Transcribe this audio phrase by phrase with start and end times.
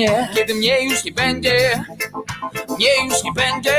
[0.00, 1.84] mnie, kiedy mnie już nie będzie.
[2.68, 3.78] Mnie już nie będzie.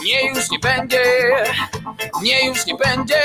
[0.00, 1.02] Mnie już nie będzie.
[2.20, 3.22] Mnie już nie będzie.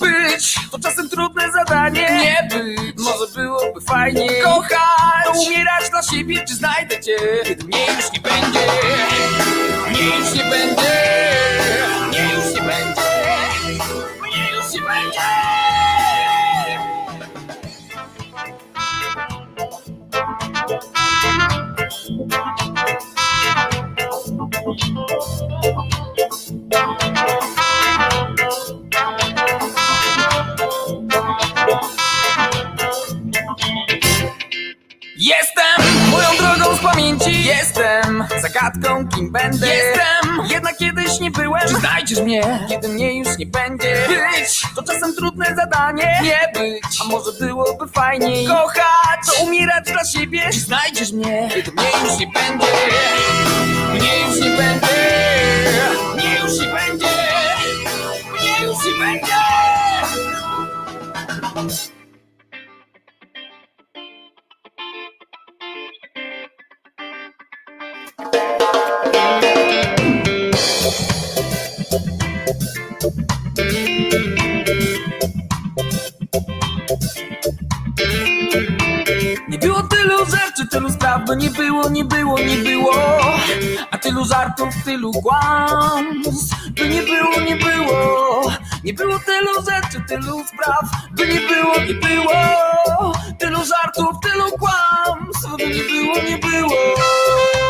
[0.00, 2.08] Być to czasem trudne zadanie.
[2.22, 8.12] Nie być, może byłoby fajnie Kochać, umierać dla siebie Czy znajdę cię, kiedy mnie już
[8.12, 8.66] nie będzie.
[9.90, 11.17] Mnie już nie będzie
[38.68, 39.66] zagadką kim będę.
[39.66, 41.68] Jestem, jednak kiedyś nie byłem.
[41.68, 44.06] Czy znajdziesz mnie, kiedy mnie już nie będzie.
[44.08, 46.20] Być, to czasem trudne zadanie.
[46.22, 48.46] Nie być, a może byłoby fajniej.
[48.46, 50.50] Kochać, to umierać dla siebie.
[50.52, 52.66] Czy znajdziesz mnie, kiedy mnie już nie będzie.
[53.94, 54.86] Mnie już nie będzie.
[56.14, 57.06] Mnie już nie będzie.
[58.32, 59.38] Mnie już nie będzie
[80.68, 82.94] tylu spraw, by nie było, nie było, nie było.
[83.90, 88.52] A tylu żartów, tylu kłamstw, by nie było, nie było.
[88.84, 93.12] Nie było tylu rzeczy, tylu spraw, by nie było, nie było.
[93.38, 97.67] Tylu żartów, tylu kłamstw, by nie było, nie było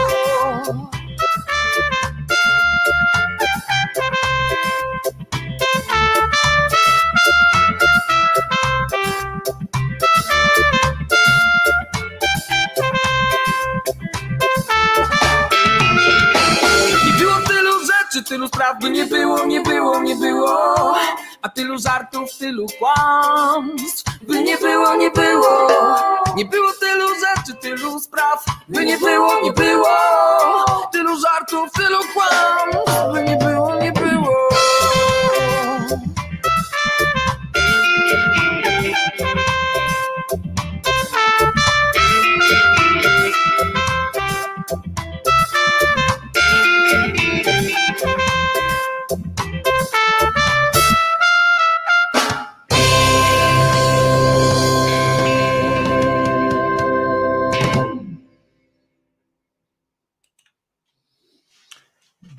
[18.28, 20.96] tylu spraw, by nie było, nie było, nie było.
[21.42, 25.68] A tylu żartów, tylu kłamstw, by nie było, nie było.
[26.36, 29.88] Nie było tylu rzeczy, tylu spraw, by nie było, nie było.
[30.92, 33.87] Tylu żartów, tylu kłamstw, by nie było, nie było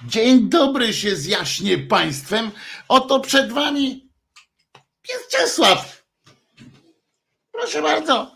[0.09, 2.51] Dzień dobry się zjaśnie państwem.
[2.87, 4.09] Oto przed wami
[5.01, 6.03] pies Czesław.
[7.51, 8.35] Proszę bardzo.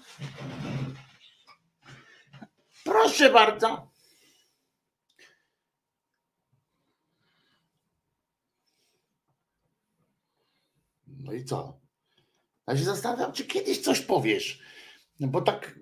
[2.84, 3.92] Proszę bardzo.
[11.08, 11.80] No i co?
[12.68, 14.60] Ja się zastanawiam, czy kiedyś coś powiesz.
[15.20, 15.80] No bo tak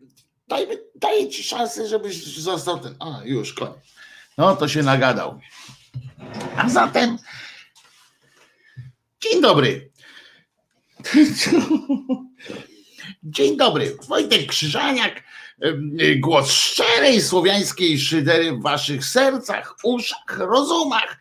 [0.95, 2.95] daję ci szansę, żebyś został ten.
[2.99, 3.77] A, już, koniec.
[4.37, 5.39] No to się nagadał.
[6.57, 7.17] A zatem
[9.21, 9.91] dzień dobry.
[13.23, 13.97] Dzień dobry.
[14.07, 15.23] Wojtek Krzyżaniak.
[16.19, 21.19] Głos szczerej słowiańskiej szydery w waszych sercach, uszach, rozumach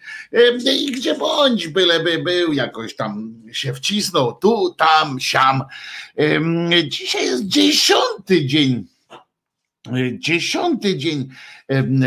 [0.65, 5.63] i gdzie bądź, byleby był, jakoś tam się wcisnął, tu, tam, siam.
[6.89, 8.87] Dzisiaj jest dziesiąty dzień
[10.19, 11.29] dziesiąty dzień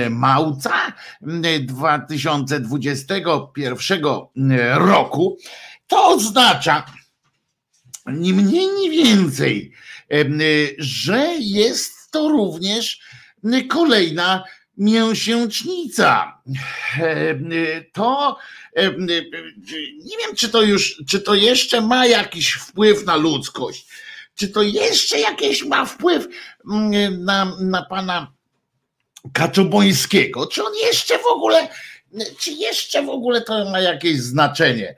[0.10, 1.42] małca em,
[1.77, 5.38] 2021 roku.
[5.88, 6.86] To oznacza
[8.07, 9.71] ni mniej, ni więcej,
[10.77, 13.00] że jest to również
[13.69, 14.44] kolejna
[14.77, 16.42] mięsięcznica.
[17.94, 18.38] To
[20.04, 23.88] nie wiem, czy to już, czy to jeszcze ma jakiś wpływ na ludzkość
[24.36, 26.27] czy to jeszcze jakieś ma wpływ
[27.19, 28.33] na, na pana
[29.34, 30.48] Kaczobońskiego?
[30.48, 31.68] Czy on jeszcze w ogóle,
[32.40, 34.96] czy jeszcze w ogóle to ma jakieś znaczenie?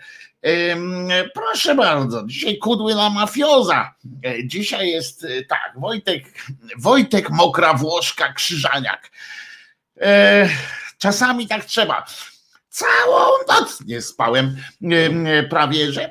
[1.34, 3.96] Proszę bardzo, dzisiaj kudły na mafioza.
[4.26, 6.24] E, Dzisiaj jest e, tak, Wojtek,
[6.78, 9.12] Wojtek Mokra Włoszka Krzyżaniak.
[10.02, 10.50] E,
[10.98, 12.06] Czasami tak trzeba.
[12.70, 16.10] Całą noc nie spałem em, prawie, że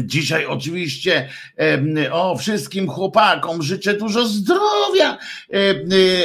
[0.00, 1.28] Dzisiaj oczywiście
[2.12, 5.18] o wszystkim chłopakom życzę dużo zdrowia,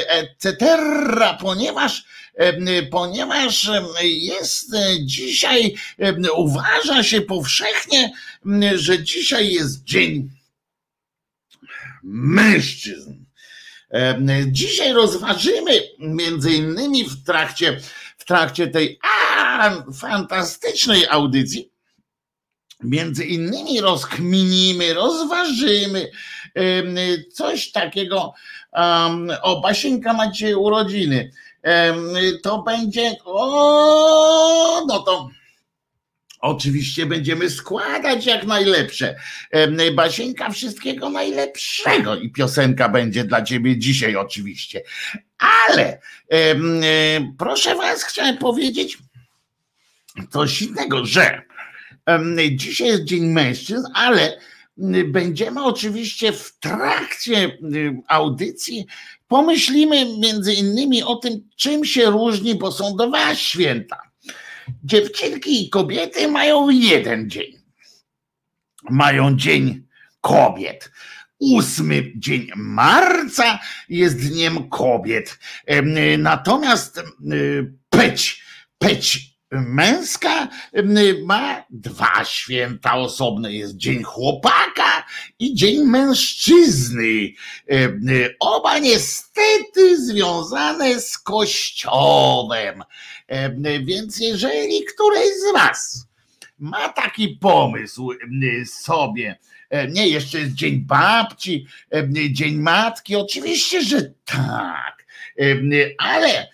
[0.08, 0.78] etc.,
[1.40, 2.04] ponieważ
[2.92, 3.70] ponieważ
[4.04, 5.76] jest dzisiaj,
[6.36, 8.12] uważa się powszechnie,
[8.76, 10.30] że dzisiaj jest dzień
[12.04, 13.26] mężczyzn.
[14.48, 17.80] Dzisiaj rozważymy między innymi w trakcie,
[18.18, 21.72] w trakcie tej a, fantastycznej audycji,
[22.84, 26.12] między innymi rozkminimy, rozważymy
[27.34, 28.34] coś takiego.
[29.42, 31.32] O, Basieńka macie urodziny.
[32.44, 35.30] To będzie, o, no to
[36.40, 39.16] Oczywiście będziemy składać jak najlepsze.
[39.96, 44.82] Basieńka, wszystkiego najlepszego i piosenka będzie dla ciebie dzisiaj oczywiście.
[45.38, 46.00] Ale
[47.38, 48.98] proszę was, chciałem powiedzieć
[50.30, 51.47] coś innego, że
[52.52, 54.38] dzisiaj jest Dzień Mężczyzn, ale
[55.06, 57.58] będziemy oczywiście w trakcie
[58.08, 58.86] audycji
[59.28, 64.02] pomyślimy między innymi o tym, czym się różni, bo są dwa święta
[64.84, 67.54] Dziewczynki i kobiety mają jeden dzień.
[68.90, 69.84] Mają dzień
[70.22, 70.92] kobiet.
[71.40, 73.60] Ósmy dzień marca
[73.90, 75.40] jest dniem kobiet.
[76.18, 77.04] Natomiast
[77.90, 78.44] peć,
[78.78, 80.48] peć męska
[81.26, 83.54] ma dwa święta osobne.
[83.54, 85.06] Jest Dzień Chłopaka
[85.40, 87.34] i Dzień Mężczyzny.
[88.40, 92.84] Oba niestety związane z Kościołem.
[93.84, 96.08] Więc jeżeli któreś z Was
[96.60, 98.10] ma taki pomysł
[98.66, 99.40] sobie,
[99.90, 101.68] nie, jeszcze jest Dzień Babci,
[102.32, 104.97] Dzień Matki, oczywiście, że tak
[105.98, 106.48] ale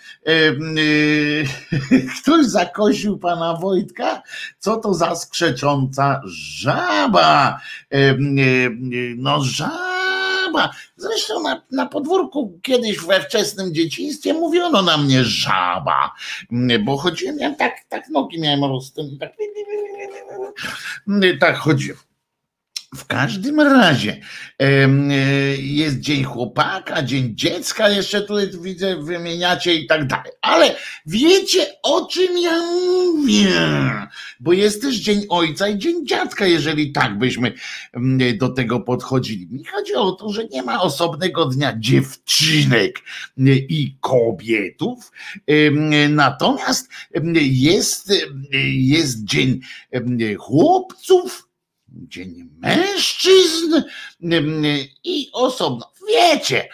[2.21, 4.21] ktoś zakosił pana Wojtka,
[4.59, 7.59] co to za skrzecząca żaba.
[9.18, 10.69] No żaba.
[10.95, 16.12] Zresztą na, na podwórku kiedyś we wczesnym dzieciństwie mówiono na mnie żaba,
[16.83, 19.33] bo chodziłem, ja tak, tak nogi miałem rozstęp, tak,
[21.39, 22.12] tak chodziłem.
[22.95, 24.21] W każdym razie
[24.59, 24.87] e,
[25.57, 30.31] jest Dzień Chłopaka, Dzień Dziecka, jeszcze tutaj widzę, wymieniacie i tak dalej.
[30.41, 30.75] Ale
[31.05, 33.51] wiecie o czym ja mówię?
[34.39, 37.53] Bo jest też Dzień Ojca i Dzień Dziadka, jeżeli tak byśmy
[38.38, 39.47] do tego podchodzili.
[39.51, 43.00] Mi chodzi o to, że nie ma osobnego dnia dziewczynek
[43.69, 45.12] i kobietów,
[46.09, 46.89] natomiast
[47.33, 48.13] jest,
[48.73, 49.59] jest Dzień
[50.38, 51.52] chłopców
[51.93, 53.81] Dzień Mężczyzn
[55.03, 55.93] i osobno.
[56.07, 56.69] Wiecie,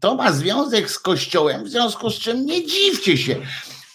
[0.00, 3.36] to ma związek z Kościołem, w związku z czym nie dziwcie się.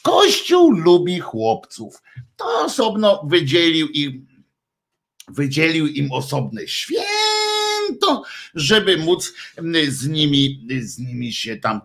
[0.02, 2.02] Kościół lubi chłopców.
[2.36, 4.28] To osobno wydzielił im,
[5.28, 8.24] wydzielił im osobne święto,
[8.56, 9.34] żeby móc
[9.88, 11.82] z nimi, z nimi się tam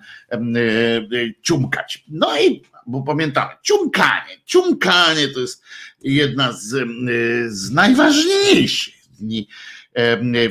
[1.43, 2.05] ciumkać.
[2.09, 5.63] No i bo pamiętamy, ciumkanie, ciumkanie to jest
[6.03, 6.89] jedna z,
[7.49, 9.49] z najważniejszych dni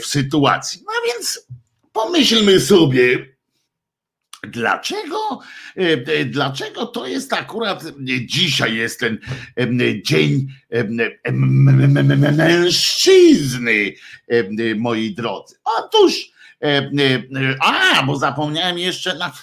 [0.01, 0.81] w sytuacji.
[0.85, 1.47] No więc
[1.93, 3.37] pomyślmy sobie,
[4.43, 5.39] Dlaczego,
[6.25, 7.83] dlaczego to jest akurat
[8.25, 9.19] dzisiaj jest ten
[10.05, 10.47] dzień
[12.35, 13.93] mężczyzny,
[14.75, 15.55] moi drodzy?
[15.63, 16.31] Otóż,
[17.59, 19.33] a, bo zapomniałem jeszcze na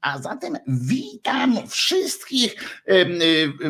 [0.00, 2.80] a zatem witam wszystkich,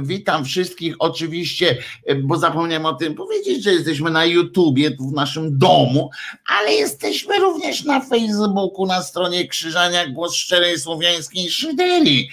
[0.02, 1.76] witam wszystkich oczywiście,
[2.22, 6.10] bo zapomniałem o tym powiedzieć, że jesteśmy na YouTubie, tu w naszym domu,
[6.48, 12.30] ale jesteśmy również na Facebooku, na stronie Krzyżania Głos Szczerej Słowiańskiej Szyderii.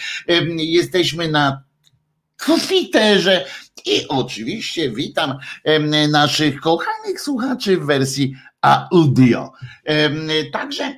[0.57, 1.63] Jesteśmy na
[2.67, 3.45] Twitterze
[3.87, 5.37] i oczywiście witam
[6.11, 9.51] naszych kochanych słuchaczy w wersji audio.
[10.51, 10.93] Także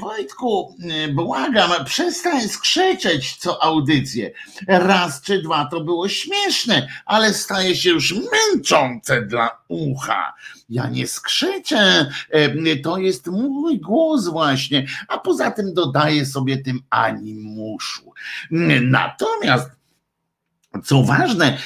[0.00, 0.76] Wojtku,
[1.14, 4.30] błagam, przestań skrzeczeć co audycję.
[4.68, 10.34] Raz czy dwa to było śmieszne, ale staje się już męczące dla ucha.
[10.68, 12.10] Ja nie skrzeczę,
[12.82, 18.12] to jest mój głos właśnie, a poza tym dodaję sobie tym animuszu.
[18.82, 19.70] Natomiast
[20.84, 21.58] co ważne,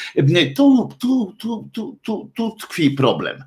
[0.57, 3.45] tu, tu, tu, tu, tu, tu tkwi problem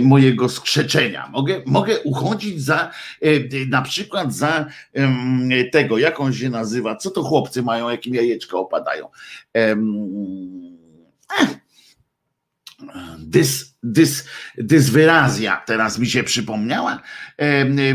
[0.00, 1.28] mojego skrzeczenia.
[1.32, 2.90] Mogę, mogę uchodzić za
[3.68, 4.66] na przykład za
[5.72, 9.08] tego, jak on się nazywa, co to chłopcy mają, jakim jajeczka opadają.
[13.18, 14.24] Dys, dys,
[14.58, 17.02] dyswyrazja teraz mi się przypomniała.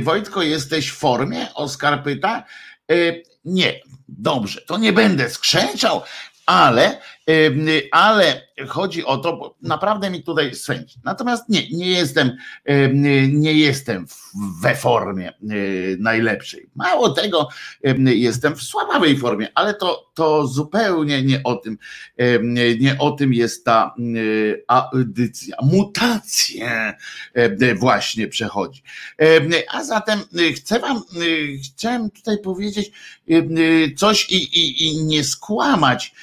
[0.04, 2.44] Wojtko, jesteś w formie, Oskar pyta.
[3.46, 6.02] Nie, dobrze, to nie będę skrzeczał,
[6.46, 7.02] ale
[7.92, 11.00] ale chodzi o to, bo naprawdę mi tutaj swędzi.
[11.04, 12.38] Natomiast nie, nie jestem,
[13.30, 14.06] nie jestem
[14.62, 15.34] we formie e,
[16.00, 16.70] najlepszej.
[16.76, 17.50] Mało tego,
[18.06, 21.78] jestem w słabawej formie, ale to, to zupełnie nie o tym,
[22.80, 23.96] nie o tym jest ta
[24.68, 25.58] audycja.
[25.62, 26.94] Mutację
[27.76, 28.84] właśnie przechodzi.
[29.72, 30.20] A zatem
[30.56, 31.02] chcę wam,
[31.64, 32.92] chciałem tutaj powiedzieć
[33.98, 36.14] coś i, i, i nie skłamać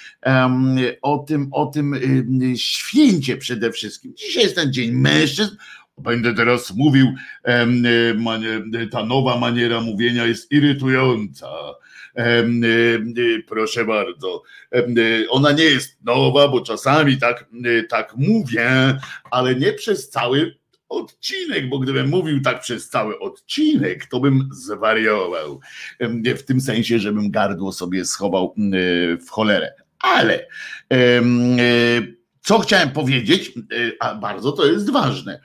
[1.03, 1.95] o tym, o tym
[2.57, 4.15] święcie przede wszystkim.
[4.17, 5.57] Dzisiaj jest ten Dzień Mężczyzn.
[5.99, 7.15] Będę teraz mówił,
[8.91, 11.49] ta nowa maniera mówienia jest irytująca.
[13.47, 14.43] Proszę bardzo.
[15.31, 17.47] Ona nie jest nowa, bo czasami tak,
[17.89, 18.99] tak mówię,
[19.31, 25.61] ale nie przez cały odcinek, bo gdybym mówił tak przez cały odcinek, to bym zwariował.
[26.37, 28.55] W tym sensie, żebym gardło sobie schował
[29.27, 29.73] w cholerę.
[30.01, 30.47] Ale
[32.43, 33.53] co chciałem powiedzieć,
[34.01, 35.41] a bardzo to jest ważne,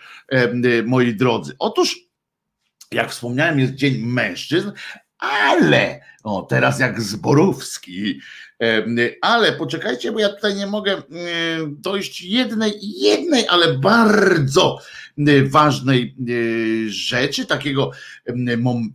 [0.85, 1.55] moi drodzy.
[1.59, 1.99] Otóż,
[2.91, 4.71] jak wspomniałem, jest Dzień Mężczyzn,
[5.17, 8.19] ale, o teraz jak Zborowski,
[9.21, 11.01] ale poczekajcie, bo ja tutaj nie mogę
[11.67, 14.79] dojść jednej, jednej, ale bardzo
[15.43, 16.15] ważnej
[16.87, 17.91] rzeczy, takiego,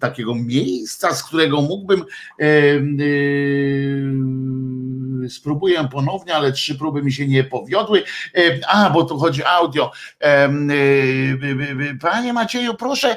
[0.00, 2.04] takiego miejsca, z którego mógłbym
[5.30, 8.02] spróbuję ponownie, ale trzy próby mi się nie powiodły.
[8.68, 9.92] A, bo tu chodzi audio.
[12.00, 13.16] Panie Macieju, proszę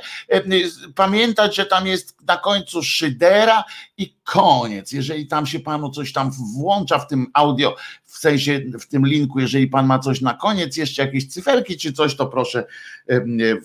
[0.96, 3.64] pamiętać, że tam jest na końcu szydera
[3.98, 4.92] i koniec.
[4.92, 7.76] Jeżeli tam się panu coś tam włącza w tym audio,
[8.06, 11.94] w sensie w tym linku, jeżeli pan ma coś na koniec, jeszcze jakieś cyferki czy
[11.94, 12.66] coś, to proszę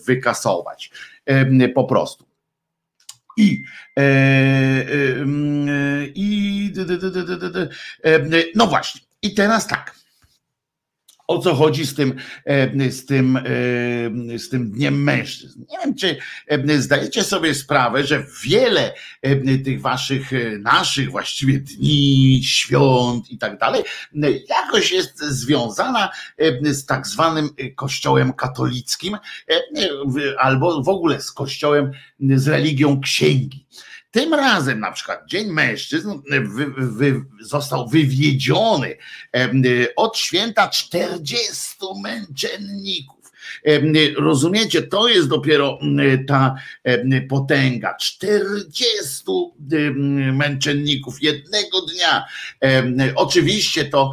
[0.07, 0.91] wykasować.
[1.75, 2.26] Po prostu.
[3.37, 3.63] I,
[6.15, 6.73] i
[8.55, 9.01] no właśnie.
[9.23, 10.06] I teraz tak
[11.27, 12.15] o co chodzi z tym,
[12.45, 15.65] e, z tym, e, z tym Dniem Mężczyzn.
[15.71, 16.17] Nie wiem, czy
[16.47, 18.93] e, zdajecie sobie sprawę, że wiele
[19.65, 20.31] tych waszych,
[20.61, 23.83] naszych właściwie dni, świąt i tak dalej,
[24.49, 26.11] jakoś jest związana
[26.63, 29.17] z tak zwanym kościołem katolickim
[30.39, 33.67] albo w ogóle z kościołem, z religią księgi.
[34.17, 38.97] Tym razem na przykład Dzień Mężczyzn wy, wy, został wywiedziony
[39.97, 43.33] od święta 40 męczenników.
[44.17, 45.79] Rozumiecie, to jest dopiero
[46.29, 46.55] ta
[47.29, 47.95] potęga.
[47.95, 49.25] 40
[50.33, 52.25] męczenników jednego dnia.
[53.15, 54.13] Oczywiście to,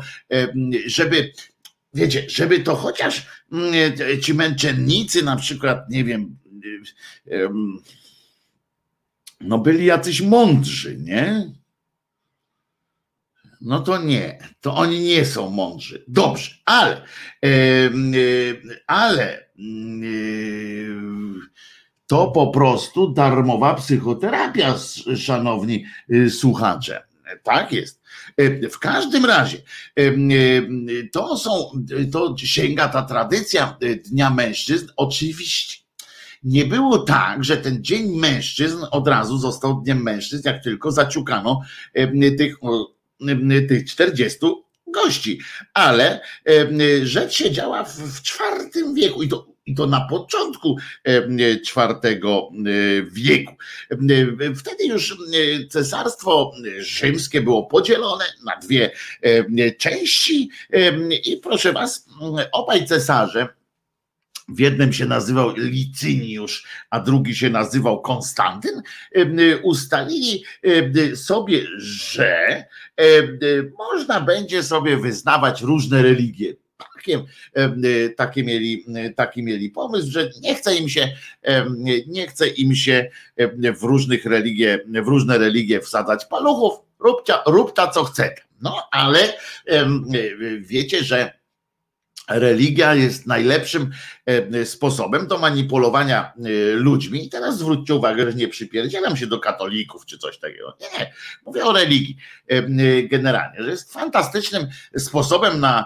[0.85, 1.33] żeby
[1.93, 3.25] wiecie, żeby to chociaż
[4.21, 6.37] ci męczennicy na przykład, nie wiem,
[9.43, 11.53] no byli jacyś mądrzy, nie?
[13.61, 16.05] No to nie, to oni nie są mądrzy.
[16.07, 17.01] Dobrze, ale,
[18.87, 19.49] ale
[22.07, 24.75] to po prostu darmowa psychoterapia,
[25.15, 27.03] szanowni y, słuchacze.
[27.43, 28.03] Tak jest.
[28.71, 29.57] W każdym razie
[31.11, 31.71] to są,
[32.11, 35.82] to sięga ta tradycja Dnia Mężczyzn, oczywiście
[36.43, 41.61] nie było tak, że ten Dzień Mężczyzn od razu został Dniem Mężczyzn, jak tylko zaciukano
[42.37, 42.55] tych,
[43.69, 44.39] tych 40
[44.87, 45.39] gości.
[45.73, 46.21] Ale
[47.03, 52.19] rzecz się działa w, IV wieku i to i to na początku IV
[53.11, 53.53] wieku.
[54.55, 55.17] Wtedy już
[55.69, 58.91] cesarstwo rzymskie było podzielone na dwie
[59.77, 60.49] części
[61.25, 62.05] i proszę was,
[62.51, 63.47] obaj cesarze
[64.49, 68.81] w jednym się nazywał Licyniusz, a drugi się nazywał Konstantyn,
[69.63, 70.43] ustalili
[71.15, 72.65] sobie, że
[73.77, 76.53] można będzie sobie wyznawać różne religie.
[76.95, 77.23] Takie,
[78.15, 78.85] takie, mieli,
[79.15, 81.11] taki mieli pomysł, że nie chce im się,
[82.07, 83.09] nie chce im się
[83.77, 88.35] w różnych religie, w różne religie wsadzać paluchów, rób ta, rób ta co chce.
[88.61, 89.19] No ale
[90.59, 91.42] wiecie, że
[92.29, 93.91] religia jest najlepszym
[94.25, 97.25] e, sposobem do manipulowania e, ludźmi.
[97.25, 100.77] I teraz zwróćcie uwagę, że nie przypierdzielam się do katolików czy coś takiego.
[100.81, 101.13] Nie,
[101.45, 102.63] mówię o religii e,
[103.03, 105.85] generalnie, że jest fantastycznym sposobem na,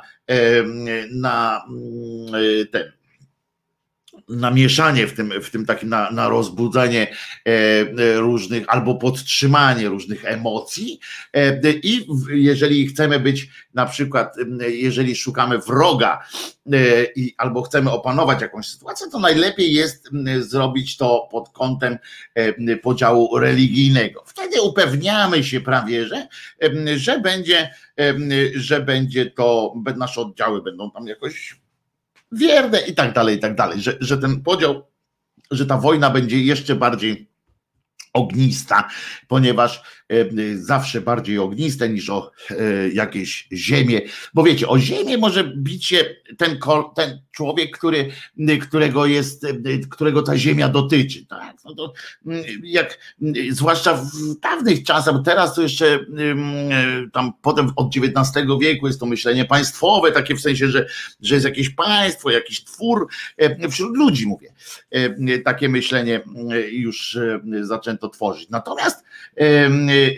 [1.12, 1.66] na
[2.72, 2.92] ten
[4.30, 10.26] namieszanie w tym, w tym takim na, na rozbudzenie e, e, różnych albo podtrzymanie różnych
[10.26, 11.00] emocji
[11.34, 14.36] e, i jeżeli chcemy być na przykład,
[14.70, 16.20] jeżeli szukamy wroga
[17.16, 21.98] i albo chcemy opanować jakąś sytuację, to najlepiej jest zrobić to pod kątem
[22.82, 24.24] podziału religijnego.
[24.26, 26.28] Wtedy upewniamy się prawie, że,
[26.96, 27.70] że będzie,
[28.56, 31.60] że będzie to, nasze oddziały będą tam jakoś
[32.32, 34.88] wierne i tak dalej, i tak dalej, że, że ten podział,
[35.52, 37.30] że ta wojna będzie jeszcze bardziej
[38.14, 38.90] ognista,
[39.28, 39.84] ponieważ
[40.56, 42.56] zawsze bardziej ogniste niż o e,
[42.90, 44.02] jakieś ziemię.
[44.34, 46.60] Bo wiecie, o ziemię może bić się ten,
[46.96, 48.12] ten człowiek, który,
[48.62, 49.54] którego jest, e,
[49.90, 51.26] którego ta ziemia dotyczy.
[51.26, 51.56] Tak?
[51.66, 51.94] No to
[52.64, 53.00] jak,
[53.52, 56.00] zwłaszcza w dawnych czasach, teraz to jeszcze
[57.14, 60.86] tam potem od XIX wieku jest to myślenie państwowe, takie w sensie, że,
[61.22, 63.08] że jest jakieś państwo, jakiś twór,
[63.72, 64.54] wśród ludzi mówię.
[65.46, 66.22] Takie myślenie
[66.72, 67.20] już
[67.62, 68.50] zaczęto tworzyć.
[68.50, 69.07] Natomiast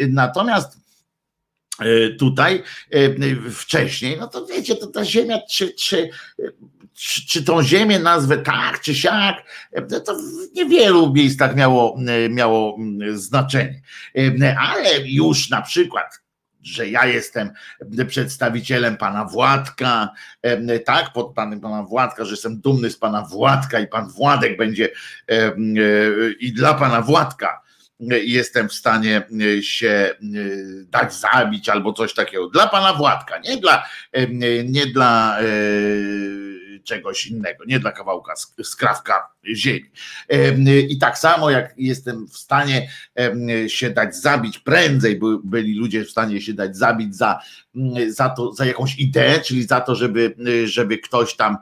[0.10, 0.78] Natomiast
[1.80, 6.10] e, tutaj e, wcześniej, no to wiecie, to ta ziemia, czy, czy,
[6.94, 9.36] czy, czy tą ziemię nazwę tak, czy siak,
[10.06, 11.98] to w niewielu miejscach miało,
[12.30, 12.78] miało
[13.14, 13.82] znaczenie.
[14.58, 16.20] Ale już na przykład
[16.62, 17.52] że ja jestem
[18.08, 20.10] przedstawicielem pana Władka,
[20.86, 24.90] tak, poddanym pana Władka, że jestem dumny z pana Władka i pan Władek będzie
[26.40, 27.62] i dla pana Władka
[28.00, 29.22] jestem w stanie
[29.58, 30.16] e, się e,
[30.84, 32.50] dać zabić albo coś takiego.
[32.50, 34.28] Dla pana Władka, nie dla, e,
[34.64, 35.38] nie dla
[36.84, 38.34] czegoś innego, nie dla kawałka
[38.64, 39.92] skrawka ziemi.
[40.90, 42.90] I tak samo jak jestem w stanie
[43.68, 47.40] się dać zabić prędzej, byli ludzie w stanie się dać zabić za,
[48.08, 50.36] za to, za jakąś ideę, czyli za to, żeby,
[50.66, 51.58] żeby ktoś tam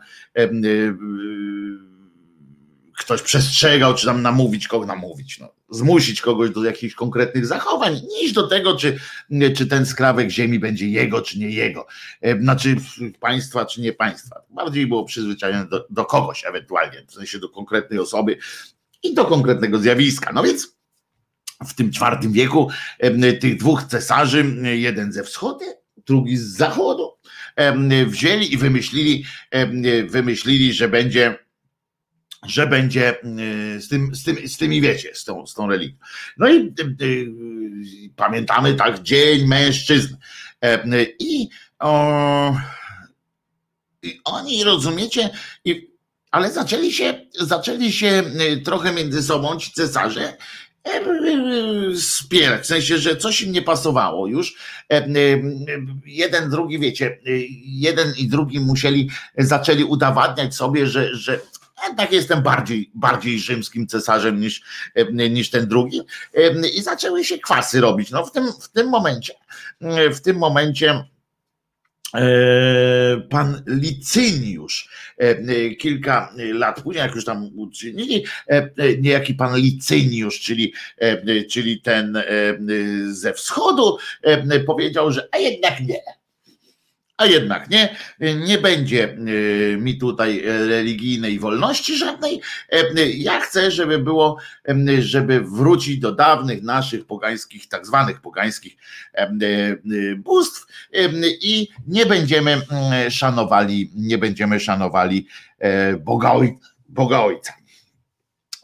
[2.97, 8.33] ktoś przestrzegał, czy tam namówić kogo namówić, no, zmusić kogoś do jakichś konkretnych zachowań, niż
[8.33, 8.99] do tego, czy,
[9.57, 11.87] czy ten skrawek ziemi będzie jego, czy nie jego,
[12.21, 12.75] e, znaczy
[13.19, 14.41] państwa, czy nie państwa.
[14.49, 18.37] Bardziej było przyzwyczajone do, do kogoś ewentualnie, w sensie do konkretnej osoby
[19.03, 20.33] i do konkretnego zjawiska.
[20.33, 20.77] No więc
[21.67, 25.65] w tym czwartym wieku e, tych dwóch cesarzy, jeden ze wschodu,
[26.07, 27.13] drugi z zachodu,
[27.55, 29.25] e, wzięli i wymyślili,
[30.07, 31.46] wymyślili, że będzie
[32.47, 35.97] że będzie y, z, tym, z, tym, z tymi, wiecie, z tą, z tą religią.
[36.37, 37.31] No i y, y,
[38.15, 40.15] pamiętamy tak, Dzień Mężczyzn.
[40.61, 42.57] E, I, o,
[44.03, 45.29] i oni, rozumiecie,
[45.65, 45.91] i,
[46.31, 48.23] ale zaczęli się, zaczęli się
[48.65, 50.37] trochę między sobą ci cesarze
[50.83, 51.01] e,
[51.95, 54.55] spierać, w sensie, że coś im nie pasowało już.
[54.91, 55.07] E,
[56.05, 57.19] jeden, drugi, wiecie,
[57.65, 61.39] jeden i drugi musieli, zaczęli udowadniać sobie, że, że
[61.83, 64.61] jednak jestem bardziej, bardziej rzymskim cesarzem niż,
[65.29, 66.01] niż ten drugi.
[66.75, 68.11] I zaczęły się kwasy robić.
[68.11, 69.33] No w tym, w tym momencie,
[70.13, 71.03] w tym momencie
[72.13, 72.21] e,
[73.29, 80.73] pan Licyniusz e, kilka lat później, jak już tam uczynili, e, niejaki pan Licyniusz, czyli,
[81.49, 82.17] czyli ten
[83.11, 83.97] ze wschodu,
[84.65, 86.16] powiedział, że a jednak nie
[87.17, 87.95] a jednak nie,
[88.35, 92.41] nie będzie e, mi tutaj religijnej wolności żadnej.
[92.69, 94.37] E, ja chcę, żeby było,
[94.69, 98.77] e, żeby wrócić do dawnych naszych pogańskich, tak zwanych pogańskich
[100.17, 100.67] bóstw
[101.41, 102.61] i nie będziemy
[103.09, 105.27] szanowali, nie będziemy szanowali
[105.99, 106.33] Boga,
[106.89, 107.53] Boga Ojca.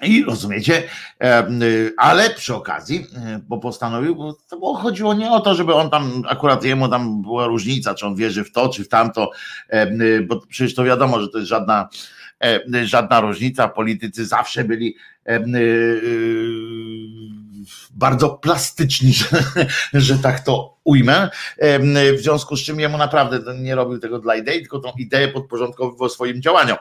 [0.06, 5.74] I rozumiecie, y, ale przy okazji, y, bo postanowił, bo chodziło nie o to, żeby
[5.74, 9.32] on tam, akurat jemu tam była różnica, czy on wierzy w to, czy w tamto,
[9.74, 11.90] y, bo przecież to wiadomo, że to jest żadna,
[12.84, 13.68] żadna różnica.
[13.68, 14.96] Politycy zawsze byli
[17.92, 19.28] bardzo plastyczni, że,
[19.94, 21.30] że tak to ujmę.
[22.18, 26.10] W związku z czym jemu naprawdę nie robił tego dla idei, tylko tą ideę podporządkowywał
[26.10, 26.78] swoim działaniom.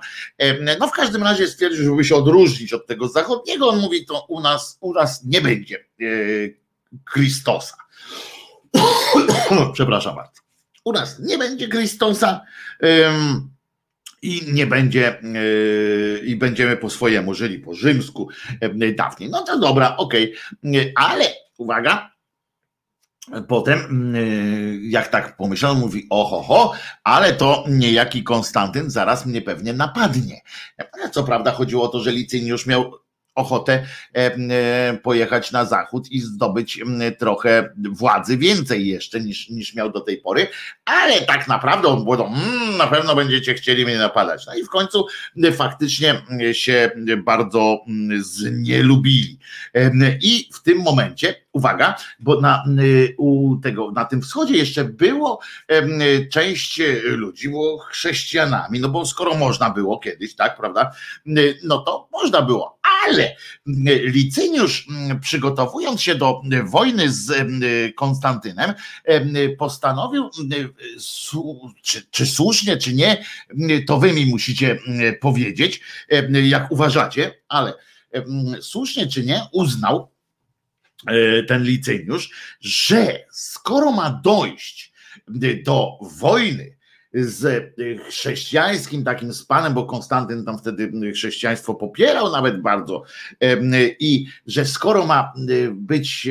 [0.80, 3.68] No w każdym razie stwierdził, żeby się odróżnić od tego zachodniego.
[3.68, 6.04] On mówi, to u nas, u nas nie będzie e,
[7.10, 7.76] Chrystosa.
[9.74, 10.42] Przepraszam bardzo.
[10.84, 12.40] U nas nie będzie Chrystosa
[14.22, 18.28] i nie będzie, yy, i będziemy po swojemu żyli, po rzymsku
[18.60, 19.30] yy, dawniej.
[19.30, 20.92] No to dobra, okej, okay.
[20.96, 21.24] ale
[21.58, 22.12] uwaga,
[23.48, 26.72] Potem, yy, jak tak pomyślał, mówi: Oho, ho,
[27.04, 30.40] ale to niejaki Konstantyn zaraz mnie pewnie napadnie.
[31.12, 32.92] Co prawda chodziło o to, że Licyniusz miał
[33.34, 33.86] ochotę
[35.02, 36.80] pojechać na zachód i zdobyć
[37.18, 40.48] trochę władzy, więcej jeszcze niż, niż miał do tej pory,
[40.84, 44.46] ale tak naprawdę on było to, mm, na pewno będziecie chcieli mnie napadać.
[44.46, 45.06] No i w końcu
[45.52, 46.90] faktycznie się
[47.24, 47.78] bardzo
[48.18, 49.38] znielubili.
[50.22, 52.64] I w tym momencie, uwaga, bo na,
[53.16, 55.40] u tego, na tym wschodzie jeszcze było
[56.30, 60.90] część ludzi było chrześcijanami, no bo skoro można było kiedyś, tak, prawda,
[61.64, 63.36] no to można było, ale
[64.04, 64.86] Licyniusz
[65.20, 67.32] przygotowując się do wojny z
[67.94, 68.74] Konstantynem
[69.58, 70.30] postanowił,
[71.82, 73.24] czy, czy słusznie, czy nie,
[73.86, 74.78] to wy mi musicie
[75.20, 75.80] powiedzieć,
[76.42, 77.74] jak uważacie, ale
[78.60, 80.10] słusznie czy nie, uznał
[81.06, 84.92] e, ten Licyniusz, że skoro ma dojść
[85.64, 86.76] do wojny
[87.14, 87.44] z
[87.78, 93.02] y, chrześcijańskim takim spanem, bo Konstantyn tam wtedy y, chrześcijaństwo popierał nawet bardzo.
[94.00, 95.32] I że skoro ma
[95.72, 96.28] być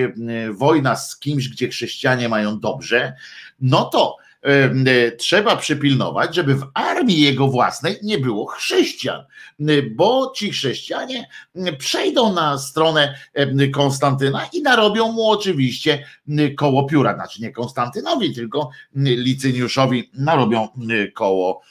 [0.51, 3.13] wojna z kimś, gdzie chrześcijanie mają dobrze,
[3.61, 4.20] no to E,
[5.17, 9.25] trzeba przypilnować, żeby w armii jego własnej nie było chrześcijan,
[9.95, 11.29] bo ci chrześcijanie
[11.77, 13.17] przejdą na stronę
[13.73, 16.05] Konstantyna i narobią mu oczywiście
[16.57, 20.67] koło pióra, znaczy nie Konstantynowi, tylko Licyniuszowi narobią
[21.13, 21.61] koło,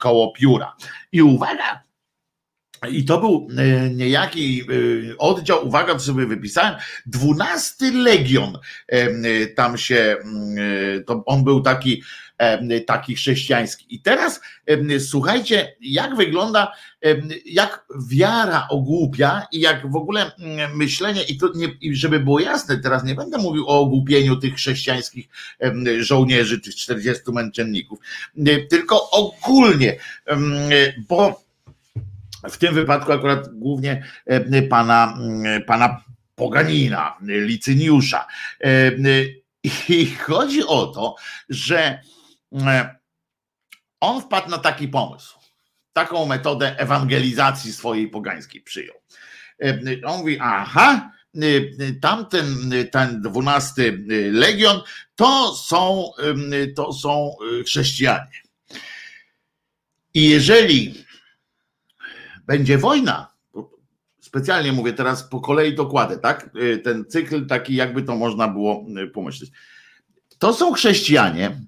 [0.00, 0.76] koło pióra.
[1.12, 1.87] I uwaga,
[2.90, 6.74] i to był e, niejaki e, oddział, uwaga, sobie wypisałem,
[7.06, 10.16] dwunasty Legion e, tam się,
[11.06, 12.02] to on był taki,
[12.86, 13.86] taki chrześcijański.
[13.94, 14.40] I teraz
[14.98, 16.72] słuchajcie, jak wygląda,
[17.44, 20.32] jak wiara ogłupia i jak w ogóle
[20.74, 25.28] myślenie, i to nie, żeby było jasne, teraz nie będę mówił o ogłupieniu tych chrześcijańskich
[25.98, 27.98] żołnierzy, tych 40 męczenników,
[28.68, 29.96] tylko ogólnie,
[31.08, 31.47] bo
[32.44, 38.26] w tym wypadku akurat głównie e, pana, e, pana Poganina, Licyniusza.
[38.64, 38.92] E,
[39.88, 41.16] I chodzi o to,
[41.48, 42.02] że
[44.00, 45.38] on wpadł na taki pomysł,
[45.92, 48.96] taką metodę ewangelizacji swojej pogańskiej przyjął.
[50.04, 51.10] On mówi, aha,
[52.00, 52.46] tamten,
[52.92, 54.80] ten dwunasty legion
[55.16, 56.10] to są,
[56.76, 58.42] to są chrześcijanie.
[60.14, 61.04] I jeżeli
[62.48, 63.32] będzie wojna.
[64.20, 66.50] Specjalnie mówię teraz po kolei dokładę, tak?
[66.56, 69.50] Y, ten cykl taki, jakby to można było y, pomyśleć.
[70.38, 71.60] To są chrześcijanie,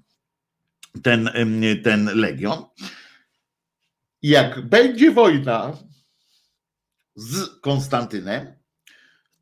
[1.03, 1.29] ten,
[1.83, 2.65] ten legion.
[4.21, 5.77] Jak będzie wojna
[7.15, 8.53] z Konstantynem,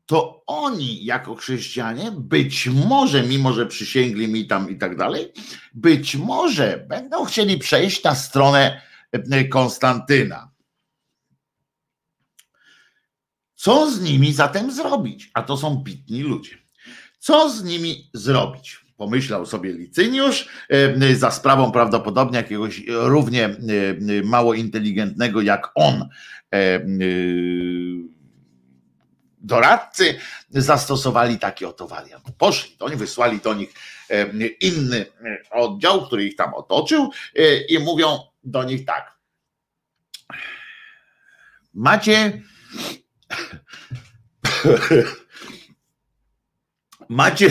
[0.06, 5.32] to oni jako chrześcijanie być może, mimo że przysięgli mi tam i tak dalej,
[5.74, 8.82] być może będą chcieli przejść na stronę
[9.50, 10.49] Konstantyna.
[13.60, 15.30] Co z nimi zatem zrobić?
[15.34, 16.58] A to są bitni ludzie.
[17.18, 18.80] Co z nimi zrobić?
[18.96, 23.56] Pomyślał sobie Licyniusz e, za sprawą prawdopodobnie jakiegoś równie e,
[24.24, 26.08] mało inteligentnego jak on
[26.54, 26.80] e,
[29.38, 30.18] doradcy
[30.50, 32.24] zastosowali taki oto wariant.
[32.38, 33.74] Poszli do nich, wysłali do nich
[34.60, 35.06] inny
[35.50, 37.10] oddział, który ich tam otoczył
[37.68, 39.18] i mówią do nich tak.
[41.74, 42.42] Macie
[47.08, 47.50] Macie.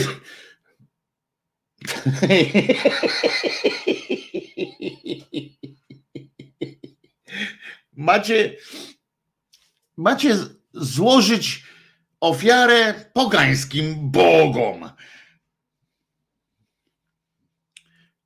[7.93, 8.57] Macie.
[9.97, 10.37] Macie
[10.73, 11.63] złożyć
[12.19, 14.89] ofiarę pogańskim bogom.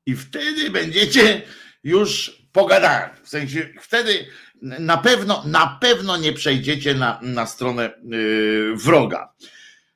[0.06, 1.42] I wtedy będziecie
[1.84, 3.12] już pogadali.
[3.24, 4.28] W sensie wtedy
[4.64, 9.34] na pewno, na pewno nie przejdziecie na, na stronę yy, wroga.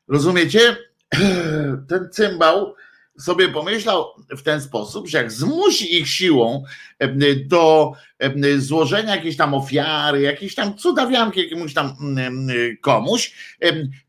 [0.08, 0.78] Rozumiecie?
[1.90, 2.76] Ten cymbał
[3.20, 6.64] sobie pomyślał w ten sposób, że jak zmusi ich siłą
[7.00, 11.96] yy, do yy, złożenia jakiejś tam ofiary, jakiejś tam cudawianki jakiemuś tam
[12.82, 13.56] komuś,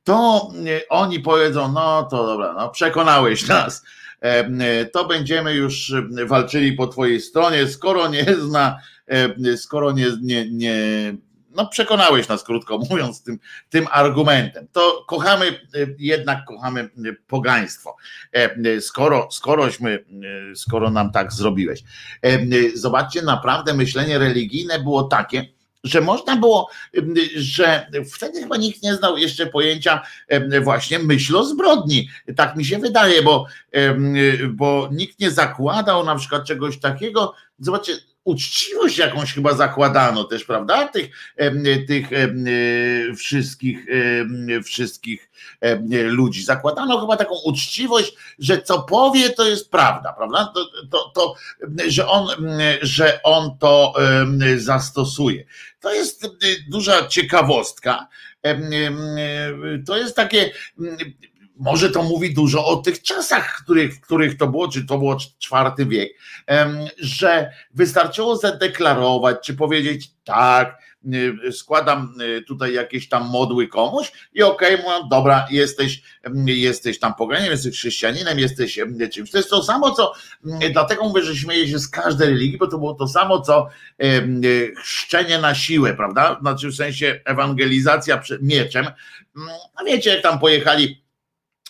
[0.05, 0.51] to
[0.89, 3.85] oni powiedzą, no to dobra, no przekonałeś nas,
[4.93, 5.93] to będziemy już
[6.27, 8.79] walczyli po twojej stronie, skoro nie zna
[9.57, 10.75] skoro nie, nie, nie
[11.59, 13.39] no przekonałeś nas, krótko mówiąc, tym,
[13.71, 14.67] tym argumentem.
[14.73, 16.91] To kochamy, e, jednak kochamy
[17.27, 17.97] pogaństwo.
[18.33, 20.05] E, skoro, skorośmy,
[20.55, 21.83] skoro nam tak zrobiłeś.
[22.75, 25.45] Zobaczcie, naprawdę myślenie religijne było takie,
[25.85, 26.69] że można było,
[27.37, 30.03] że wtedy chyba nikt nie znał jeszcze pojęcia
[30.63, 32.09] właśnie myśl o zbrodni.
[32.37, 33.47] Tak mi się wydaje, bo,
[34.51, 37.35] bo nikt nie zakładał na przykład czegoś takiego.
[37.59, 37.93] Zobaczcie,
[38.29, 40.89] uczciwość jakąś chyba zakładano też, prawda?
[40.89, 41.11] Tych,
[41.87, 42.09] tych
[43.17, 43.87] wszystkich,
[44.65, 45.31] wszystkich
[45.91, 46.43] ludzi.
[46.43, 50.53] Zakładano chyba taką uczciwość, że co powie, to jest prawda, prawda?
[50.55, 51.35] To, to, to,
[51.89, 52.29] że, on,
[52.83, 53.95] że on to
[54.57, 55.45] zastosuje.
[55.81, 56.27] To jest
[56.69, 58.09] duża ciekawostka.
[59.87, 60.51] To jest takie
[61.59, 65.17] może to mówi dużo o tych czasach, których, w których to było, czy to było
[65.39, 66.13] czwarty wiek,
[66.99, 70.79] że wystarczyło zadeklarować, czy powiedzieć tak,
[71.47, 76.03] y, składam y, tutaj jakieś tam modły komuś i okej, okay, mówią, dobra, jesteś,
[76.47, 78.79] jesteś tam poganiem, jesteś chrześcijaninem, jesteś
[79.13, 79.31] czymś.
[79.31, 80.13] To jest to samo, co,
[80.73, 83.69] dlatego mówię, że śmieję się z każdej religii, bo to było to samo, co
[84.03, 86.39] y, chrzczenie na siłę, prawda?
[86.41, 88.87] Znaczy w sensie ewangelizacja mieczem.
[89.75, 91.08] A wiecie, jak tam pojechali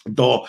[0.07, 0.45] do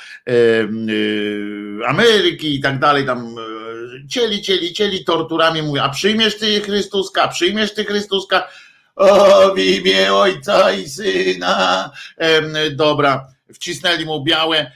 [1.87, 7.27] Ameryki i tak dalej, tam e, cieli, cieli, cieli torturami, mówię, a przyjmiesz ty Chrystuska,
[7.27, 8.47] przyjmiesz ty Chrystuska,
[8.95, 11.91] o, w imię Ojca i Syna,
[12.71, 14.71] dobra, wcisnęli mu białe,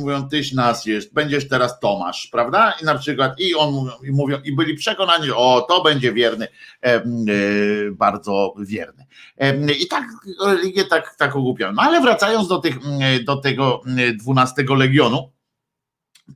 [0.00, 2.74] mówią, tyś nas jest, będziesz teraz Tomasz, prawda?
[2.82, 6.48] I na przykład, i on i mówią, i byli przekonani, że o, to będzie wierny,
[6.80, 7.02] e,
[7.92, 9.06] bardzo wierny.
[9.80, 10.04] I tak
[10.46, 11.72] religię tak, tak ogłupiają.
[11.72, 12.74] No ale wracając do, tych,
[13.24, 13.82] do tego
[14.14, 15.30] 12 legionu,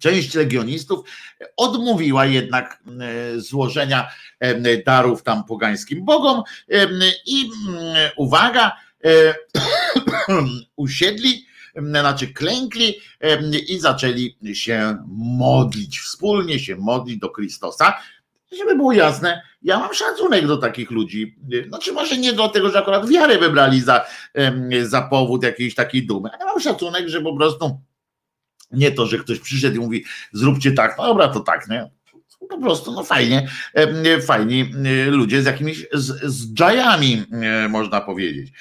[0.00, 1.08] Część legionistów
[1.56, 2.82] odmówiła jednak
[3.36, 4.10] złożenia
[4.86, 6.42] darów tam pogańskim bogom
[7.26, 7.50] i
[8.16, 8.76] uwaga,
[10.76, 12.94] usiedli znaczy klękli
[13.68, 14.96] i zaczęli się
[15.38, 17.94] modlić, wspólnie się modlić do Chrystusa.
[18.58, 21.36] Żeby było jasne, ja mam szacunek do takich ludzi.
[21.68, 24.06] Znaczy, może nie do tego, że akurat wiarę wybrali za,
[24.82, 27.80] za powód jakiejś takiej dumy, ale mam szacunek, że po prostu
[28.70, 31.90] nie to, że ktoś przyszedł i mówi, zróbcie tak, no dobra, to tak, nie?
[32.48, 33.48] Po prostu no fajnie,
[34.26, 34.70] fajni
[35.06, 37.24] ludzie z jakimiś z, z dżajami,
[37.68, 38.52] można powiedzieć.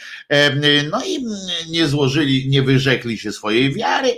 [0.91, 1.25] No i
[1.69, 4.09] nie złożyli, nie wyrzekli się swojej wiary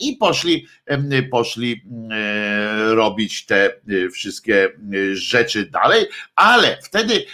[0.00, 0.66] i poszli,
[1.30, 1.82] poszli
[2.90, 3.80] robić te
[4.12, 4.68] wszystkie
[5.12, 7.24] rzeczy dalej, ale wtedy,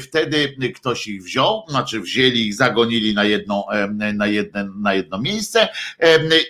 [0.00, 3.66] wtedy ktoś ich wziął, znaczy wzięli ich, zagonili na jedno,
[4.14, 5.68] na jedno, na jedno miejsce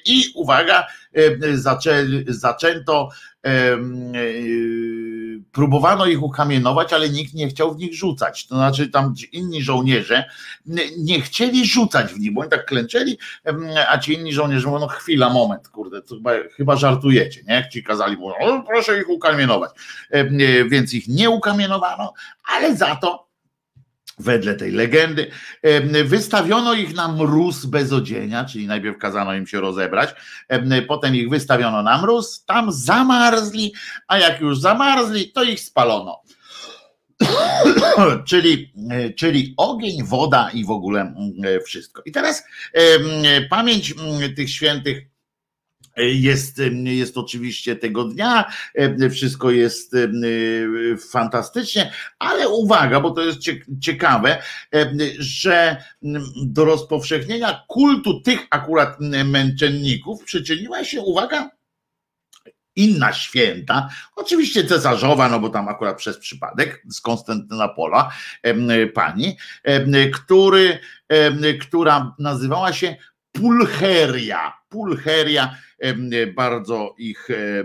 [0.07, 0.87] i uwaga,
[1.53, 3.09] zaczęli, zaczęto
[5.53, 8.46] próbowano ich ukamienować, ale nikt nie chciał w nich rzucać.
[8.46, 10.24] To znaczy tam inni żołnierze
[10.98, 13.18] nie chcieli rzucać w nich, bo oni tak klęczeli,
[13.88, 17.68] a ci inni żołnierze mówią, no chwila, moment, kurde, chyba, chyba żartujecie, nie?
[17.72, 19.70] Ci kazali, mówią, proszę ich ukamienować.
[20.70, 22.12] Więc ich nie ukamienowano,
[22.44, 23.30] ale za to
[24.20, 25.30] wedle tej legendy.
[26.04, 30.11] Wystawiono ich na mróz bez odzienia, czyli najpierw kazano im się rozebrać,
[30.88, 33.72] potem ich wystawiono na mróz, tam zamarzli,
[34.09, 36.22] a jak już zamarzli, to ich spalono.
[38.28, 38.72] czyli,
[39.16, 41.14] czyli ogień, woda i w ogóle
[41.66, 42.02] wszystko.
[42.06, 42.44] I teraz
[43.50, 43.94] pamięć
[44.37, 45.11] tych świętych
[46.01, 48.45] jest, jest oczywiście tego dnia,
[49.11, 49.97] wszystko jest
[51.11, 53.39] fantastycznie, ale uwaga, bo to jest
[53.81, 54.43] ciekawe,
[55.19, 55.85] że
[56.47, 61.51] do rozpowszechnienia kultu tych akurat męczenników przyczyniła się, uwaga,
[62.77, 68.13] inna święta, oczywiście cesarzowa, no bo tam akurat przez przypadek z Konstantynopola
[68.95, 69.37] pani,
[70.15, 70.79] który,
[71.61, 72.97] która nazywała się
[73.33, 74.53] Pulcheria.
[74.69, 75.57] Pulcheria
[76.35, 77.64] bardzo ich, e,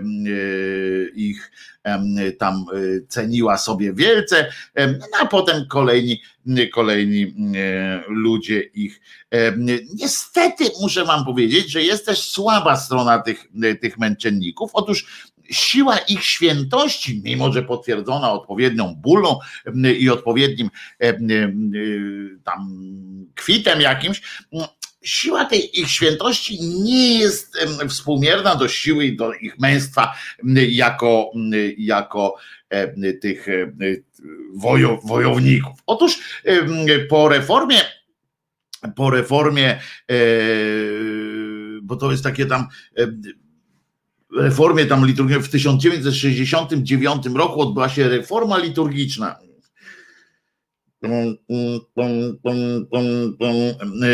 [1.14, 1.50] ich
[2.38, 6.20] tam e, ceniła sobie wielce, no a potem kolejni,
[6.72, 7.34] kolejni
[8.08, 9.00] ludzie ich.
[9.94, 13.48] Niestety muszę wam powiedzieć, że jest też słaba strona tych,
[13.80, 14.70] tych męczenników.
[14.72, 19.38] Otóż siła ich świętości, mimo że potwierdzona odpowiednią bólą
[19.98, 20.70] i odpowiednim
[22.44, 22.68] tam
[23.34, 24.22] kwitem jakimś,
[25.06, 27.56] siła tej ich świętości nie jest
[27.88, 30.14] współmierna do siły i do ich męstwa
[30.68, 31.32] jako,
[31.78, 32.36] jako
[33.20, 33.46] tych
[34.54, 35.78] wojo, wojowników.
[35.86, 36.18] Otóż
[37.08, 37.80] po reformie,
[38.96, 40.16] po reformie, e,
[41.82, 42.68] bo to jest takie tam
[44.36, 49.45] reformie tam liturgicznej w 1969 roku odbyła się reforma liturgiczna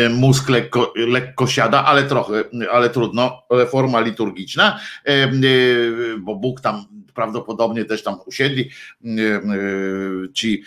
[0.09, 3.43] mózg lekko, lekko siada, ale trochę, ale trudno.
[3.49, 4.79] Reforma liturgiczna,
[6.19, 8.69] bo Bóg tam prawdopodobnie też tam usiedli
[10.33, 10.63] ci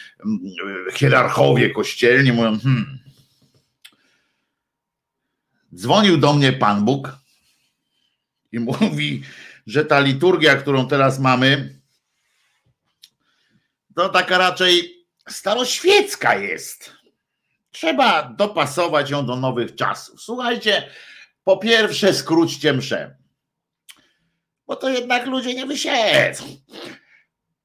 [0.95, 2.99] hierarchowie kościelni, mówią, hmm.
[5.75, 7.17] dzwonił do mnie Pan Bóg
[8.53, 9.23] i mówi,
[9.67, 11.81] że ta liturgia, którą teraz mamy,
[13.95, 14.96] to taka raczej
[15.29, 16.93] staroświecka jest.
[17.71, 20.23] Trzeba dopasować ją do nowych czasów.
[20.23, 20.91] Słuchajcie,
[21.45, 23.17] po pierwsze skróćcie mszę,
[24.67, 26.45] bo to jednak ludzie nie wysiedzą.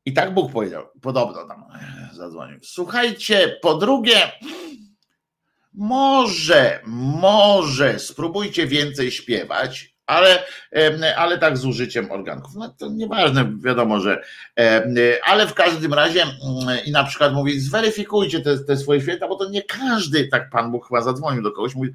[0.06, 1.65] I tak Bóg powiedział, podobno tam
[2.13, 2.60] zadzwonił.
[2.63, 4.32] Słuchajcie, po drugie,
[5.74, 10.43] może, może spróbujcie więcej śpiewać, ale,
[11.15, 12.56] ale tak z użyciem organków.
[12.56, 14.24] No to nieważne, wiadomo, że
[15.26, 19.36] ale w każdym razie mm, i na przykład mówi, zweryfikujcie te, te swoje święta, bo
[19.36, 21.89] to nie każdy, tak Pan Bóg chyba zadzwonił do kogoś, mówi,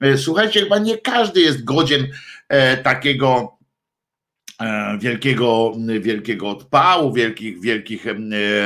[0.00, 2.06] e, słuchajcie, chyba nie każdy jest godzien
[2.48, 3.60] e, takiego
[4.60, 8.04] E, wielkiego, wielkiego odpału, wielkich, wielkich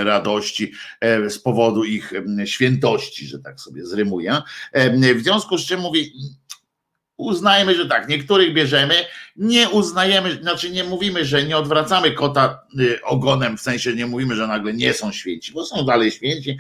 [0.04, 0.72] radości
[1.28, 2.12] z powodu ich
[2.44, 4.42] świętości, że tak sobie zrymuję.
[5.14, 6.12] W związku z czym mówi,
[7.16, 8.94] uznajmy, że tak, niektórych bierzemy,
[9.36, 14.36] nie uznajemy, znaczy nie mówimy, że nie odwracamy kota y, ogonem, w sensie nie mówimy,
[14.36, 16.58] że nagle nie są święci, bo są dalej święci.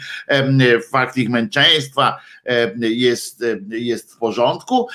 [0.90, 2.20] Fakt ich męczeństwa
[2.78, 4.88] jest, jest w porządku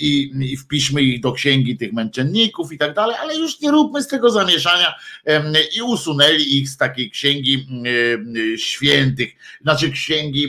[0.00, 4.02] i, i wpiszmy ich do księgi tych męczenników i tak dalej, ale już nie róbmy
[4.02, 4.94] z tego zamieszania
[5.76, 7.66] i usunęli ich z takiej księgi
[8.56, 9.30] świętych,
[9.62, 10.48] znaczy księgi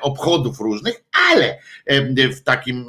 [0.00, 1.58] obchodów różnych, ale
[2.32, 2.86] w takim,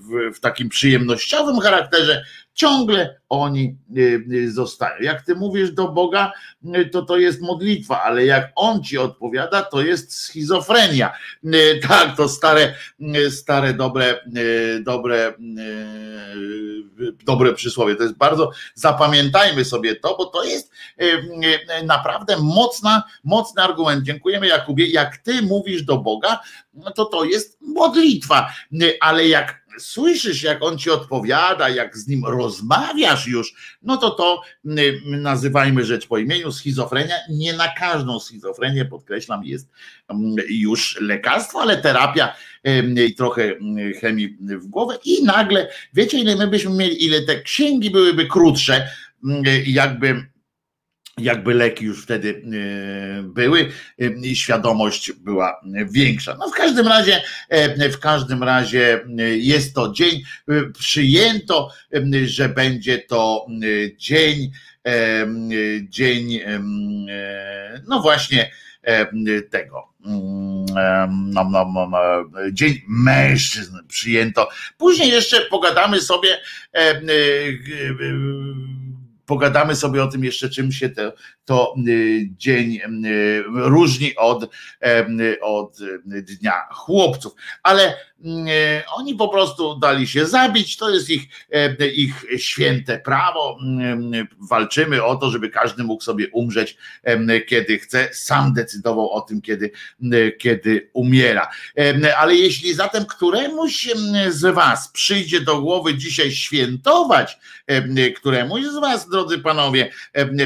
[0.00, 4.94] w, w takim przyjemnościowym charakterze, charakterze, ciągle oni y, y, zostają.
[5.00, 6.32] Jak ty mówisz do Boga,
[6.76, 11.12] y, to to jest modlitwa, ale jak on ci odpowiada, to jest schizofrenia.
[11.88, 12.74] Tak, to stare,
[13.30, 14.20] stare, dobre,
[14.82, 15.32] dobre,
[17.24, 17.96] dobre przysłowie.
[17.96, 20.72] To jest bardzo, zapamiętajmy sobie to, bo to jest
[21.84, 24.04] naprawdę mocna, mocny argument.
[24.04, 24.86] Dziękujemy Jakubie.
[24.86, 26.40] Jak ty mówisz do Boga,
[26.94, 28.52] to to jest modlitwa,
[29.00, 34.42] ale jak słyszysz, jak on ci odpowiada, jak z nim rozmawiasz już, no to to
[35.04, 37.14] nazywajmy rzecz po imieniu, schizofrenia.
[37.30, 39.68] Nie na każdą schizofrenię, podkreślam, jest
[40.48, 42.36] już lekarstwo, ale terapia
[43.06, 43.54] i trochę
[44.00, 48.88] chemii w głowę i nagle, wiecie ile my byśmy mieli, ile te księgi byłyby krótsze,
[49.66, 50.26] jakby
[51.18, 53.72] jakby leki już wtedy e, były
[54.22, 55.60] i świadomość była
[55.92, 56.36] większa.
[56.38, 60.22] No w każdym razie, e, w każdym razie e, jest to dzień,
[60.78, 61.70] przyjęto,
[62.24, 63.46] że będzie to
[63.96, 64.52] dzień,
[65.88, 66.40] dzień,
[67.88, 68.50] no właśnie
[69.50, 69.88] tego.
[71.08, 74.48] No, no, no, dzień mężczyzn przyjęto.
[74.78, 76.28] Później jeszcze pogadamy sobie
[79.28, 80.88] pogadamy sobie o tym jeszcze, czym się
[81.44, 84.50] to, y, dzień y, różni od,
[85.42, 85.78] od
[86.22, 87.32] dnia chłopców.
[87.62, 87.96] Ale y,
[88.94, 91.28] oni po prostu dali się zabić, to jest ich,
[91.94, 93.58] ich święte prawo.
[94.50, 96.76] Walczymy o to, żeby każdy mógł sobie umrzeć,
[97.48, 99.72] kiedy chce, sam decydował o tym, kiedy,
[100.38, 101.50] kiedy umiera.
[102.18, 103.88] Ale jeśli zatem któremuś
[104.28, 107.38] z Was przyjdzie do głowy dzisiaj świętować,
[108.16, 109.90] któremuś z Was, drodzy panowie,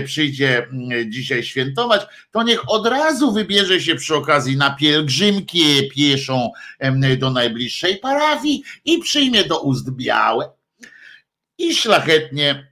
[0.05, 0.67] przyjdzie
[1.07, 6.51] dzisiaj świętować, to niech od razu wybierze się przy okazji na pielgrzymki pieszą
[7.19, 7.31] do
[7.63, 10.51] najbliższej parafii i przyjmie do ust białe.
[11.59, 12.72] I szlachetnie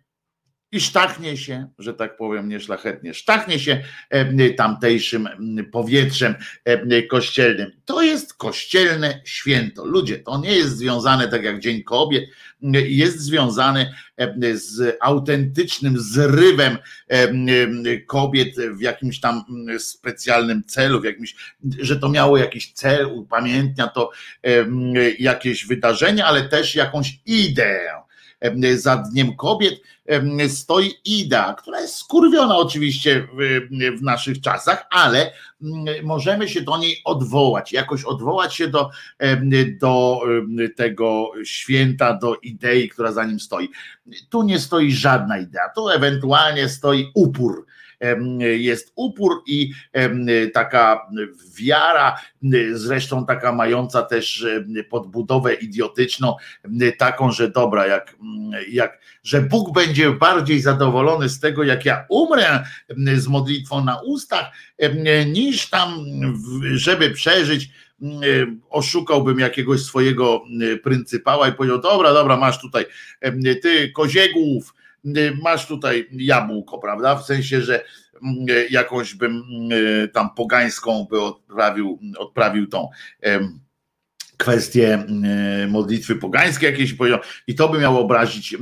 [0.72, 3.82] i sztachnie się, że tak powiem, nie szlachetnie, sztachnie się
[4.56, 5.28] tamtejszym
[5.72, 6.34] powietrzem
[7.10, 7.70] kościelnym.
[7.84, 9.84] To jest kościelne święto.
[9.84, 12.24] Ludzie, to nie jest związane tak jak Dzień Kobiet,
[12.72, 13.94] jest związany
[14.54, 16.78] z autentycznym zrywem
[18.06, 19.44] kobiet w jakimś tam
[19.78, 21.34] specjalnym celu, w jakimś,
[21.80, 24.10] że to miało jakiś cel, upamiętnia to
[25.18, 27.92] jakieś wydarzenie, ale też jakąś ideę
[28.76, 29.80] za Dniem Kobiet
[30.48, 33.28] stoi Ida, która jest skurwiona oczywiście
[33.98, 35.32] w, naszych czasach, ale
[36.02, 38.90] możemy się do niej odwołać, jakoś odwołać się do,
[39.80, 40.20] do
[40.76, 43.68] tego święta, do idei, która za nim stoi.
[44.28, 47.66] Tu nie stoi żadna idea, tu ewentualnie stoi upór
[48.38, 49.72] jest upór i
[50.54, 51.06] taka
[51.58, 52.16] wiara,
[52.72, 54.46] zresztą taka mająca też
[54.90, 56.36] podbudowę idiotyczną,
[56.98, 58.16] taką, że dobra, jak,
[58.70, 62.64] jak że Bóg będzie bardziej zadowolony z tego, jak ja umrę
[63.16, 64.46] z modlitwą na ustach,
[65.26, 66.04] niż tam,
[66.74, 67.70] żeby przeżyć,
[68.70, 70.44] oszukałbym jakiegoś swojego
[70.82, 72.84] pryncypała i powiedział, dobra, dobra, masz tutaj
[73.62, 74.74] ty koziegłów,
[75.42, 77.16] masz tutaj jabłko, prawda?
[77.16, 77.84] W sensie, że
[78.22, 82.88] mm, jakąś bym mm, tam pogańską by odprawił, odprawił tą
[84.40, 85.04] kwestie
[85.68, 86.94] modlitwy pogańskie jakieś
[87.46, 88.56] i to by miało obrazić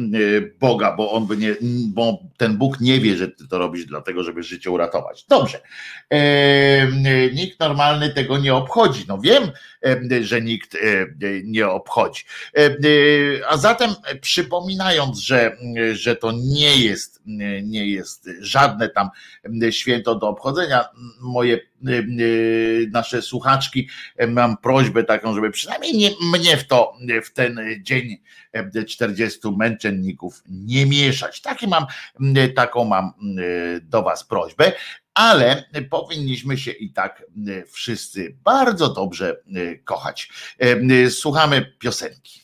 [0.61, 1.57] Boga, bo on by nie,
[1.89, 5.25] bo ten Bóg nie wie, że ty to robisz dlatego, żeby życie uratować.
[5.29, 5.61] Dobrze.
[7.35, 9.05] Nikt normalny tego nie obchodzi.
[9.09, 9.51] No wiem,
[10.21, 10.77] że nikt
[11.45, 12.25] nie obchodzi.
[13.49, 15.57] A zatem przypominając, że,
[15.93, 17.23] że to nie jest,
[17.63, 19.09] nie jest żadne tam
[19.71, 20.85] święto do obchodzenia,
[21.21, 21.61] moje
[22.91, 23.89] nasze słuchaczki,
[24.29, 28.17] mam prośbę taką, żeby przynajmniej nie, mnie w to, w ten dzień
[28.89, 31.41] 40 męczenników nie mieszać.
[31.41, 31.87] Takie mam,
[32.55, 33.13] taką mam
[33.83, 34.73] do Was prośbę
[35.15, 37.23] ale powinniśmy się i tak
[37.71, 39.37] wszyscy bardzo dobrze
[39.85, 40.29] kochać.
[41.11, 42.41] Słuchamy piosenki.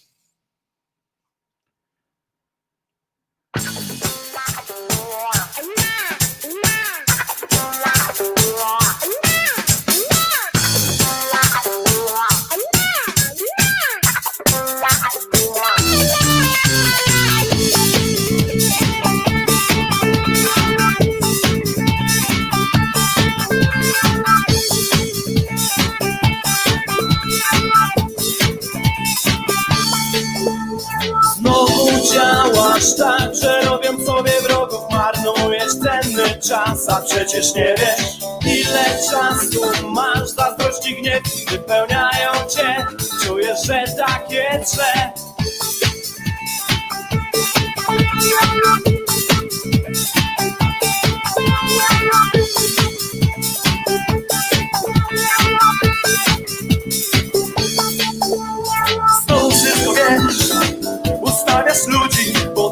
[32.75, 39.87] Działasz tak, że robią sobie wrogów Marnujesz cenny czas, a przecież nie wiesz Ile czasu
[39.89, 42.87] masz, zazdrości gniew Wypełniają cię,
[43.25, 45.13] czujesz, że tak jest źle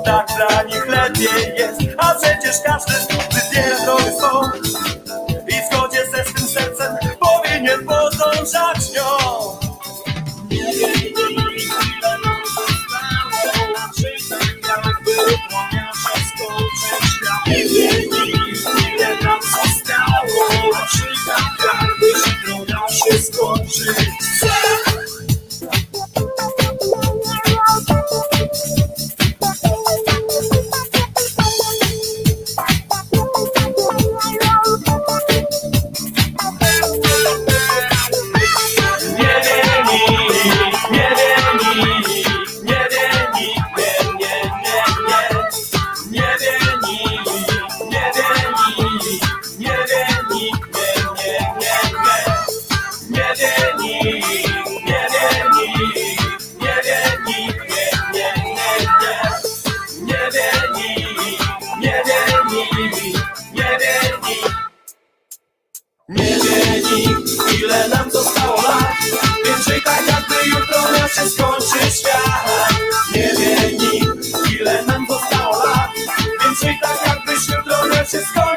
[0.04, 1.80] tak dla nich lepiej jest.
[1.98, 2.92] A przecież każdy
[3.32, 4.42] wybiera drogę swą.
[5.48, 9.02] I w zgodzie ze swym sercem powinien podążać nią.
[10.50, 10.88] Nie
[12.24, 15.92] nam zostało Czy tak jakby upłania
[22.88, 24.41] się skończyć
[78.12, 78.51] świat Nie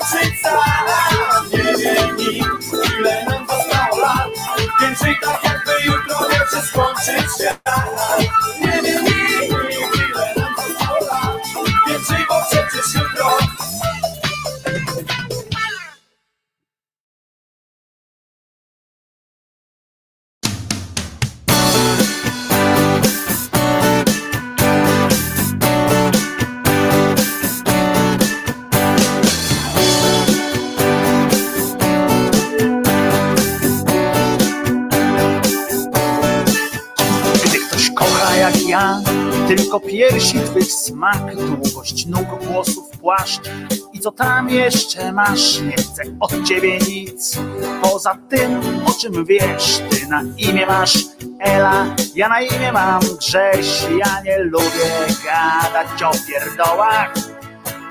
[39.84, 40.20] ile nam
[40.62, 43.66] zostało Czy tak jakby upłania się skończyć
[44.06, 45.60] co tam jeszcze masz?
[45.62, 47.40] Nie chcę od ciebie nic.
[47.82, 50.98] Poza tym, o czym wiesz, ty na imię masz
[51.40, 53.86] Ela, ja na imię mam Grześ.
[54.00, 57.14] Ja nie lubię gadać o pierdołach.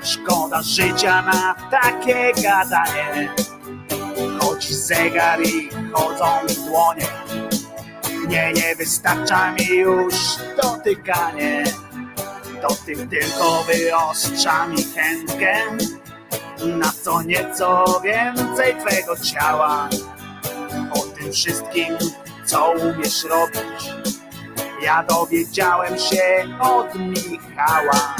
[0.03, 3.29] Szkoda życia na takie gadanie.
[4.39, 6.25] Chodzi zegar i chodzą
[6.65, 7.07] dłonie.
[8.27, 10.15] Nie, nie wystarcza mi już
[10.61, 11.63] dotykanie.
[12.61, 15.55] To tym tylko wyostrza mi chętkę
[16.65, 19.89] na co nieco więcej twego ciała.
[20.93, 21.97] O tym wszystkim,
[22.45, 23.93] co umiesz robić,
[24.83, 28.15] ja dowiedziałem się od Michała,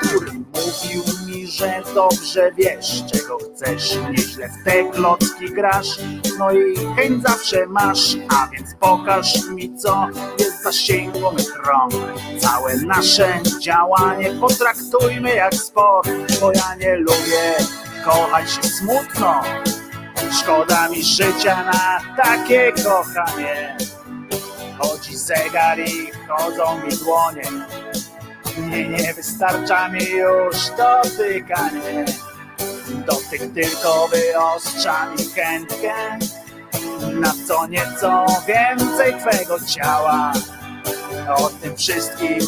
[0.00, 1.02] który mówił
[1.46, 5.98] że dobrze wiesz, czego chcesz, nieźle w te klocki grasz,
[6.38, 10.06] no i chęć zawsze masz, a więc pokaż mi, co
[10.38, 11.92] jest zasięgu mych rąk.
[12.38, 17.54] Całe nasze działanie potraktujmy jak sport, bo ja nie lubię
[18.04, 19.42] kochać się smutno.
[20.40, 23.76] Szkoda mi życia na takie kochanie.
[25.12, 27.42] zegar i chodzą mi dłonie.
[28.70, 32.04] Nie, nie wystarcza mi już dotykanie.
[33.06, 35.92] Dotyk tylko wyostrza mi chętkę
[37.12, 40.32] na co nieco więcej twego ciała.
[41.36, 42.38] O tym wszystkim,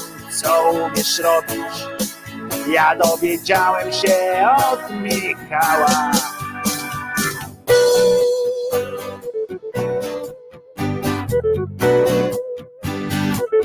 [0.42, 1.86] co umiesz robić,
[2.68, 6.12] ja dowiedziałem się od Michała.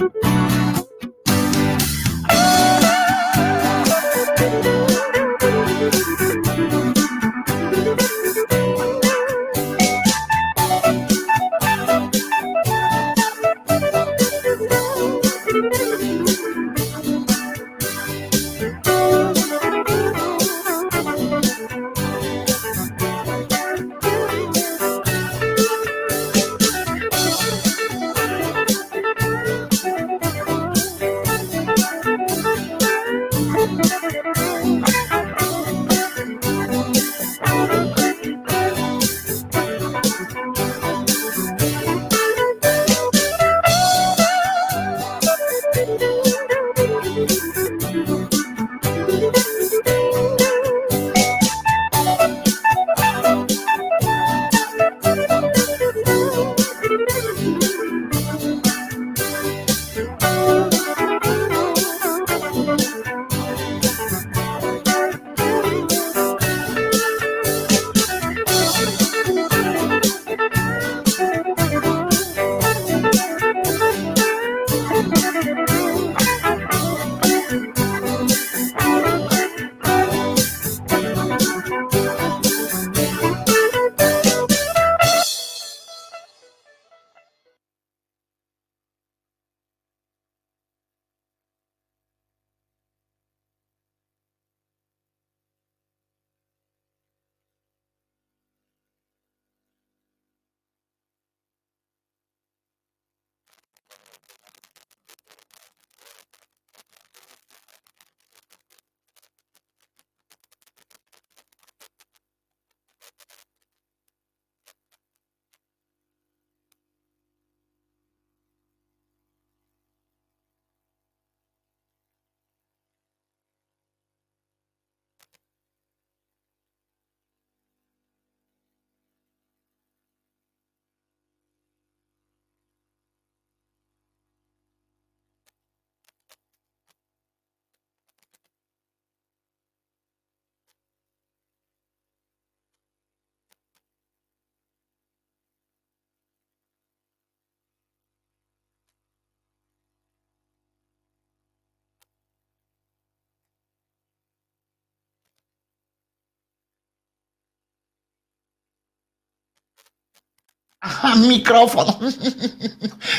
[0.05, 0.32] Aha,
[5.83, 6.19] mikrofon.
[6.19, 6.22] E,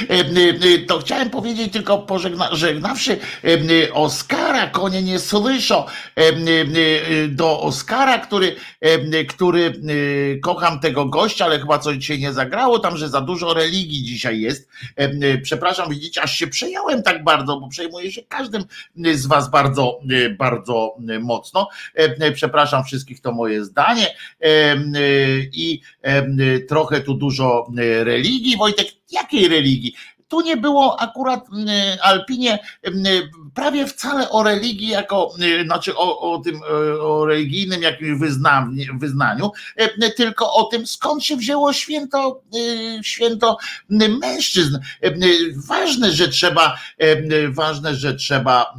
[0.09, 5.85] e, to chciałem powiedzieć tylko pożegnawszy e, Oskara, konie nie słyszą,
[7.29, 8.57] do Oskara, który,
[9.29, 9.81] który
[10.43, 14.41] kocham tego gościa, ale chyba coś dzisiaj nie zagrało, tam, że za dużo religii dzisiaj
[14.41, 14.69] jest.
[15.43, 18.65] Przepraszam, widzicie, aż się przejąłem tak bardzo, bo przejmuję się każdym
[19.15, 20.01] z was bardzo,
[20.39, 21.69] bardzo mocno.
[22.35, 24.07] Przepraszam wszystkich, to moje zdanie
[25.53, 25.81] i
[26.69, 28.57] trochę tu dużo E, religii.
[28.57, 29.95] Wojtek, jakiej religii?
[30.29, 32.91] Tu nie było akurat e, Alpinie e,
[33.55, 36.61] prawie wcale o religii jako, znaczy o, o tym
[37.01, 38.21] o religijnym jakimś
[39.01, 39.51] wyznaniu,
[40.17, 42.43] tylko o tym skąd się wzięło święto,
[43.03, 43.59] święto
[44.21, 44.79] mężczyzn.
[45.57, 46.79] Ważne, że trzeba,
[47.49, 48.75] ważne, że trzeba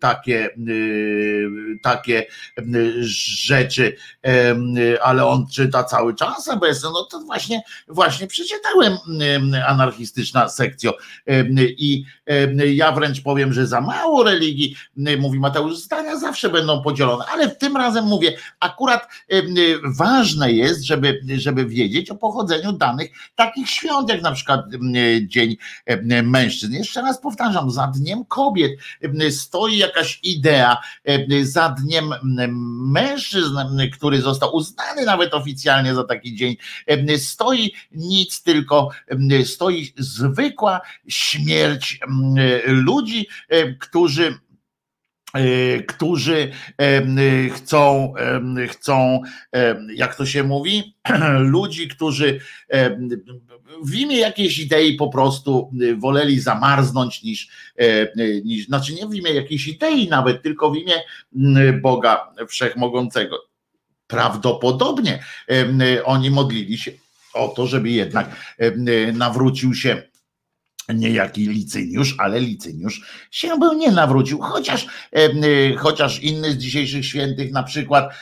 [0.00, 0.48] takie,
[1.82, 2.26] takie
[3.00, 3.96] rzeczy,
[5.02, 6.50] ale on czyta cały czas,
[6.82, 8.96] no to właśnie, właśnie przeczytałem
[9.66, 10.79] anarchistyczna sekcja
[11.58, 12.04] i
[12.74, 14.76] ja wręcz powiem, że za mało religii,
[15.18, 19.08] mówi Mateusz, zdania zawsze będą podzielone, ale tym razem mówię, akurat
[19.84, 24.60] ważne jest, żeby, żeby wiedzieć o pochodzeniu danych takich świąt, jak na przykład
[25.26, 25.56] Dzień
[26.22, 26.72] Mężczyzn.
[26.72, 28.72] Jeszcze raz powtarzam, za Dniem Kobiet
[29.30, 30.76] stoi jakaś idea,
[31.42, 32.14] za Dniem
[32.92, 33.58] Mężczyzn,
[33.92, 36.56] który został uznany nawet oficjalnie za taki dzień,
[37.18, 38.90] stoi nic, tylko
[39.44, 39.94] stoi
[40.60, 42.00] zwykła śmierć
[42.66, 43.26] ludzi,
[43.78, 44.38] którzy
[45.88, 46.50] którzy
[47.54, 48.12] chcą,
[48.68, 49.22] chcą,
[49.94, 50.94] jak to się mówi,
[51.56, 52.40] ludzi, którzy
[53.84, 57.48] w imię jakiejś idei po prostu woleli zamarznąć niż,
[58.44, 60.94] niż, znaczy nie w imię jakiejś idei nawet, tylko w imię
[61.82, 63.36] Boga Wszechmogącego.
[64.06, 65.24] Prawdopodobnie
[66.04, 66.92] oni modlili się
[67.34, 68.56] o to, żeby jednak
[69.12, 70.09] nawrócił się
[70.94, 74.86] niejaki Licyniusz, ale Licyniusz się był nie nawrócił, chociaż,
[75.78, 78.14] chociaż inny z dzisiejszych świętych na przykład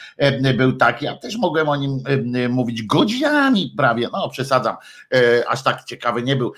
[0.57, 2.03] był taki, ja też mogłem o nim
[2.49, 4.77] mówić godzinami prawie, no przesadzam,
[5.15, 6.53] e, aż tak ciekawy nie był.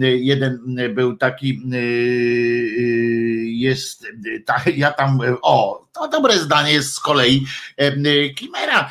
[0.00, 1.78] Jeden był taki, e,
[3.46, 4.06] jest,
[4.76, 7.46] ja tam, o, to dobre zdanie jest z kolei
[8.36, 8.90] Kimera,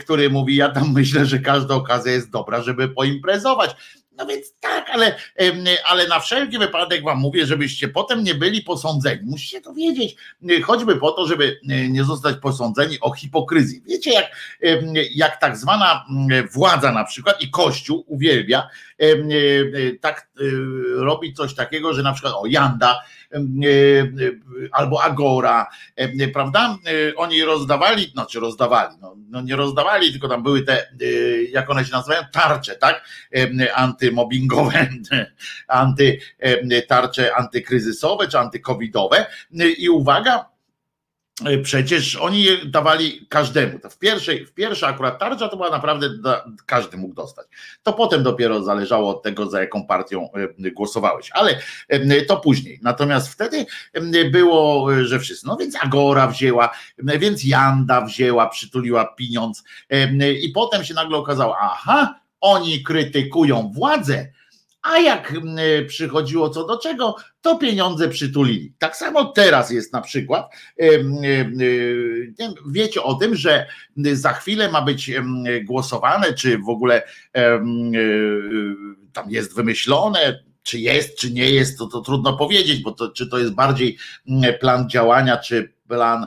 [0.00, 3.76] który mówi, ja tam myślę, że każda okazja jest dobra, żeby poimprezować
[4.18, 5.16] no więc tak, ale,
[5.84, 9.22] ale na wszelki wypadek wam mówię, żebyście potem nie byli posądzeni.
[9.24, 10.16] Musicie to wiedzieć,
[10.64, 11.60] choćby po to, żeby
[11.90, 13.82] nie zostać posądzeni o hipokryzji.
[13.86, 14.26] Wiecie, jak,
[15.14, 16.04] jak tak zwana
[16.52, 18.68] władza na przykład i Kościół uwielbia
[20.00, 20.28] tak
[20.94, 23.00] robić coś takiego, że na przykład o Janda
[24.72, 25.66] albo Agora,
[26.32, 26.78] prawda?
[27.16, 30.86] Oni rozdawali, znaczy rozdawali, no, no nie rozdawali, tylko tam były te,
[31.50, 33.04] jak one się nazywają, tarcze, tak?
[33.74, 34.88] Antymobbingowe,
[35.68, 36.18] anty,
[36.88, 39.26] tarcze antykryzysowe czy antykowidowe.
[39.78, 40.57] I uwaga, E,
[41.62, 43.78] przecież oni dawali każdemu.
[43.90, 46.08] W pierwszej, w pierwsza akurat tarcza to była naprawdę,
[46.66, 47.46] każdy mógł dostać.
[47.82, 51.58] To potem dopiero zależało od tego, za jaką partią e, głosowałeś, ale
[51.88, 52.80] e, to później.
[52.82, 53.66] Natomiast wtedy
[54.30, 59.64] było, że wszyscy, no więc Agora wzięła, więc Janda wzięła, przytuliła pieniądz
[60.42, 64.32] i potem się nagle okazało, aha, oni krytykują władzę,
[64.88, 68.72] a jak mm, przychodziło co do czego, to pieniądze przytulili.
[68.78, 70.52] Tak samo teraz jest na przykład.
[72.66, 73.66] Wiecie o tym, że
[74.12, 75.10] za chwilę ma być
[75.64, 77.02] głosowane, czy w ogóle
[77.36, 77.60] e,
[79.12, 83.28] tam jest wymyślone, czy jest, czy nie jest, to, to trudno powiedzieć, bo to, czy
[83.28, 83.98] to jest bardziej
[84.60, 86.26] plan działania, czy plan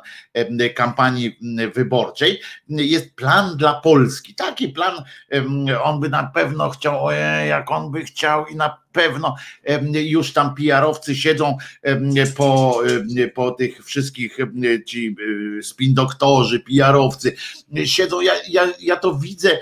[0.75, 1.39] kampanii
[1.75, 4.35] wyborczej, jest plan dla Polski.
[4.35, 5.03] Taki plan,
[5.83, 7.11] on by na pewno chciał,
[7.47, 9.35] jak on by chciał i na pewno
[9.93, 11.57] już tam PR-owcy siedzą
[12.37, 12.81] po,
[13.35, 14.37] po tych wszystkich
[14.85, 15.15] ci
[15.59, 17.35] e, spin doktorzy, PR-owcy,
[17.85, 19.59] siedzą, ja, ja, ja to widzę,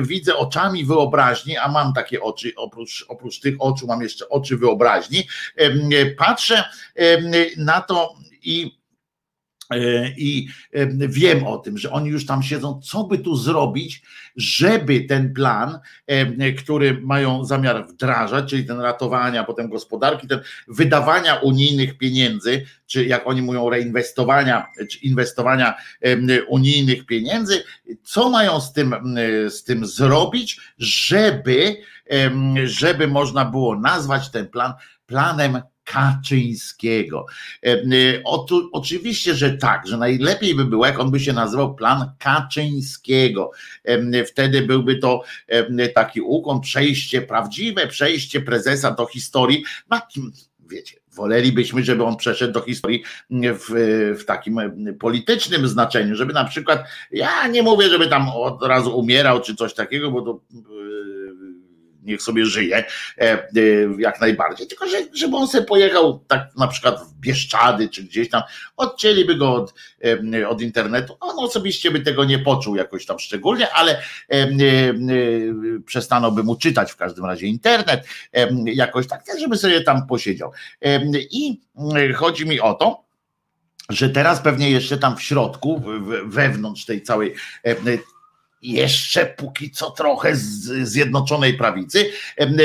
[0.00, 5.28] widzę oczami wyobraźni, a mam takie oczy, oprócz, oprócz tych oczu mam jeszcze oczy wyobraźni,
[6.16, 6.64] patrzę
[7.56, 8.83] na to i E,
[10.16, 14.02] I e, wiem o tym, że oni już tam siedzą, co by tu zrobić,
[14.36, 21.34] żeby ten plan, e, który mają zamiar wdrażać, czyli ten ratowania potem gospodarki, ten wydawania
[21.34, 25.74] unijnych pieniędzy, czy jak oni mówią, reinwestowania, czy inwestowania
[26.48, 27.64] unijnych pieniędzy,
[28.02, 28.94] co mają z tym,
[29.48, 31.76] z tym zrobić, żeby,
[32.64, 34.72] żeby można było nazwać ten plan
[35.06, 37.26] planem Kaczyńskiego.
[37.66, 38.22] E, e,
[38.72, 43.50] oczywiście, że tak, że najlepiej by było, jak on by się nazywał plan Kaczyńskiego.
[43.84, 45.22] E, wtedy byłby to
[45.94, 49.64] taki ukłon, przejście, prawdziwe przejście prezesa do historii.
[49.90, 50.00] No,
[50.70, 53.66] wiecie, wolelibyśmy, żeby on przeszedł do historii w,
[54.20, 54.60] w takim
[55.00, 59.74] politycznym znaczeniu, żeby na przykład, ja nie mówię, żeby tam od razu umierał czy coś
[59.74, 60.40] takiego, bo to
[62.04, 62.84] niech sobie żyje e,
[63.20, 63.46] e,
[63.98, 68.30] jak najbardziej, tylko że, żeby on sobie pojechał tak na przykład w Bieszczady czy gdzieś
[68.30, 68.42] tam,
[68.76, 69.74] odcięliby go od,
[70.34, 74.02] e, od internetu, on osobiście by tego nie poczuł jakoś tam szczególnie, ale
[76.34, 78.06] by mu czytać w każdym razie internet,
[78.64, 80.52] jakoś tak, żeby sobie tam posiedział.
[81.30, 81.60] I
[82.14, 83.04] chodzi mi o to,
[83.88, 85.82] że teraz pewnie jeszcze tam w środku,
[86.24, 87.34] wewnątrz tej całej
[88.64, 92.10] jeszcze póki co trochę z Zjednoczonej Prawicy.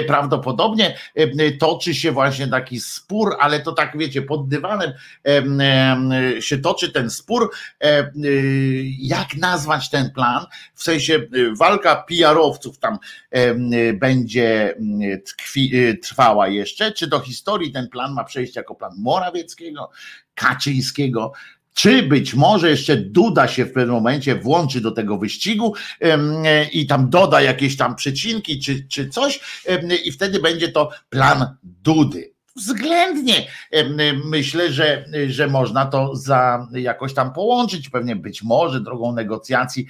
[0.08, 0.97] Prawdopodobnie
[1.60, 4.91] toczy się właśnie taki spór, ale to tak wiecie, pod dywanem
[6.39, 7.52] się toczy ten spór,
[9.00, 11.28] jak nazwać ten plan, w sensie
[11.58, 12.97] walka PR-owców tam
[13.93, 14.76] będzie
[15.26, 15.72] tkwi,
[16.02, 19.89] trwała jeszcze, czy do historii ten plan ma przejść jako plan Morawieckiego,
[20.36, 21.32] Kaczyńskiego,
[21.80, 26.88] czy być może jeszcze Duda się w pewnym momencie włączy do tego wyścigu e, i
[26.88, 29.40] tam doda jakieś tam przecinki czy, czy coś
[30.06, 32.39] i wtedy będzie to plan Dudy.
[32.56, 33.47] Względnie
[34.26, 37.89] myślę, że, że można to za jakoś tam połączyć.
[37.89, 39.88] Pewnie być może drogą negocjacji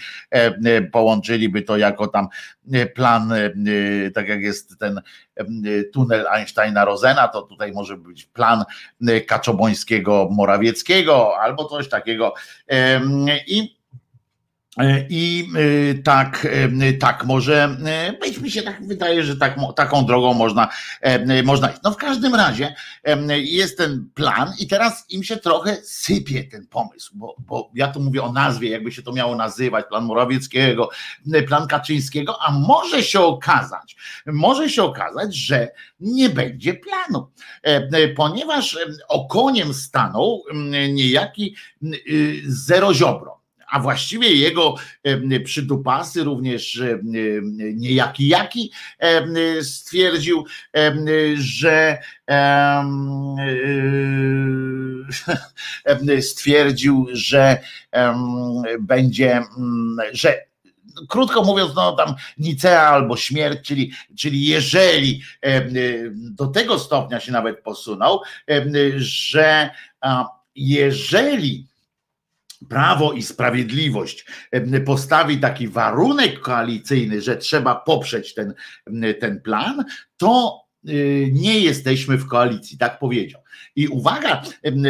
[0.91, 2.28] połączyliby to jako tam
[2.95, 3.34] plan,
[4.14, 5.01] tak jak jest ten
[5.93, 8.64] tunel Einsteina-Rosena, to tutaj może być plan
[9.28, 12.34] Kaczobońskiego Morawieckiego albo coś takiego.
[13.47, 13.79] I E,
[15.10, 16.48] I e, tak,
[16.82, 17.78] e, tak może
[18.22, 20.70] być, mi się tak wydaje, że tak, taką drogą można,
[21.44, 21.80] można iść.
[21.84, 22.76] No w każdym razie
[23.30, 28.00] jest ten plan i teraz im się trochę sypie ten pomysł, bo, bo ja tu
[28.00, 30.90] mówię o nazwie, jakby się to miało nazywać, plan Morawieckiego,
[31.48, 37.32] plan Kaczyńskiego, a może się okazać, może się okazać, że nie będzie planu,
[38.16, 38.78] ponieważ
[39.08, 40.44] okoniem stanął
[40.90, 41.56] niejaki
[42.94, 43.39] Ziobro
[43.72, 44.76] a właściwie jego
[45.45, 46.82] przydupasy, również
[47.74, 48.72] niejaki jaki
[49.61, 50.45] stwierdził,
[51.36, 51.97] że
[56.22, 57.57] stwierdził, że
[58.80, 59.41] będzie,
[60.11, 60.49] że
[61.09, 65.22] krótko mówiąc, no tam Nicea albo śmierć, czyli, czyli jeżeli
[66.13, 68.22] do tego stopnia się nawet posunął,
[68.97, 69.70] że
[70.55, 71.68] jeżeli
[72.70, 74.26] Prawo i Sprawiedliwość
[74.86, 78.53] postawi taki warunek koalicyjny, że trzeba poprzeć ten,
[79.20, 79.86] ten plan,
[80.18, 80.62] to
[81.32, 83.42] nie jesteśmy w koalicji, tak powiedział.
[83.76, 84.42] I uwaga,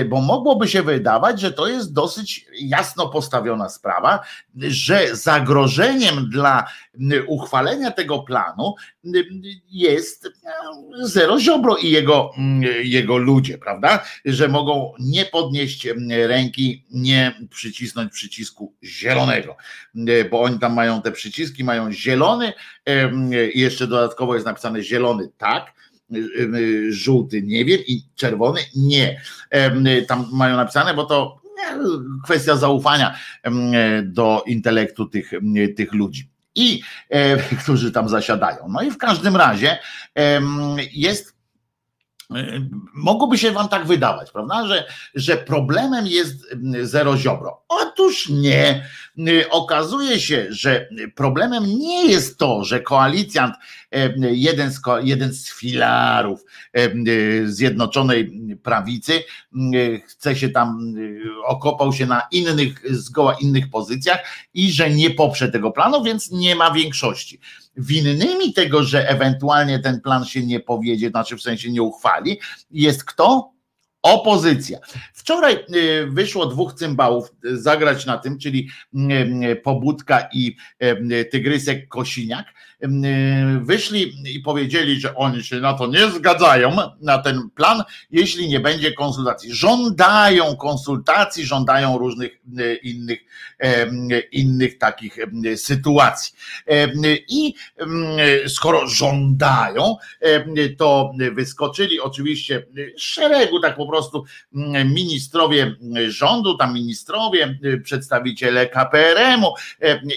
[0.09, 4.19] bo mogłoby się wydawać, że to jest dosyć jasno postawiona sprawa,
[4.57, 6.67] że zagrożeniem dla
[7.27, 8.75] uchwalenia tego planu
[9.69, 10.29] jest
[11.01, 12.31] Zero Ziobro i jego,
[12.83, 14.03] jego ludzie, prawda?
[14.25, 19.57] Że mogą nie podnieść ręki, nie przycisnąć przycisku zielonego,
[20.31, 22.53] bo oni tam mają te przyciski, mają zielony,
[23.55, 25.79] jeszcze dodatkowo jest napisane zielony tak,
[26.89, 29.21] żółty nie wiem i czerwony nie.
[30.07, 31.41] Tam mają napisane, bo to
[32.23, 33.15] kwestia zaufania
[34.03, 35.31] do intelektu tych,
[35.75, 36.29] tych ludzi.
[36.55, 36.81] I
[37.63, 38.67] którzy tam zasiadają.
[38.69, 39.77] No i w każdym razie
[40.93, 41.38] jest
[42.93, 47.63] Mogłoby się wam tak wydawać, prawda, że, że problemem jest zero ziobro.
[47.67, 48.85] Otóż nie.
[49.49, 53.55] Okazuje się, że problemem nie jest to, że koalicjant,
[54.31, 56.45] jeden z, jeden z filarów
[57.45, 58.31] Zjednoczonej
[58.63, 59.23] Prawicy,
[60.07, 60.95] chce się tam,
[61.45, 64.19] okopał się na innych, zgoła innych pozycjach
[64.53, 67.39] i że nie poprze tego planu, więc nie ma większości.
[67.77, 72.39] Winnymi tego, że ewentualnie ten plan się nie powiedzie, znaczy w sensie nie uchwali,
[72.71, 73.51] jest kto?
[74.01, 74.79] Opozycja.
[75.13, 78.69] Wczoraj y, wyszło dwóch cymbałów zagrać na tym, czyli
[79.51, 82.45] y, Pobudka i y, Tygrysek Kosiniak
[83.61, 88.59] wyszli i powiedzieli, że oni się na to nie zgadzają, na ten plan, jeśli nie
[88.59, 89.53] będzie konsultacji.
[89.53, 93.19] Żądają konsultacji, żądają różnych e, innych,
[94.31, 95.17] innych takich
[95.55, 96.33] sytuacji.
[97.27, 97.53] I
[98.47, 99.95] skoro żądają,
[100.77, 102.65] to wyskoczyli oczywiście
[102.97, 104.25] szeregu, tak po prostu
[104.85, 105.75] ministrowie
[106.07, 109.53] rządu, tam ministrowie, przedstawiciele KPRM-u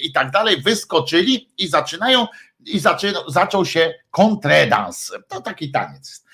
[0.02, 2.26] i tak dalej, wyskoczyli i zaczynają
[2.66, 5.12] i zaczęło, zaczął się kontredans.
[5.28, 6.24] To taki taniec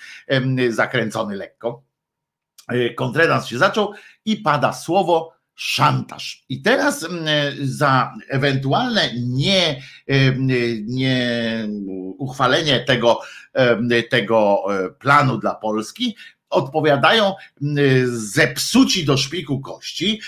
[0.68, 1.82] zakręcony lekko.
[2.68, 3.92] E, kontredans się zaczął
[4.24, 6.44] i pada słowo szantaż.
[6.48, 7.06] I teraz
[7.60, 9.82] za ewentualne nie,
[10.84, 11.68] nie
[12.18, 13.20] uchwalenie tego,
[14.10, 16.16] tego e, planu dla Polski
[16.50, 17.34] odpowiadają
[18.06, 20.20] zepsuci do szpiku kości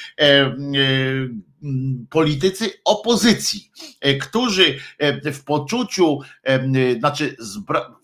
[2.10, 7.36] politycy opozycji, e, którzy e, w poczuciu, e, znaczy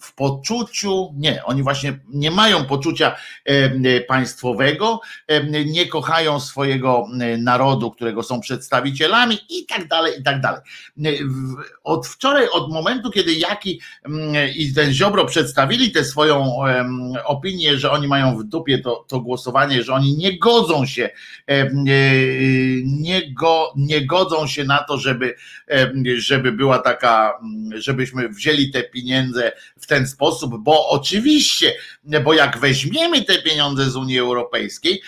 [0.01, 3.17] w poczuciu, nie, oni właśnie nie mają poczucia
[4.09, 5.01] państwowego,
[5.67, 7.07] nie kochają swojego
[7.39, 10.61] narodu, którego są przedstawicielami i tak dalej, i tak dalej.
[11.85, 13.81] Od wczoraj, od momentu, kiedy Jaki
[14.57, 16.57] i ten Ziobro przedstawili tę swoją
[17.25, 21.11] opinię, że oni mają w dupie to, to głosowanie, że oni nie godzą się,
[22.85, 23.46] nie godzą
[23.77, 25.35] nie godzą się na to, żeby,
[26.17, 27.41] żeby była taka,
[27.75, 31.75] żebyśmy wzięli te pieniądze w ten sposób, bo oczywiście,
[32.25, 35.03] bo jak weźmiemy te pieniądze z Unii Europejskiej,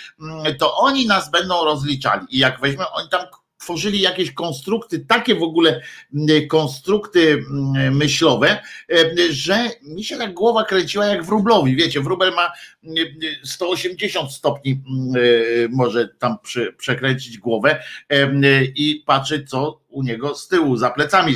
[0.59, 2.27] to oni nas będą rozliczali.
[2.31, 3.27] I jak weźmiemy, oni tam
[3.59, 5.81] tworzyli jakieś konstrukty, takie w ogóle
[6.49, 7.45] konstrukty
[7.93, 8.63] myślowe,
[9.31, 11.77] że mi się tak głowa kręciła jak wróblowi.
[11.77, 12.53] Wiecie, wróbel ma
[13.45, 14.83] 180 stopni,
[15.71, 16.37] może tam
[16.77, 17.83] przekręcić głowę
[18.75, 21.35] i patrzeć, co u niego z tyłu, za plecami.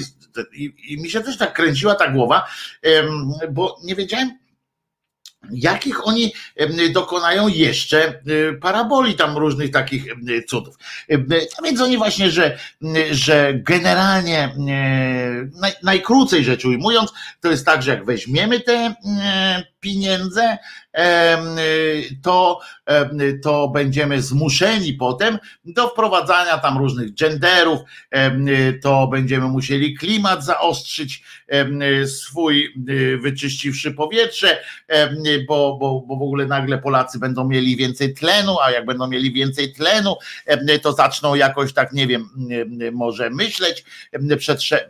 [0.52, 2.46] I, i mi się też tak kręciła ta głowa,
[3.50, 4.41] bo nie wiedziałem,
[5.50, 6.32] jakich oni
[6.92, 8.22] dokonają jeszcze
[8.60, 10.04] paraboli tam różnych takich
[10.48, 10.76] cudów.
[11.58, 12.58] A więc oni właśnie, że,
[13.10, 14.54] że generalnie
[15.60, 18.94] naj, najkrócej rzecz ujmując, to jest tak, że jak weźmiemy te
[19.80, 20.58] pieniądze,
[22.22, 22.60] to,
[23.42, 27.80] to będziemy zmuszeni potem do wprowadzania tam różnych genderów,
[28.82, 31.24] to będziemy musieli klimat zaostrzyć
[32.06, 32.74] swój,
[33.22, 34.62] wyczyściwszy powietrze,
[35.48, 39.32] bo, bo, bo w ogóle nagle Polacy będą mieli więcej tlenu, a jak będą mieli
[39.32, 40.16] więcej tlenu,
[40.82, 42.28] to zaczną jakoś tak, nie wiem,
[42.92, 43.84] może myśleć,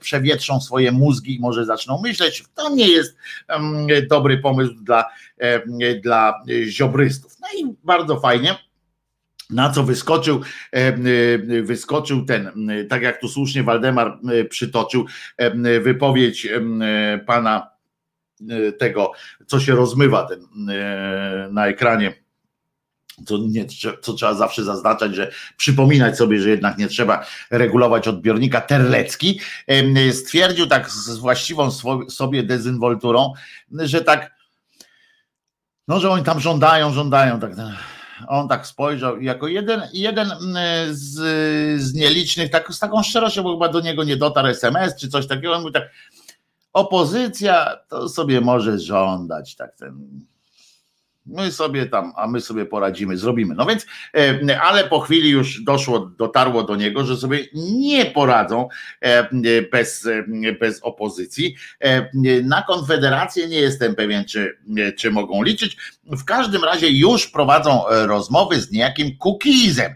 [0.00, 2.44] przewietrzą swoje mózgi i może zaczną myśleć.
[2.54, 3.16] To nie jest
[4.10, 5.04] dobry pomysł dla,
[6.00, 7.36] dla ziobrystów.
[7.40, 8.58] No i bardzo fajnie.
[9.50, 10.40] Na co wyskoczył,
[11.62, 12.50] wyskoczył ten,
[12.88, 14.18] tak jak tu słusznie Waldemar
[14.50, 15.06] przytoczył,
[15.82, 16.48] wypowiedź
[17.26, 17.70] pana
[18.78, 19.12] tego,
[19.46, 20.46] co się rozmywa ten
[21.52, 22.22] na ekranie
[23.26, 23.66] co, nie,
[24.02, 28.60] co trzeba zawsze zaznaczać, że przypominać sobie, że jednak nie trzeba regulować odbiornika.
[28.60, 29.40] Terlecki
[30.12, 31.70] stwierdził tak z właściwą
[32.08, 33.32] sobie dezynwolturą,
[33.72, 34.30] że tak,
[35.88, 37.52] no, że oni tam żądają, żądają, tak.
[38.28, 40.32] On tak spojrzał jako jeden, jeden
[40.90, 41.14] z,
[41.82, 45.26] z nielicznych, tak, z taką szczerością, bo chyba do niego nie dotarł SMS czy coś
[45.26, 45.52] takiego.
[45.52, 45.90] On mówił tak,
[46.72, 50.24] opozycja to sobie może żądać, tak ten
[51.26, 53.54] My sobie tam, a my sobie poradzimy, zrobimy.
[53.54, 58.68] No więc, e, ale po chwili już doszło, dotarło do niego, że sobie nie poradzą
[59.00, 59.28] e,
[59.72, 61.56] bez, e, bez opozycji.
[62.44, 64.58] Na Konfederację nie jestem pewien, czy,
[64.96, 65.76] czy mogą liczyć.
[66.04, 69.94] W każdym razie już prowadzą rozmowy z niejakim Kukizem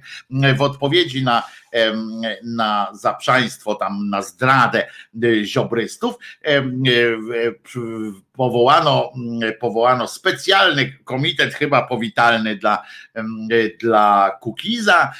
[0.57, 1.43] w odpowiedzi na
[2.45, 4.89] na zaprzaństwo, tam na zdradę
[5.24, 6.14] y, ziobrystów,
[8.33, 9.12] powołano,
[9.61, 12.83] powołano specjalny komitet chyba powitalny dla,
[13.81, 15.12] dla Kukiza,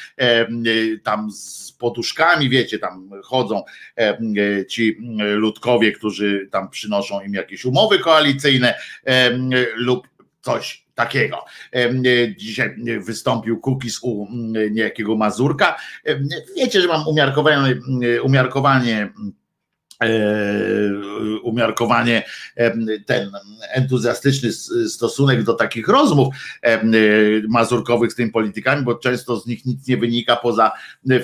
[1.03, 3.65] tam z poduszkami, wiecie, tam chodzą
[4.69, 8.75] ci ludkowie, którzy tam przynoszą im jakieś umowy koalicyjne
[9.77, 10.09] lub
[10.41, 11.45] coś takiego.
[11.73, 11.91] E,
[12.37, 14.27] dzisiaj wystąpił Kukis u
[14.71, 15.77] niejakiego Mazurka.
[16.57, 17.81] Wiecie, że mam umiarkowanie,
[18.23, 19.13] umiarkowanie
[20.03, 20.09] e,
[21.43, 22.25] umiarkowanie
[23.07, 23.31] ten
[23.73, 24.53] entuzjastyczny
[24.89, 26.35] stosunek do takich rozmów
[27.49, 30.73] mazurkowych z tymi politykami, bo często z nich nic nie wynika poza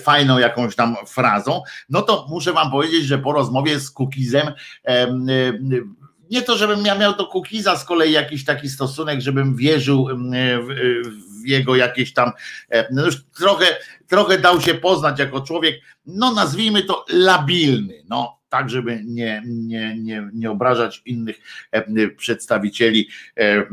[0.02, 4.46] fajną jakąś tam frazą, no to muszę wam powiedzieć, że po rozmowie z Kukizem
[6.32, 10.68] nie to, żebym ja miał do Kukiza z kolei jakiś taki stosunek, żebym wierzył w,
[11.42, 12.32] w jego jakieś tam,
[12.70, 13.66] e, no już trochę,
[14.08, 19.96] trochę dał się poznać jako człowiek, no nazwijmy to labilny, no tak, żeby nie, nie,
[19.98, 23.64] nie, nie obrażać innych e, przedstawicieli e,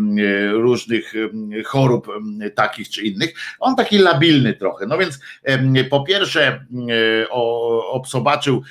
[0.52, 1.14] różnych
[1.66, 2.08] chorób
[2.56, 3.34] takich czy innych.
[3.60, 4.86] On taki labilny trochę.
[4.86, 5.20] No więc
[5.90, 6.66] po pierwsze
[7.92, 8.64] obsobaczył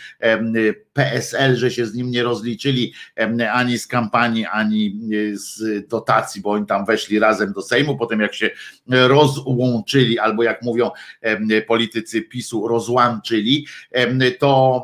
[0.98, 2.92] PSL, że się z nim nie rozliczyli
[3.52, 5.00] ani z kampanii, ani
[5.32, 8.50] z dotacji, bo oni tam weszli razem do Sejmu, potem jak się
[8.86, 10.90] rozłączyli, albo jak mówią
[11.66, 13.66] politycy PiSu, rozłączyli,
[14.38, 14.82] to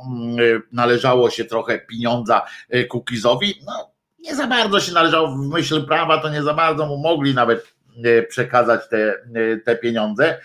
[0.72, 3.54] należało się trochę pieniądza e, Kukizowi.
[3.66, 7.34] No, nie za bardzo się należało w myśl prawa, to nie za bardzo mu mogli
[7.34, 10.40] nawet e, przekazać te, e, te pieniądze,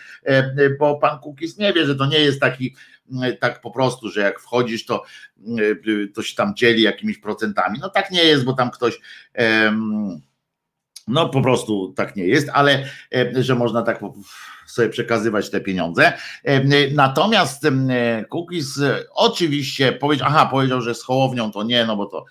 [0.78, 2.74] bo pan Kukiz nie wie, że to nie jest taki
[3.40, 5.04] tak po prostu, że jak wchodzisz, to,
[6.14, 7.78] to się tam dzieli jakimiś procentami.
[7.80, 9.00] No tak nie jest, bo tam ktoś.
[11.10, 12.84] No po prostu tak nie jest, ale
[13.34, 14.00] że można tak
[14.66, 16.12] sobie przekazywać te pieniądze.
[16.92, 17.66] Natomiast
[18.28, 18.80] Kukiz
[19.14, 22.24] oczywiście powiedział, aha, powiedział, że z Hołownią to nie, no bo to,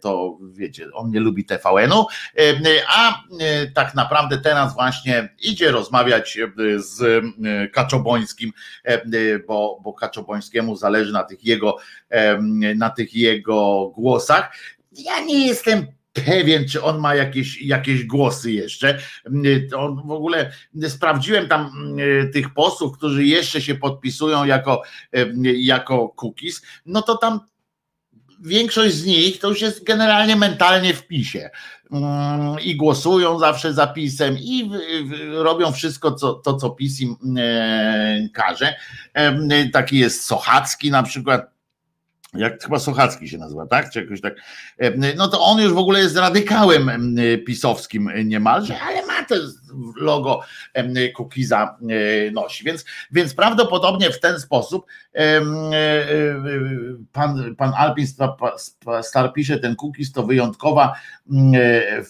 [0.00, 2.06] to wiecie, on nie lubi TVN-u,
[2.88, 3.22] a
[3.74, 6.38] tak naprawdę teraz właśnie idzie rozmawiać
[6.76, 7.24] z
[7.72, 8.52] Kaczobońskim,
[9.46, 11.76] bo, bo Kaczobońskiemu zależy na tych jego,
[12.76, 14.52] na tych jego głosach.
[14.92, 18.98] Ja nie jestem pewien, czy on ma jakieś, jakieś głosy jeszcze.
[19.76, 20.52] On w ogóle
[20.88, 24.82] sprawdziłem tam mm, tych posłów, którzy jeszcze się podpisują jako,
[25.42, 27.40] jako cookies, no to tam
[28.42, 31.50] większość z nich to już jest generalnie mentalnie w pisie
[31.92, 34.70] mm, i głosują zawsze za pisem i
[35.32, 38.74] robią wszystko co, to, co PiS im e, każe.
[39.72, 41.51] Taki jest Sochacki na przykład,
[42.34, 43.90] jak chyba Sochacki się nazywa, tak?
[43.90, 44.34] Czy jakoś tak.
[45.16, 47.16] No to on już w ogóle jest radykałem
[47.46, 49.58] pisowskim niemalże, ale ma jest
[49.96, 50.40] logo
[51.16, 51.78] Kukiza
[52.32, 52.64] nosi.
[52.64, 54.86] Więc, więc prawdopodobnie w ten sposób
[57.12, 58.06] pan, pan Alpin
[59.02, 60.92] Star pisze, ten Kukiz to wyjątkowa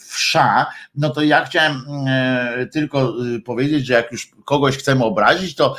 [0.09, 0.67] wsza.
[0.95, 1.83] No to ja chciałem
[2.73, 5.77] tylko powiedzieć, że jak już kogoś chcemy obrazić, to,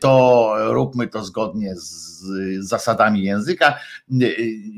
[0.00, 2.16] to róbmy to zgodnie z
[2.58, 3.78] zasadami języka.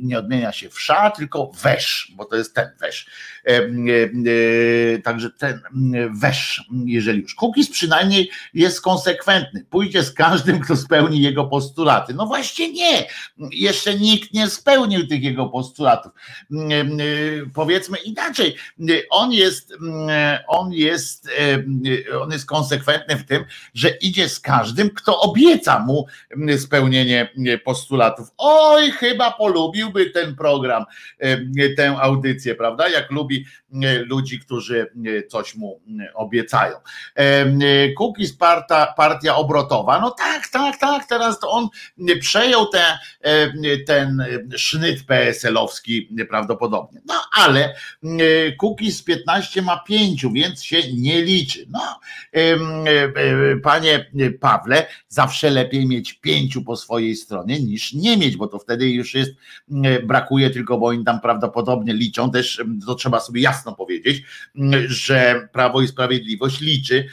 [0.03, 3.07] Nie odmienia się wsza, tylko wesz, bo to jest ten wesz.
[5.05, 5.61] Także ten
[6.21, 7.35] wesz, jeżeli już.
[7.35, 9.65] Cookies przynajmniej jest konsekwentny.
[9.71, 12.15] Pójdzie z każdym, kto spełni jego postulaty.
[12.15, 13.07] No właśnie nie.
[13.51, 16.13] Jeszcze nikt nie spełnił tych jego postulatów.
[17.55, 18.57] Powiedzmy inaczej.
[19.11, 19.75] On jest,
[20.49, 21.31] on jest,
[22.21, 26.07] on jest konsekwentny w tym, że idzie z każdym, kto obieca mu
[26.59, 27.33] spełnienie
[27.65, 28.29] postulatów.
[28.39, 30.85] Oj, chyba polubiłby ten program,
[31.77, 32.89] tę audycję, prawda?
[32.89, 33.38] Jak lubi
[34.05, 34.87] ludzi, którzy
[35.29, 35.81] coś mu
[36.15, 36.77] obiecają.
[37.97, 41.69] Kukiz partia, partia obrotowa, no tak, tak, tak, teraz to on
[42.21, 42.99] przejął te,
[43.87, 44.25] ten
[44.57, 47.01] sznyt PSL-owski prawdopodobnie.
[47.07, 47.75] No ale
[48.59, 51.67] Kukiz 15 ma 5, więc się nie liczy.
[51.71, 52.01] No,
[53.63, 54.11] panie
[54.41, 59.15] Pawle, zawsze lepiej mieć pięciu po swojej stronie niż nie mieć, bo to wtedy już
[59.15, 59.31] jest,
[60.07, 64.23] brakuje tylko, bo oni tam prawdopodobnie liczą też, to trzeba sobie jasno powiedzieć,
[64.87, 67.09] że Prawo i Sprawiedliwość liczy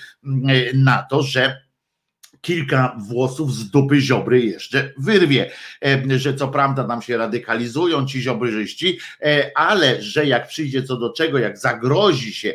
[0.74, 1.66] na to, że
[2.42, 5.52] kilka włosów z dupy ziobry jeszcze wyrwie,
[6.16, 9.00] że co prawda nam się radykalizują ci ziobryżyści,
[9.56, 12.54] ale że jak przyjdzie co do czego, jak zagrozi się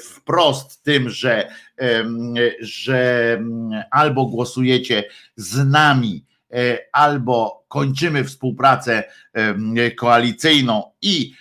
[0.00, 1.48] wprost tym, że,
[2.60, 3.40] że
[3.90, 5.04] albo głosujecie
[5.36, 9.04] z nami, e, albo kończymy współpracę
[9.96, 11.34] koalicyjną i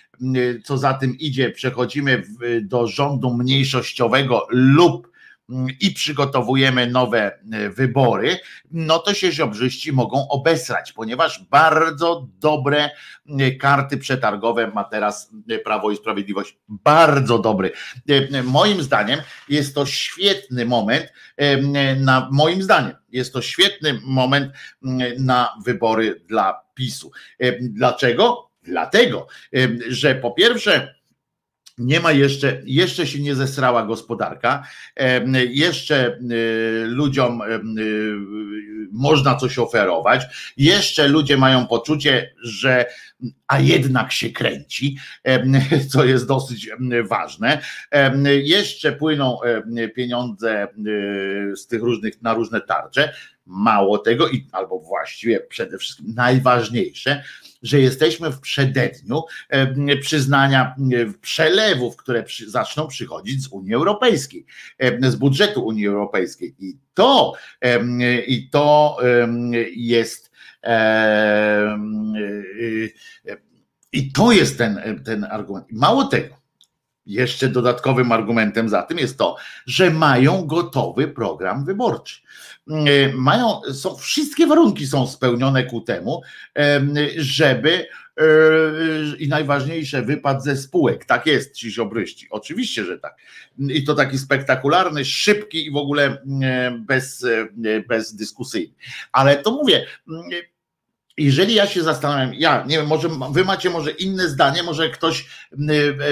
[0.64, 2.24] co za tym idzie, przechodzimy
[2.62, 5.14] do rządu mniejszościowego lub
[5.80, 8.38] i przygotowujemy nowe e, wybory,
[8.72, 12.90] no to się ziobrzyści mogą obesrać, ponieważ bardzo dobre
[13.60, 15.32] karty przetargowe ma teraz
[15.64, 16.58] Prawo i Sprawiedliwość.
[16.68, 17.72] Bardzo dobry.
[18.44, 19.20] Moim zdaniem
[19.50, 21.14] jest to świetny moment
[22.00, 24.54] na moim zdaniem jest to świetny moment
[25.20, 27.12] na wybory dla PiSu.
[27.62, 28.53] Dlaczego?
[28.64, 29.28] Dlatego,
[29.90, 30.96] że po pierwsze
[31.78, 34.68] nie ma jeszcze, jeszcze się nie zesrała gospodarka,
[35.50, 36.18] jeszcze e,
[36.86, 37.46] ludziom e,
[38.92, 40.24] można coś oferować,
[40.58, 42.86] jeszcze ludzie mają poczucie, że
[43.48, 44.98] a jednak się kręci,
[45.92, 46.70] co jest dosyć
[47.10, 47.62] ważne.
[48.44, 49.38] Jeszcze płyną
[49.96, 50.68] pieniądze e,
[51.56, 53.14] z tych różnych na różne tarcze.
[53.46, 57.24] Mało tego, i albo właściwie przede wszystkim najważniejsze,
[57.62, 59.22] że jesteśmy w przededniu
[60.02, 60.76] przyznania
[61.22, 64.46] przelewów, które zaczną przychodzić z Unii Europejskiej,
[65.02, 66.56] z budżetu Unii Europejskiej.
[66.60, 67.34] I to,
[68.28, 68.98] i to
[69.76, 70.32] jest
[73.92, 75.68] i to jest ten, ten argument.
[75.72, 76.43] Mało tego,
[77.06, 79.36] jeszcze dodatkowym argumentem za tym jest to,
[79.66, 82.22] że mają gotowy program wyborczy.
[82.70, 86.22] E, mają, są, wszystkie warunki są spełnione ku temu,
[87.18, 87.88] żeby
[88.18, 88.26] e,
[89.20, 91.06] i najważniejsze, wypad ze spółek.
[91.06, 92.28] Tak jest, ci ziobryści.
[92.30, 93.18] Oczywiście, że tak.
[93.60, 96.24] I to taki spektakularny, szybki i w ogóle
[96.80, 97.26] bez,
[97.88, 98.74] bez dyskusji.
[99.12, 99.86] Ale to mówię,
[101.18, 105.30] jeżeli ja się zastanawiam, ja nie wiem, może wy macie może inne zdanie, może ktoś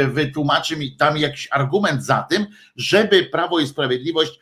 [0.08, 4.40] wytłumaczy mi tam jakiś argument za tym, żeby Prawo i Sprawiedliwość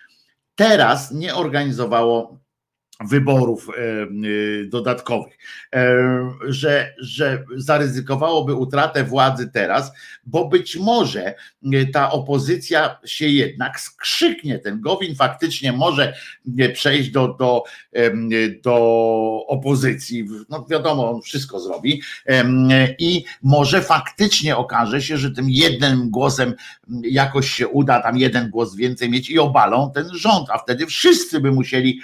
[0.55, 2.39] teraz nie organizowało
[3.00, 4.08] wyborów e, e,
[4.66, 5.38] dodatkowych,
[5.76, 5.97] e,
[6.47, 9.91] że, że zaryzykowałoby utratę władzy teraz,
[10.26, 11.34] bo być może
[11.93, 14.60] ta opozycja się jednak skrzyknie.
[14.60, 16.14] Ten Gowin faktycznie może
[16.74, 17.64] przejść do, do,
[18.64, 18.76] do
[19.47, 20.26] opozycji.
[20.50, 22.02] No wiadomo, on wszystko zrobi
[23.00, 26.54] i może faktycznie okaże się, że tym jednym głosem
[27.04, 31.39] jakoś się uda tam jeden głos więcej mieć i obalą ten rząd, a wtedy wszyscy
[31.39, 32.00] by musieli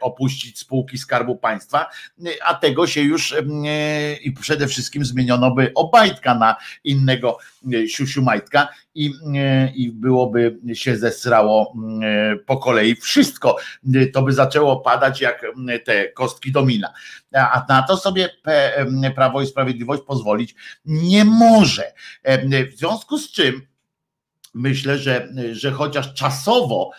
[0.00, 1.86] opuścić spółki Skarbu Państwa,
[2.44, 3.42] a tego się już e,
[4.14, 7.38] i przede wszystkim zmieniono by Obajtka na innego
[7.74, 9.12] e, Siusiu Majtka i,
[9.74, 11.74] i byłoby się zesrało
[12.46, 13.56] po kolei wszystko.
[14.12, 15.42] To by zaczęło padać jak
[15.84, 16.92] te kostki domina.
[17.32, 18.28] A na to sobie
[19.14, 20.54] Prawo i Sprawiedliwość pozwolić
[20.84, 21.92] nie może.
[22.72, 23.66] W związku z czym
[24.56, 26.90] myślę, że, że chociaż czasowo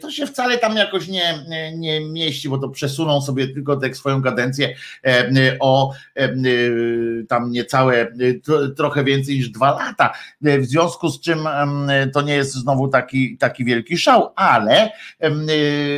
[0.00, 1.44] to się wcale tam jakoś nie,
[1.76, 4.74] nie mieści, bo to przesuną sobie tylko tę swoją kadencję
[5.60, 5.92] o
[7.28, 8.12] tam niecałe,
[8.76, 11.38] trochę więcej niż dwa lata, w związku z czym
[12.12, 14.90] to nie jest znowu taki, taki wielki szał, ale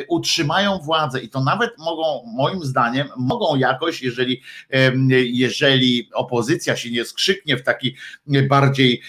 [0.08, 4.42] utrzymają władzę i to nawet mogą, moim zdaniem, mogą jakoś, jeżeli,
[5.10, 7.96] jeżeli opozycja się nie skrzyknie w taki
[8.48, 9.02] bardziej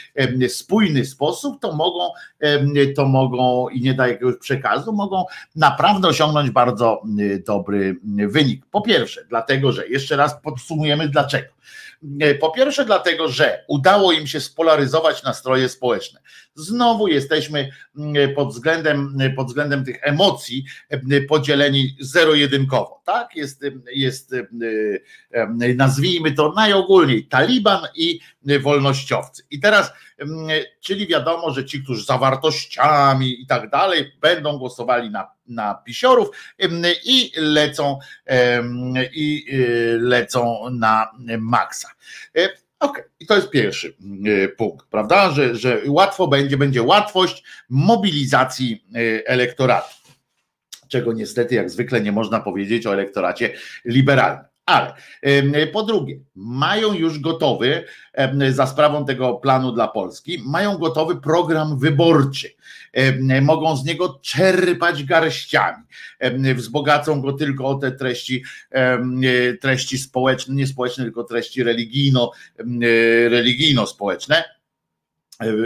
[0.47, 2.09] spójny sposób, to mogą,
[2.95, 5.25] to mogą i nie da jakiegoś przekazu, mogą
[5.55, 7.01] naprawdę osiągnąć bardzo
[7.47, 8.65] dobry wynik.
[8.71, 11.53] Po pierwsze, dlatego, że jeszcze raz podsumujemy dlaczego.
[12.39, 16.19] Po pierwsze, dlatego, że udało im się spolaryzować nastroje społeczne.
[16.57, 17.69] Znowu jesteśmy
[18.35, 20.65] pod względem, pod względem tych emocji
[21.29, 23.01] podzieleni zero-jedynkowo.
[23.05, 23.35] Tak?
[23.35, 23.61] Jest,
[23.93, 24.35] jest,
[25.75, 28.19] nazwijmy to najogólniej, Taliban i
[28.61, 29.43] wolnościowcy.
[29.51, 29.91] I teraz,
[30.79, 36.29] czyli wiadomo, że ci, którzy za wartościami i tak dalej, będą głosowali na, na pisiorów
[37.05, 37.99] i lecą,
[39.13, 41.89] i y, lecą na maksa.
[42.83, 43.95] E, ok, i to jest pierwszy
[44.27, 45.31] y, punkt, prawda?
[45.31, 49.95] Że, że łatwo będzie, będzie łatwość mobilizacji y, elektoratu.
[50.87, 53.53] Czego niestety, jak zwykle, nie można powiedzieć o elektoracie
[53.85, 54.45] liberalnym.
[54.67, 54.93] Ale
[55.73, 57.83] po drugie, mają już gotowy,
[58.49, 62.49] za sprawą tego planu dla Polski, mają gotowy program wyborczy.
[63.41, 65.83] Mogą z niego czerpać garściami.
[66.55, 68.43] Wzbogacą go tylko o te treści,
[69.61, 72.31] treści społeczne, nie społeczne, tylko treści religijno,
[73.29, 74.43] religijno-społeczne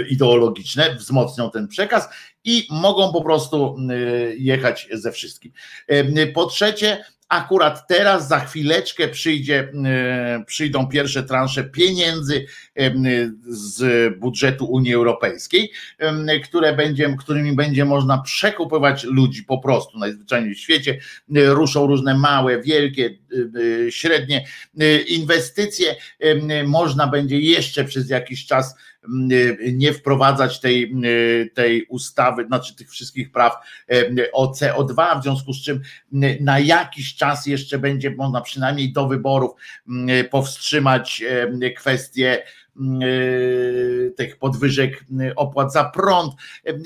[0.09, 2.09] ideologiczne, wzmocnią ten przekaz
[2.43, 3.77] i mogą po prostu
[4.37, 5.51] jechać ze wszystkim.
[6.33, 12.91] Po trzecie, Akurat teraz za chwileczkę przyjdzie, e, przyjdą pierwsze transze pieniędzy e,
[13.47, 13.83] z
[14.19, 20.59] budżetu Unii Europejskiej, e, które będzie, którymi będzie można przekupywać ludzi po prostu najzwyczajniej w
[20.59, 20.99] świecie.
[21.29, 23.17] Ruszą różne małe, wielkie,
[23.89, 24.45] średnie
[25.07, 25.95] inwestycje.
[26.65, 28.75] Można będzie jeszcze przez jakiś czas
[29.73, 30.95] nie wprowadzać tej,
[31.53, 33.53] tej ustawy, znaczy tych wszystkich praw
[34.33, 35.81] o CO2, w związku z czym
[36.41, 39.51] na jakiś czas jeszcze będzie można przynajmniej do wyborów
[40.31, 41.23] powstrzymać
[41.77, 42.43] kwestie
[44.17, 46.33] tych podwyżek opłat za prąd.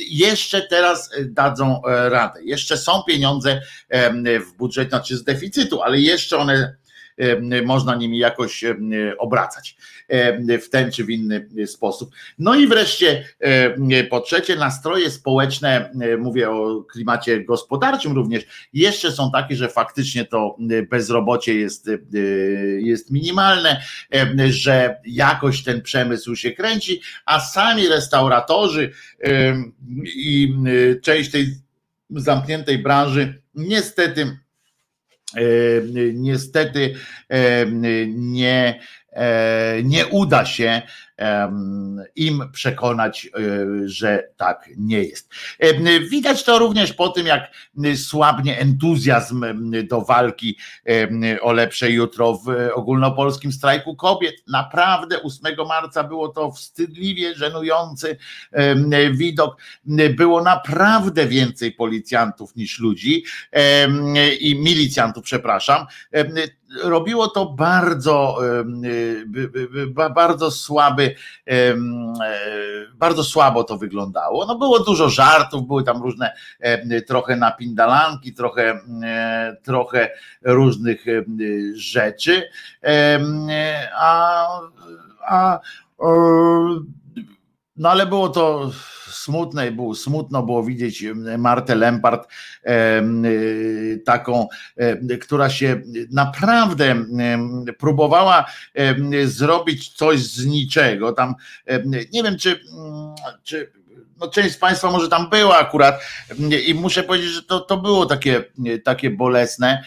[0.09, 2.43] Jeszcze teraz dadzą radę.
[2.43, 3.61] Jeszcze są pieniądze
[4.21, 6.75] w budżecie, znaczy z deficytu, ale jeszcze one
[7.65, 8.63] można nimi jakoś
[9.17, 9.77] obracać
[10.61, 12.11] w ten czy w inny sposób.
[12.39, 13.23] No i wreszcie
[14.09, 18.43] po trzecie, nastroje społeczne, mówię o klimacie gospodarczym również,
[18.73, 20.57] jeszcze są takie, że faktycznie to
[20.89, 21.89] bezrobocie jest,
[22.79, 23.81] jest minimalne,
[24.49, 28.91] że jakoś ten przemysł się kręci, a sami restauratorzy
[30.05, 30.53] i
[31.01, 31.47] część tej
[32.09, 34.37] zamkniętej branży niestety
[36.13, 36.95] niestety
[38.07, 38.79] nie,
[39.83, 40.81] nie uda się
[42.15, 43.29] im przekonać, e,
[43.85, 45.29] że tak nie jest.
[46.09, 47.51] Widać to również po tym, jak
[47.95, 49.45] słabnie entuzjazm
[49.89, 50.57] do walki
[51.41, 54.35] o lepsze jutro w ogólnopolskim strajku kobiet.
[54.47, 58.17] Naprawdę 8 marca było to wstydliwie żenujący
[59.11, 59.61] widok.
[60.17, 63.23] Było naprawdę więcej policjantów niż ludzi
[64.39, 65.85] i milicjantów, przepraszam
[66.83, 68.37] robiło to bardzo,
[70.15, 71.75] bardzo słaby, e,
[72.93, 74.45] bardzo słabo to wyglądało.
[74.45, 76.33] No było dużo żartów, były tam różne
[77.07, 78.79] trochę napindalanki, trochę,
[79.63, 80.09] trochę
[80.41, 81.05] różnych
[81.73, 82.49] rzeczy,
[83.97, 84.47] a,
[85.27, 85.59] a
[87.77, 88.71] no ale było to
[89.11, 91.05] smutne, było smutno było widzieć
[91.37, 92.27] Martę Lempart
[94.05, 94.47] taką,
[95.21, 95.81] która się
[96.11, 97.05] naprawdę
[97.79, 98.45] próbowała
[99.25, 101.13] zrobić coś z niczego.
[101.13, 101.35] Tam
[102.13, 102.59] nie wiem, czy,
[103.43, 103.71] czy
[104.19, 106.01] no część z Państwa może tam była akurat
[106.67, 108.43] i muszę powiedzieć, że to, to było takie,
[108.83, 109.83] takie bolesne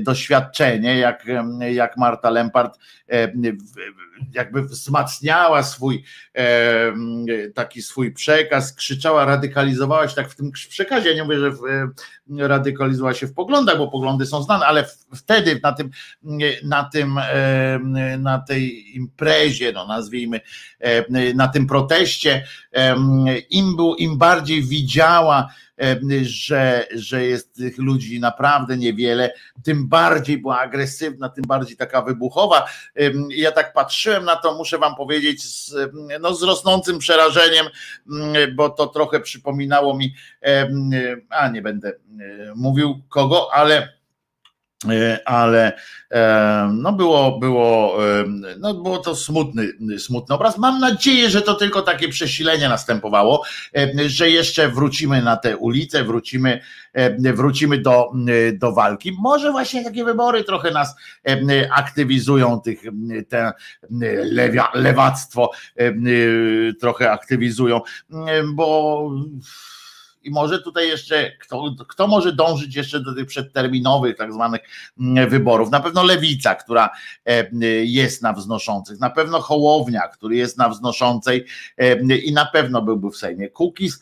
[0.00, 1.26] doświadczenie, jak,
[1.70, 2.78] jak Marta Lempart
[4.34, 6.04] jakby wzmacniała swój
[7.54, 11.08] taki swój przekaz, krzyczała, radykalizowała się tak w tym przekazie.
[11.08, 11.52] Ja nie mówię, że
[12.48, 15.90] radykalizowała się w poglądach, bo poglądy są znane, ale wtedy na tym,
[16.64, 17.20] na tym,
[18.18, 20.40] na tej imprezie, no nazwijmy,
[21.34, 22.46] na tym proteście
[23.50, 25.48] im, był, im bardziej widziała,
[26.22, 29.32] że, że jest tych ludzi naprawdę niewiele,
[29.64, 32.66] tym bardziej była agresywna, tym bardziej taka wybuchowa.
[33.30, 35.74] Ja tak patrzyłem na to, muszę wam powiedzieć, z,
[36.20, 37.66] no, z rosnącym przerażeniem,
[38.54, 40.14] bo to trochę przypominało mi,
[41.28, 41.92] a nie będę
[42.56, 43.97] mówił kogo, ale
[45.24, 45.72] ale
[46.10, 48.24] e, no było, było, e,
[48.58, 49.68] no było to smutny,
[49.98, 50.58] smutny obraz.
[50.58, 53.42] Mam nadzieję, że to tylko takie przesilenie następowało,
[54.06, 56.60] że jeszcze wrócimy na te ulice, wrócimy,
[57.34, 58.10] wrócimy do,
[58.52, 59.16] do walki.
[59.18, 60.94] Może właśnie takie wybory trochę nas
[61.70, 62.82] aktywizują, tych,
[63.28, 63.52] te
[64.24, 65.50] lewia, lewactwo
[66.80, 67.80] trochę aktywizują,
[68.54, 69.10] bo
[70.22, 74.60] i może tutaj jeszcze, kto, kto może dążyć jeszcze do tych przedterminowych tak zwanych
[75.00, 75.70] mm, wyborów?
[75.70, 76.90] Na pewno Lewica, która
[77.26, 77.50] e,
[77.84, 81.44] jest na wznoszących, na pewno Hołownia, który jest na wznoszącej
[81.78, 83.48] e, i na pewno byłby w Sejmie.
[83.48, 84.00] Kukis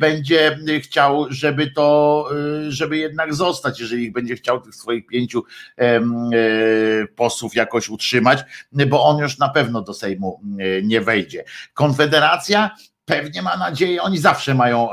[0.00, 2.28] będzie chciał, żeby to,
[2.66, 5.44] e, żeby jednak zostać, jeżeli będzie chciał tych swoich pięciu
[7.16, 8.38] posłów jakoś utrzymać,
[8.72, 10.40] bo on już na pewno do Sejmu
[10.82, 11.44] nie wejdzie.
[11.74, 12.70] Konfederacja
[13.10, 14.88] pewnie ma nadzieję, oni zawsze mają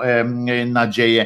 [0.66, 1.26] nadzieję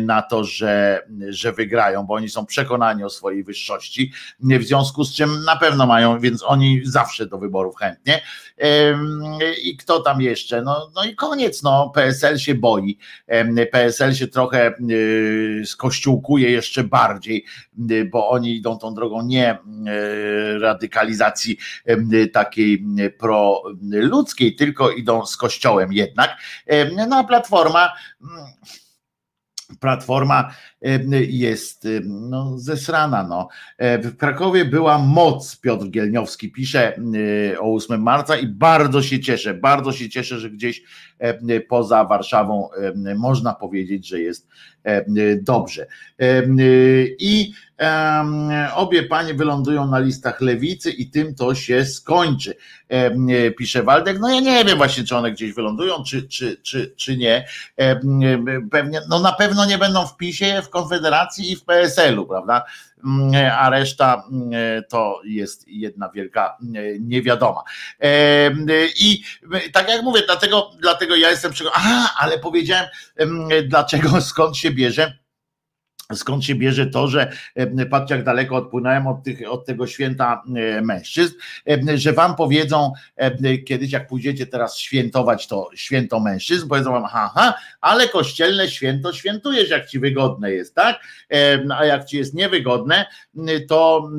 [0.00, 5.14] na to, że, że wygrają, bo oni są przekonani o swojej wyższości, w związku z
[5.14, 8.22] czym na pewno mają, więc oni zawsze do wyborów chętnie.
[9.62, 10.62] I kto tam jeszcze?
[10.62, 12.98] No, no i koniec, no PSL się boi,
[13.72, 17.44] PSL się trochę y, skościółkuje jeszcze bardziej,
[17.90, 21.58] y, bo oni idą tą drogą nie y, radykalizacji
[22.32, 22.84] takiej
[23.18, 26.30] proludzkiej, tylko idą z kościołem jednak.
[26.96, 27.92] No a Platforma
[29.80, 30.54] Platforma
[31.28, 33.22] jest no, zesrana.
[33.22, 33.48] No.
[33.78, 36.96] W Krakowie była moc, Piotr Gielniowski pisze
[37.60, 40.82] o 8 marca i bardzo się cieszę, bardzo się cieszę, że gdzieś
[41.68, 42.68] poza Warszawą
[43.16, 44.48] można powiedzieć, że jest
[45.42, 45.86] dobrze.
[47.18, 47.52] I
[48.74, 52.54] obie panie wylądują na listach lewicy i tym to się skończy,
[53.58, 54.18] pisze Waldek.
[54.20, 57.46] No ja nie wiem właśnie, czy one gdzieś wylądują, czy, czy, czy, czy nie.
[58.70, 62.64] Pewnie, no na pewno nie będą w PiSie, w Konfederacji i w PSL-u, prawda?
[63.58, 64.24] a reszta
[64.88, 66.56] to jest jedna wielka
[67.00, 67.62] niewiadoma.
[68.98, 69.22] I
[69.72, 72.86] tak jak mówię, dlatego, dlatego ja jestem przekonany, aha, ale powiedziałem,
[73.64, 75.18] dlaczego, skąd się bierze
[76.14, 80.42] skąd się bierze to, że e, patrzcie jak daleko odpłynąłem od, tych, od tego święta
[80.56, 81.34] e, mężczyzn,
[81.68, 82.92] e, że wam powiedzą
[83.66, 89.70] kiedyś jak pójdziecie teraz świętować to święto mężczyzn, powiedzą wam, aha, ale kościelne święto świętujesz
[89.70, 91.00] jak ci wygodne jest, tak?
[91.76, 93.06] A jak ci jest niewygodne,
[93.68, 94.10] to,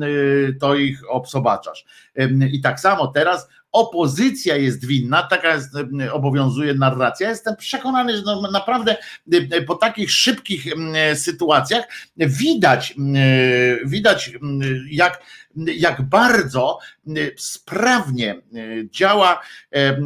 [0.60, 1.84] to ich obsobaczasz.
[2.52, 5.70] I tak samo teraz opozycja jest winna, taka jest,
[6.12, 7.28] obowiązuje narracja.
[7.28, 8.96] Jestem przekonany, że no, naprawdę
[9.66, 10.66] po takich szybkich
[11.14, 11.84] sytuacjach
[12.16, 12.94] widać,
[13.84, 14.32] widać
[14.90, 15.22] jak
[15.56, 16.78] jak bardzo
[17.36, 19.42] sprawnie y, działa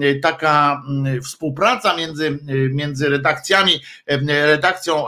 [0.03, 0.83] y, taka
[1.25, 2.39] współpraca między,
[2.71, 3.73] między redakcjami,
[4.29, 5.07] redakcją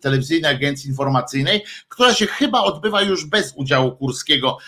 [0.00, 4.58] telewizyjnej agencji informacyjnej, która się chyba odbywa już bez udziału Kurskiego,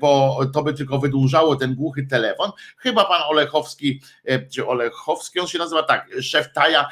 [0.00, 2.50] bo to by tylko wydłużało ten głuchy telefon.
[2.76, 4.02] Chyba pan Olechowski,
[4.52, 6.88] czy Olechowski, on się nazywa tak, szef Taja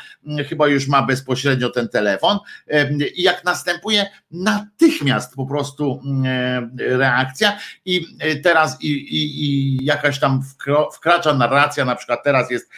[0.48, 2.38] chyba już ma bezpośrednio ten telefon
[3.16, 6.02] i jak następuje natychmiast po prostu
[6.78, 8.06] reakcja i
[8.40, 10.42] teraz i, i, i jakaś tam
[10.92, 12.70] wkracza narracja, na przykład teraz jest,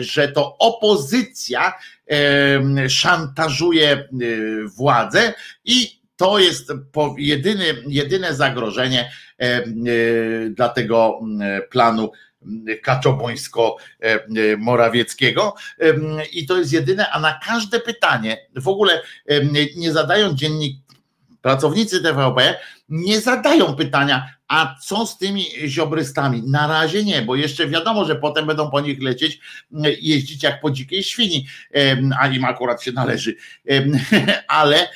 [0.00, 1.74] że to opozycja
[2.88, 4.06] szantażuje e,
[4.76, 5.34] władzę
[5.64, 6.72] i to jest
[7.18, 9.62] jedyny, jedyne zagrożenie e,
[10.50, 11.20] dla tego
[11.70, 12.10] planu
[12.82, 15.52] Kaczobońsko-Morawieckiego
[16.32, 19.02] i to jest jedyne, a na każde pytanie, w ogóle
[19.76, 20.76] nie zadają dziennik,
[21.42, 22.58] pracownicy TVP
[22.88, 26.42] nie zadają pytania, a co z tymi ziobrystami?
[26.46, 29.40] Na razie nie, bo jeszcze wiadomo, że potem będą po nich lecieć,
[30.00, 31.46] jeździć jak po dzikiej świni,
[32.20, 33.36] a im akurat się należy.
[34.48, 34.88] Ale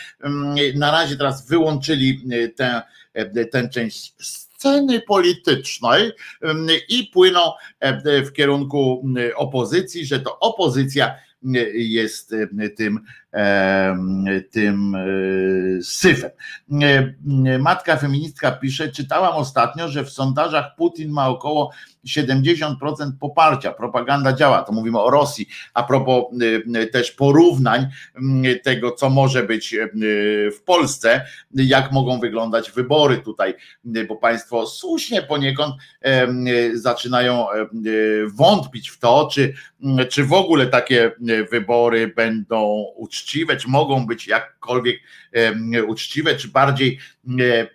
[0.74, 2.22] na razie teraz wyłączyli
[2.56, 2.82] tę,
[3.52, 6.12] tę część sceny politycznej
[6.88, 7.40] i płyną
[8.04, 11.14] w kierunku opozycji, że to opozycja
[11.74, 12.34] jest
[12.76, 13.00] tym
[14.50, 14.96] tym
[15.82, 16.30] syfem.
[17.59, 21.70] Matka feministka pisze, czytałam ostatnio, że w sondażach Putin ma około
[22.06, 22.74] 70%
[23.20, 23.72] poparcia.
[23.72, 25.46] Propaganda działa, to mówimy o Rosji.
[25.74, 26.24] A propos
[26.92, 27.86] też porównań
[28.62, 29.76] tego, co może być
[30.56, 33.54] w Polsce, jak mogą wyglądać wybory tutaj,
[34.09, 35.74] bo Państwo słusznie poniekąd
[36.74, 37.46] zaczynają
[38.34, 39.54] wątpić w to, czy,
[40.10, 41.12] czy w ogóle takie
[41.50, 43.21] wybory będą uczciwe,
[43.56, 45.00] czy mogą być jakkolwiek
[45.86, 46.98] uczciwe, czy bardziej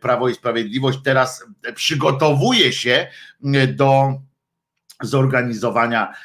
[0.01, 1.45] Prawo i Sprawiedliwość teraz
[1.75, 3.07] przygotowuje się
[3.67, 4.21] do
[5.01, 6.17] zorganizowania e,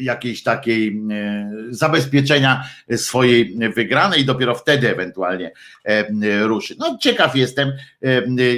[0.00, 2.64] jakiejś takiej e, zabezpieczenia
[2.96, 5.52] swojej wygranej dopiero wtedy ewentualnie
[5.84, 6.06] e,
[6.46, 6.74] ruszy.
[6.78, 7.72] No ciekaw jestem,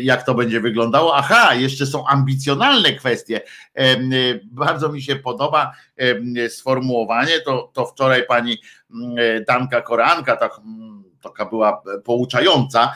[0.02, 1.16] jak to będzie wyglądało.
[1.16, 3.40] Aha, jeszcze są ambicjonalne kwestie.
[4.44, 5.73] Bardzo mi się podoba
[6.48, 8.59] sformułowanie, to, to wczoraj pani
[9.47, 10.52] Danka Koranka, tak
[11.25, 12.93] taka była pouczająca,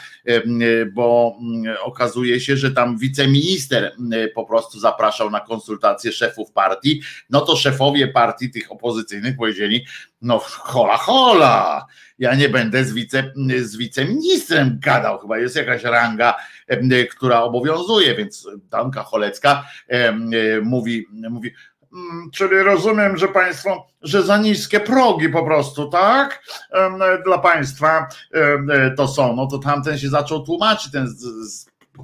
[0.93, 3.97] bo mm, okazuje się, że tam wiceminister
[4.35, 9.87] po prostu zapraszał na konsultacje szefów partii, no to szefowie partii tych opozycyjnych powiedzieli,
[10.23, 11.87] no hola hola,
[12.19, 16.37] ja nie będę z, wice, z wiceministrem gadał, chyba jest jakaś ranga,
[17.11, 19.65] która obowiązuje, więc Danka Cholecka
[20.63, 21.53] mówi, mówi
[22.35, 26.43] czyli rozumiem, że państwo, że za niskie progi po prostu, tak?
[27.25, 28.09] Dla państwa
[28.97, 29.37] to są.
[29.37, 31.15] No to tamten się zaczął tłumaczyć, ten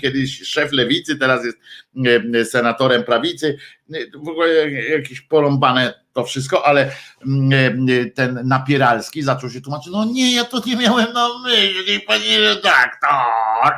[0.01, 3.59] kiedyś szef lewicy, teraz jest senatorem prawicy.
[4.15, 6.91] W ogóle jakieś porąbane to wszystko, ale
[8.15, 13.73] ten napieralski zaczął się tłumaczyć, no nie, ja to nie miałem na myśli, panie redaktor,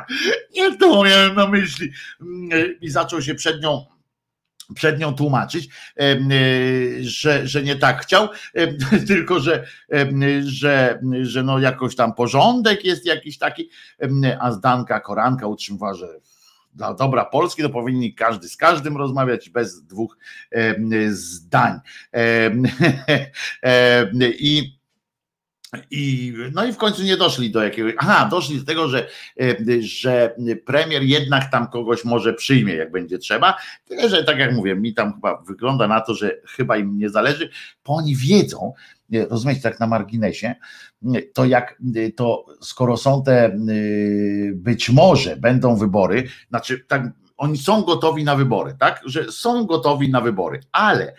[0.55, 1.91] nie to miałem na myśli.
[2.81, 3.85] I zaczął się przed nią
[4.75, 5.69] przed nią tłumaczyć,
[5.99, 6.17] e,
[7.01, 8.27] że, że nie tak chciał,
[9.07, 9.65] tylko że,
[10.45, 13.69] że, że no jakoś tam porządek jest jakiś taki,
[14.39, 16.07] a Zdanka Koranka utrzymywała, że
[16.73, 20.17] dla dobra Polski to powinni każdy z każdym rozmawiać bez dwóch
[21.09, 21.79] zdań.
[24.39, 24.76] I
[25.91, 27.93] i, no i w końcu nie doszli do jakiegoś.
[27.97, 29.07] Aha, doszli do tego, że,
[29.39, 30.35] e, że
[30.65, 33.57] premier jednak tam kogoś może przyjmie, jak będzie trzeba.
[33.85, 37.09] Tyle, że tak jak mówię, mi tam chyba wygląda na to, że chyba im nie
[37.09, 37.49] zależy,
[37.85, 38.73] bo oni wiedzą,
[39.29, 40.55] rozumiecie, tak na marginesie,
[41.33, 41.81] to jak
[42.15, 43.57] to skoro są te
[44.53, 47.03] być może będą wybory, znaczy tak
[47.37, 49.01] oni są gotowi na wybory, tak?
[49.05, 51.13] Że są gotowi na wybory, ale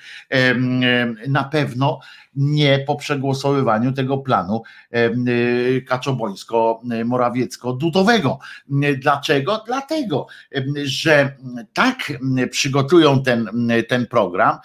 [1.29, 2.01] na pewno
[2.39, 4.63] nie po przegłosowywaniu tego planu
[4.95, 8.39] y, kaczobońsko-morawiecko-dudowego.
[8.99, 9.65] Dlaczego?
[9.67, 10.27] Dlatego,
[10.85, 11.37] że
[11.73, 12.13] tak
[12.51, 13.51] przygotują ten,
[13.89, 14.59] ten program,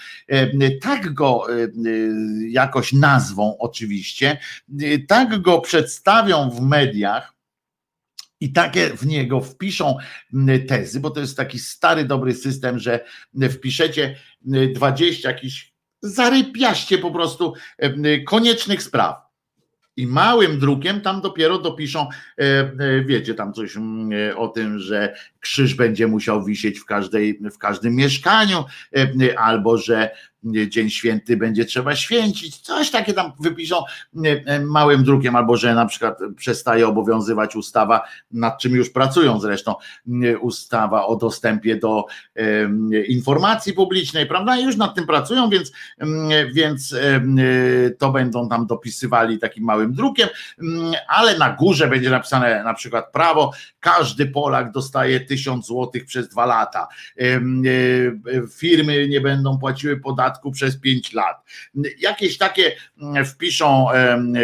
[0.81, 1.45] tak go
[2.49, 4.38] jakoś nazwą oczywiście,
[5.07, 7.32] tak go przedstawią w mediach,
[8.44, 9.98] i takie w niego wpiszą
[10.68, 13.06] tezy, bo to jest taki stary, dobry system, że
[13.52, 14.15] wpiszecie
[14.76, 17.53] 20 jakichś zarypiaście po prostu
[18.28, 19.15] koniecznych spraw.
[19.98, 22.07] I małym drukiem tam dopiero dopiszą,
[23.06, 23.78] wiecie, tam coś
[24.36, 28.64] o tym, że krzyż będzie musiał wisieć w, każdej, w każdym mieszkaniu,
[29.38, 30.11] albo że
[30.68, 33.76] Dzień Święty będzie trzeba święcić, coś takie tam wypiszą
[34.65, 38.02] małym drukiem, albo że na przykład przestaje obowiązywać ustawa,
[38.32, 39.76] nad czym już pracują zresztą,
[40.41, 42.06] ustawa o dostępie do
[43.07, 44.57] informacji publicznej, prawda?
[44.57, 45.72] Już nad tym pracują, więc,
[46.53, 46.95] więc
[47.98, 50.30] to będą tam dopisywali takim małym drukiem,
[51.07, 56.45] ale na górze będzie napisane na przykład prawo, każdy Polak dostaje tysiąc złotych przez dwa
[56.45, 56.88] lata.
[58.55, 61.43] Firmy nie będą płaciły podatku przez 5 lat.
[61.99, 63.88] Jakieś takie mm, wpiszą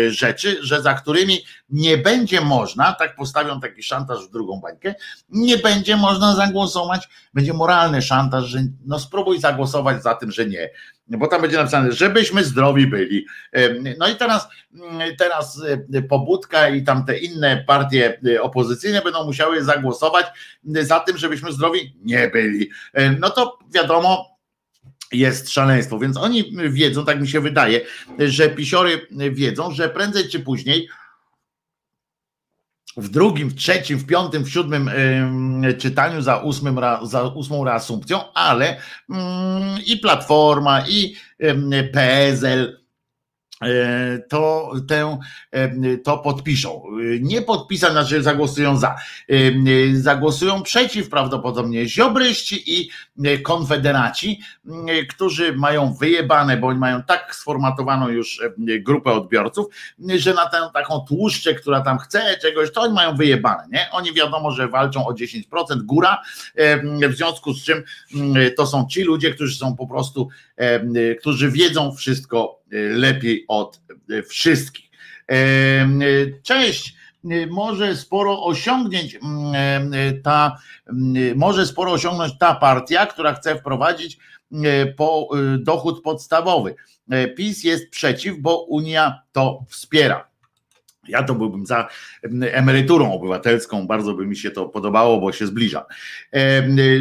[0.08, 1.38] rzeczy, że za którymi
[1.70, 4.96] nie będzie można, tak postawią taki szantaż w drugą bańkę,
[5.30, 10.70] nie będzie można zagłosować, będzie moralny szantaż, że no spróbuj zagłosować za tym, że nie
[11.18, 13.26] bo tam będzie napisane, żebyśmy zdrowi byli.
[13.98, 15.62] No i teraz, mm, teraz
[15.94, 20.26] e, Pobudka i tamte inne partie e, opozycyjne będą musiały zagłosować
[20.64, 22.70] za tym, żebyśmy zdrowi nie byli.
[23.20, 24.40] No to wiadomo,
[25.12, 26.00] jest szaleństwo.
[26.00, 27.82] Więc oni wiedzą, tak mi się wydaje,
[28.20, 30.90] że pisiory wiedzą, że prędzej czy później
[33.00, 34.92] w drugim, w trzecim, w piątym, w siódmym
[35.78, 38.78] czytaniu za, ósmym, za ósmą reasumpcją, ale
[39.10, 41.16] mm, i Platforma, i
[41.94, 42.79] PSL,
[44.30, 45.20] to, tę,
[45.52, 46.84] e, to podpiszą.
[47.22, 48.96] Nie podpisać, znaczy zagłosują za.
[49.30, 49.36] E,
[49.94, 52.90] zagłosują przeciw prawdopodobnie ziobryści i
[53.44, 54.42] konfederaci,
[55.10, 58.42] którzy mają wyjebane, bo oni mają tak sformatowaną już
[58.80, 59.66] grupę odbiorców,
[60.16, 63.68] że na tę taką tłuszczę, która tam chce czegoś, to oni mają wyjebane.
[63.72, 63.88] Nie?
[63.92, 65.42] Oni wiadomo, że walczą o 10%
[65.84, 66.22] góra,
[67.10, 67.84] w związku z czym
[68.58, 70.28] to są ci ludzie, którzy są po prostu,
[71.20, 73.82] którzy wiedzą wszystko lepiej od
[74.30, 74.90] wszystkich.
[76.44, 76.96] Cześć
[77.50, 79.20] może sporo osiągnięć
[80.24, 80.58] ta,
[81.36, 84.18] może sporo osiągnąć ta partia, która chce wprowadzić
[84.98, 85.30] po
[85.60, 86.76] dochód podstawowy.
[87.38, 90.29] PiS jest przeciw, bo Unia to wspiera.
[91.10, 91.88] Ja to byłbym za
[92.52, 95.86] emeryturą obywatelską, bardzo by mi się to podobało, bo się zbliża.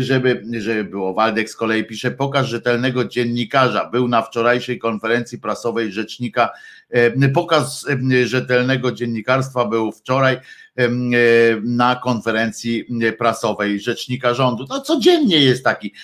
[0.01, 1.15] Żeby, żeby było.
[1.15, 3.91] Waldek z kolei pisze, pokaż rzetelnego dziennikarza.
[3.91, 6.51] Był na wczorajszej konferencji prasowej rzecznika.
[7.35, 7.87] Pokaz
[8.25, 10.41] rzetelnego dziennikarstwa był wczoraj
[11.63, 12.85] na konferencji
[13.19, 14.67] prasowej rzecznika rządu.
[14.69, 15.95] No codziennie jest taki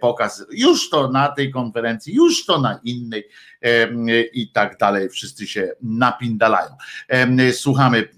[0.00, 0.46] pokaz.
[0.50, 3.28] Już to na tej konferencji, już to na innej
[4.32, 5.08] i tak dalej.
[5.08, 6.70] Wszyscy się napindalają.
[7.52, 8.08] Słuchamy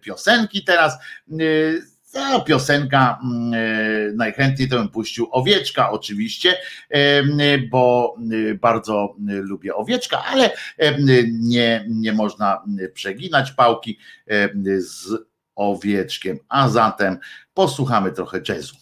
[0.00, 0.94] piosenki teraz.
[2.12, 3.20] Ta piosenka
[4.14, 6.56] najchętniej to bym puścił owieczka, oczywiście,
[7.70, 8.14] bo
[8.60, 10.50] bardzo lubię owieczka, ale
[11.32, 12.62] nie, nie można
[12.94, 13.98] przeginać pałki
[14.78, 15.08] z
[15.54, 16.38] owieczkiem.
[16.48, 17.18] A zatem
[17.54, 18.76] posłuchamy trochę jazzu.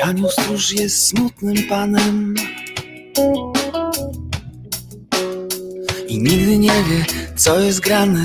[0.00, 2.34] Anioł stróż jest smutnym panem
[6.08, 7.04] I nigdy nie wie,
[7.36, 8.24] co jest grane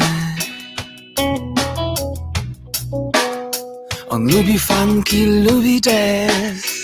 [4.09, 6.77] On lubi funky, lubi jazz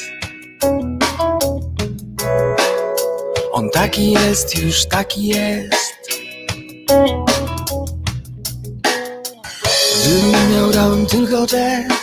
[3.52, 5.94] On taki jest, już taki jest.
[10.02, 12.03] Gdybym miał, grałbym tylko jazz.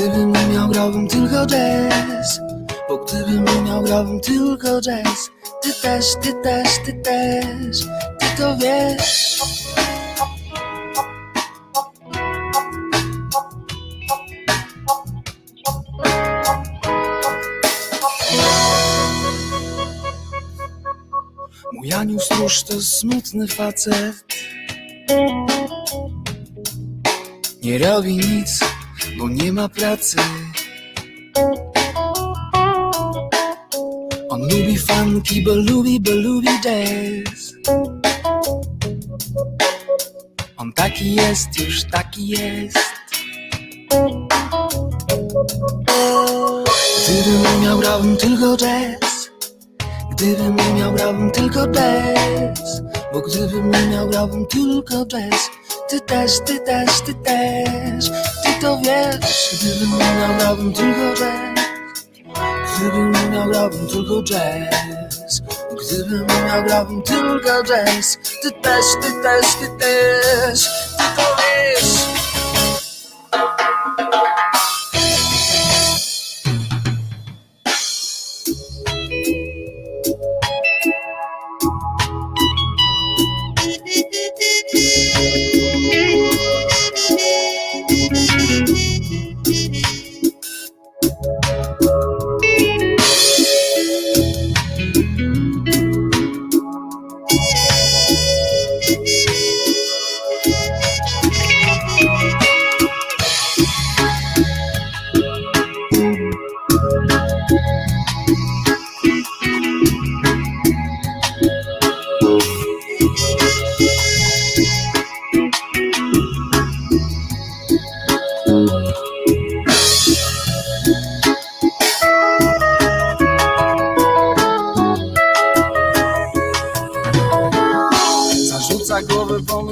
[0.00, 2.40] Gdybym miał, grałbym tylko jazz.
[2.88, 5.30] Bo gdybym miał, grałbym tylko jazz.
[5.62, 7.78] Ty też, ty też, ty też,
[8.20, 9.40] ty to wiesz.
[21.72, 24.24] Mój Aniu stróż to smutny facet
[27.62, 28.60] Nie robi nic,
[29.18, 30.16] bo nie ma pracy.
[34.28, 37.52] On lubi funky, bo lubi, bo lubi jazz.
[40.56, 42.78] On taki jest, już taki jest.
[47.04, 49.30] Gdybym miał, grałbym tylko jazz.
[50.10, 52.82] Gdybym nie miał, grałbym tylko jazz.
[53.12, 55.50] Bo gdybym nie miał, grałbym tylko jazz.
[55.88, 58.10] Ty też, ty też, ty też
[58.60, 59.56] to wiesz.
[59.60, 61.60] Gdybym nie miał, grałbym tylko jazz
[62.76, 65.42] Gdybym nie miał, grałbym tylko jazz
[65.80, 70.68] Gdybym nie miał, grałbym tylko jazz Ty też, ty też, ty też
[70.98, 72.10] Ty to wiesz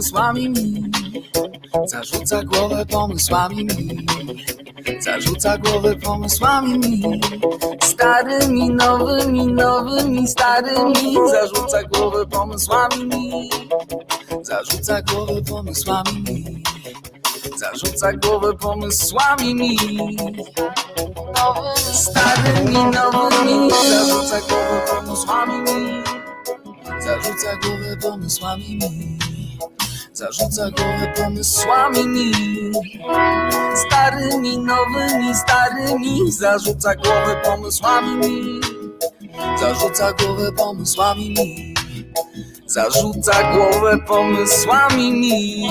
[0.08, 0.48] pomysłami.
[0.48, 0.90] Mi
[1.86, 3.64] Zarzuca głowę pomysłami.
[3.64, 6.78] Mi Zarzuca głowę pomysłami.
[6.78, 7.20] Mi
[7.82, 11.16] Starymi, nowymi, nowymi, starymi.
[11.30, 13.04] Zarzuca głowę pomysłami.
[13.04, 13.50] Mi
[14.42, 16.24] Zarzuca głowę pomysłami.
[16.28, 16.62] Mi
[17.58, 19.54] Zarzuca głowę pomysłami.
[19.54, 19.76] Mi
[21.92, 23.70] starymi, nowymi.
[23.70, 25.58] Zarzuca głowę pomysłami.
[25.58, 26.02] Mi
[27.02, 28.78] Zarzuca głowę pomysłami.
[28.78, 29.17] mi
[30.18, 32.32] Zarzuca głowę pomysłami mi
[33.86, 36.32] Starymi, nowymi, starymi.
[36.32, 38.60] Zarzuca głowę pomysłami mi
[39.60, 41.74] Zarzuca głowę pomysłami mi
[42.66, 45.68] Zarzuca głowę pomysłami mi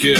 [0.00, 0.19] Życie takie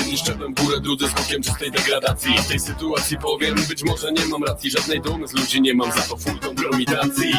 [0.00, 2.38] Jedni szczeblem górę, drudzy skokiem czystej degradacji?
[2.38, 4.70] W tej sytuacji powiem, być może nie mam racji.
[4.70, 7.32] Żadnej dumy z ludzi nie mam, za to full kompromitacji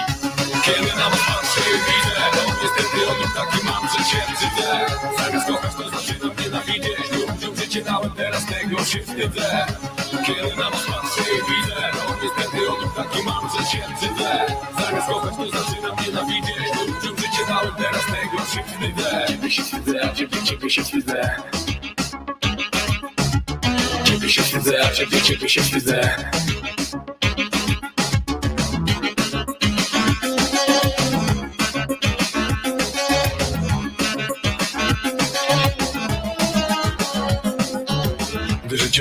[0.66, 2.22] Kiedy na was patrzę widzę
[2.64, 4.86] niestety odruch taki mam, że się wstydzę
[5.18, 7.06] Zamiast kochać to zaczynam nienawidzieć.
[7.12, 9.66] Ludziom życie dałem, teraz tego się wstydzę.
[10.26, 11.82] Kiedy na was patrzę widzę
[12.24, 14.46] niestety odruch taki mam, że się wstydzę
[14.80, 16.68] Zamiast kochać to zaczynam nienawidzieć.
[16.88, 19.26] Ludziom życie dałem, teraz tego się wstydzę.
[19.28, 21.36] Ciebie się wstydzę, ciebie, ciebie się wstydzę
[24.22, 26.61] Ciebie się wstydzę, a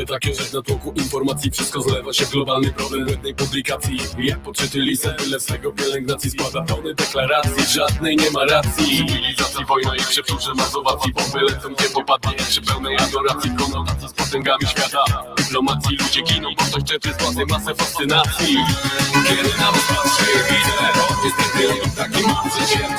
[0.01, 1.51] się takie, że na tłoku informacji.
[1.51, 3.99] Wszystko zlewa się w globalny problem błędnej publikacji.
[4.19, 9.07] Jak podczyty lisę, tyle swego pielęgnacji Składa tony deklaracji, żadnej nie ma racji.
[9.07, 14.67] Cywilizacji, wojna i przeprzórze mazowacji Bomby lecą, gdzie popadnie Przy pełnej adoracji, konotacji z potęgami
[14.67, 15.05] świata.
[15.37, 18.57] Dyplomacji, ludzie giną, bo ktoś czepy z władzy masę fascynacji.
[19.29, 20.81] Kiedy na was patrzę widzę
[21.25, 22.91] niestety odruch taki mam, wstydzę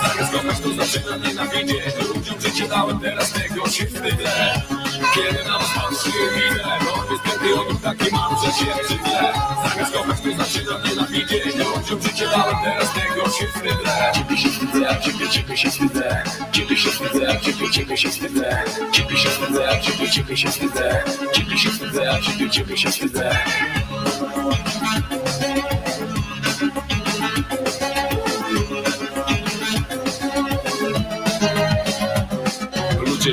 [0.00, 1.82] Zamiast kochać to zaczynam nienawidzieć
[2.14, 4.75] Ludziom życie dałem, teraz tego się wstydzę
[5.16, 9.32] kiedy na was patrzę i widzę To niestety odruch taki mam, że się wstydzę
[9.68, 14.96] Zamiast kochać to zaczynam nienawidzieć Ludziom życie dałem, teraz tego się wstydzę Ciebie się wstydzę,
[15.04, 16.22] ciebie, ciebie się wstydzę
[16.52, 18.62] Ciebie się wstydzę, ciebie, ciebie się wstydzę
[18.92, 23.36] Ciebie się wstydzę, ciebie, ciebie się wstydzę Ciebie się wstydzę, ciebie, ciebie się wstydzę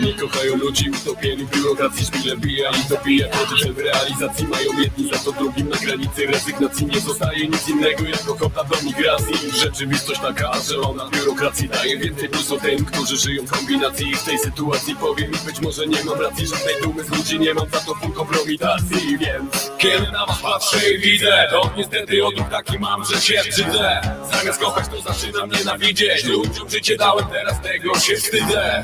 [0.01, 5.09] Nie kochają ludzi utopieni w biurokracji Szpile bija i to, że w realizacji mają jedni
[5.09, 6.85] za to drugim na granicy rezygnacji.
[6.85, 9.51] Nie zostaje nic innego jako kota do migracji.
[9.59, 14.09] Rzeczywistość taka, że ona biurokracji daje więcej plusu tym, którzy żyją w kombinacji.
[14.09, 17.39] I w tej sytuacji powiem mi być może nie mam racji Żadnej dumy z ludzi
[17.39, 22.25] nie mam, za to full kompromitacji Więc kiedy na was patrzę i widzę To niestety
[22.25, 24.01] odruch taki mam, że się wstydzę.
[24.31, 26.23] Zamiast kochać to zaczynam nienawidzieć.
[26.23, 28.83] Ludziom życie dałem, teraz tego się wstydzę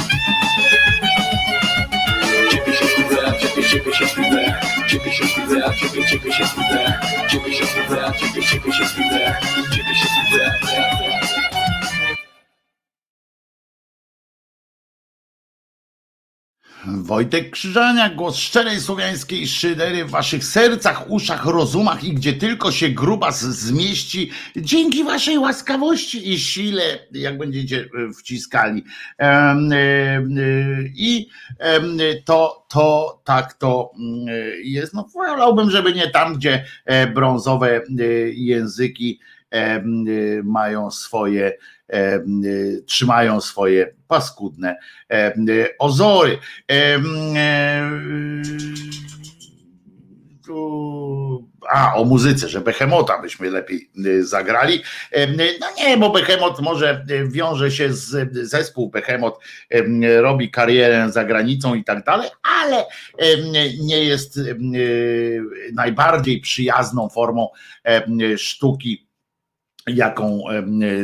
[3.71, 6.99] ciebie, się wstydzę Ciebie się wstydzę, a ciebie, ciebie się wstydzę
[7.29, 9.35] Ciebie się wstydzę, a ciebie, ciebie się wstydzę
[9.71, 11.40] Ciebie się wstydzę
[16.87, 22.89] Wojtek Krzyżaniak, głos szczerej słowiańskiej szydery w waszych sercach, uszach, rozumach i gdzie tylko się
[22.89, 28.83] grubas zmieści, dzięki waszej łaskawości i sile, jak będziecie e, wciskali.
[29.19, 29.57] E, e,
[30.95, 31.29] I
[32.25, 34.93] to, to tak to mm, jest.
[34.93, 36.65] No wolałbym, żeby nie tam, gdzie
[37.13, 37.81] brązowe
[38.33, 39.19] języki
[40.43, 41.53] mają swoje
[42.85, 44.75] trzymają swoje paskudne
[45.11, 45.33] e,
[45.79, 46.37] ozory.
[46.71, 46.99] E,
[50.45, 54.81] tu- A, o muzyce, że Behemota byśmy lepiej y, zagrali.
[55.59, 59.39] No nie, bo Behemot może y, wiąże się z zespół Behemot,
[59.69, 62.29] em, robi karierę za granicą i tak dalej,
[62.61, 62.85] ale
[63.79, 64.57] nie jest y,
[65.73, 67.49] najbardziej przyjazną formą
[68.37, 69.07] sztuki
[69.87, 70.43] jaką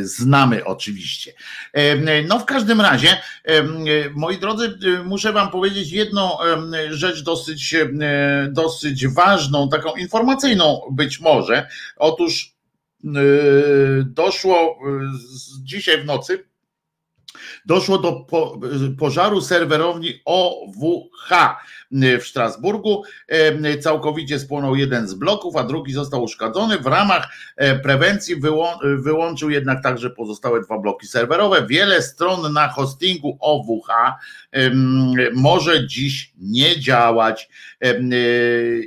[0.00, 1.32] znamy oczywiście.
[2.28, 3.08] No w każdym razie,
[4.14, 6.36] moi drodzy, muszę wam powiedzieć jedną
[6.90, 7.76] rzecz dosyć,
[8.48, 11.68] dosyć ważną, taką informacyjną być może.
[11.96, 12.52] Otóż
[14.04, 14.78] doszło
[15.62, 16.48] dzisiaj w nocy
[17.66, 18.60] doszło do po,
[18.98, 21.30] pożaru serwerowni OWH
[21.90, 23.02] w Strasburgu.
[23.28, 26.78] E, Całkowicie spłonął jeden z bloków, a drugi został uszkodzony.
[26.78, 31.66] W ramach e, prewencji wyłą, wyłączył jednak także pozostałe dwa bloki serwerowe.
[31.66, 33.88] Wiele stron na hostingu OWH
[35.34, 37.48] może dziś nie działać.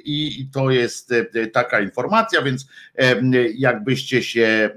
[0.06, 2.68] I to jest e, taka informacja, więc
[3.56, 4.70] jakbyście się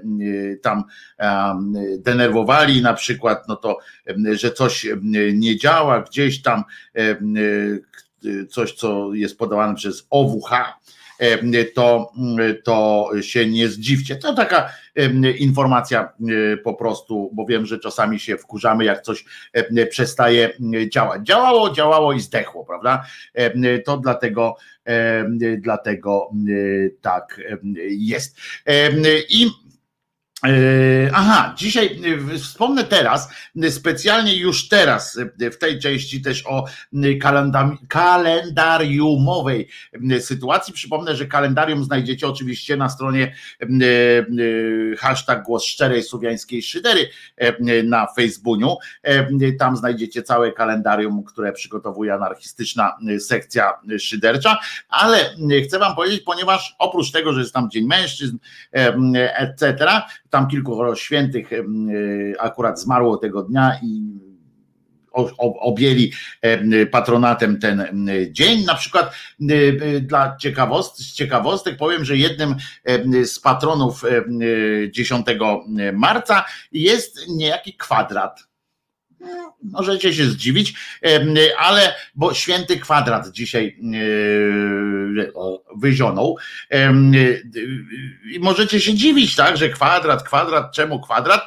[0.61, 0.83] tam
[1.97, 3.77] denerwowali na przykład, no to
[4.31, 4.87] że coś
[5.33, 6.63] nie działa gdzieś tam,
[8.49, 10.51] coś co jest podawane przez OWH,
[11.19, 12.11] em, to,
[12.63, 14.15] to się nie zdziwcie.
[14.15, 16.01] To taka em, informacja
[16.53, 19.25] e, po prostu, bo wiem, że czasami się wkurzamy, jak coś
[19.89, 20.49] przestaje
[20.89, 21.21] działać.
[21.21, 23.05] Działało, działało i zdechło, prawda?
[23.85, 24.55] To dlatego,
[25.57, 26.29] dlatego
[27.01, 27.41] tak
[27.89, 28.37] jest.
[29.29, 29.64] I E,
[31.13, 31.99] Aha, dzisiaj
[32.33, 33.29] e, wspomnę teraz,
[33.63, 36.67] e, specjalnie już teraz, e, w tej części też o e,
[37.87, 39.67] kalendariumowej
[40.11, 40.73] e, sytuacji.
[40.73, 47.83] Przypomnę, że kalendarium znajdziecie oczywiście na stronie e, e, hashtag głos szczerej słowiańskiej szydery e,
[47.83, 48.77] na Facebooku.
[49.03, 49.27] E,
[49.59, 54.57] Tam znajdziecie całe kalendarium, które przygotowuje anarchistyczna e, sekcja szydercza,
[54.89, 58.37] ale e, chcę wam powiedzieć, ponieważ oprócz tego, że jest tam Dzień Mężczyzn,
[58.73, 59.85] e, etc.,
[60.35, 61.63] tam kilku świętych e,
[62.39, 64.19] akurat zmarło tego dnia i
[65.41, 68.65] objęli em, patronatem ten dzień.
[68.65, 69.15] Na przykład
[69.49, 72.55] e, dla ciekawost, ciekawostek powiem, że jednym
[73.25, 74.39] z patronów em,
[74.85, 75.25] e, 10
[75.93, 78.54] marca jest niejaki kwadrat.
[79.63, 80.73] Możecie się zdziwić,
[81.57, 83.77] ale bo święty kwadrat dzisiaj
[85.17, 85.31] e,
[85.75, 86.37] wyzionął.
[88.39, 91.41] Możecie się dziwić, tak, że kwadrat, kwadrat, czemu kwadrat?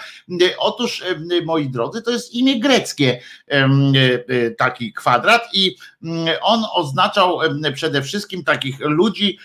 [0.58, 1.04] Otóż,
[1.44, 7.38] moi drodzy, to jest imię greckie, e, taki kwadrat, i mm, on oznaczał
[7.74, 9.38] przede wszystkim takich ludzi.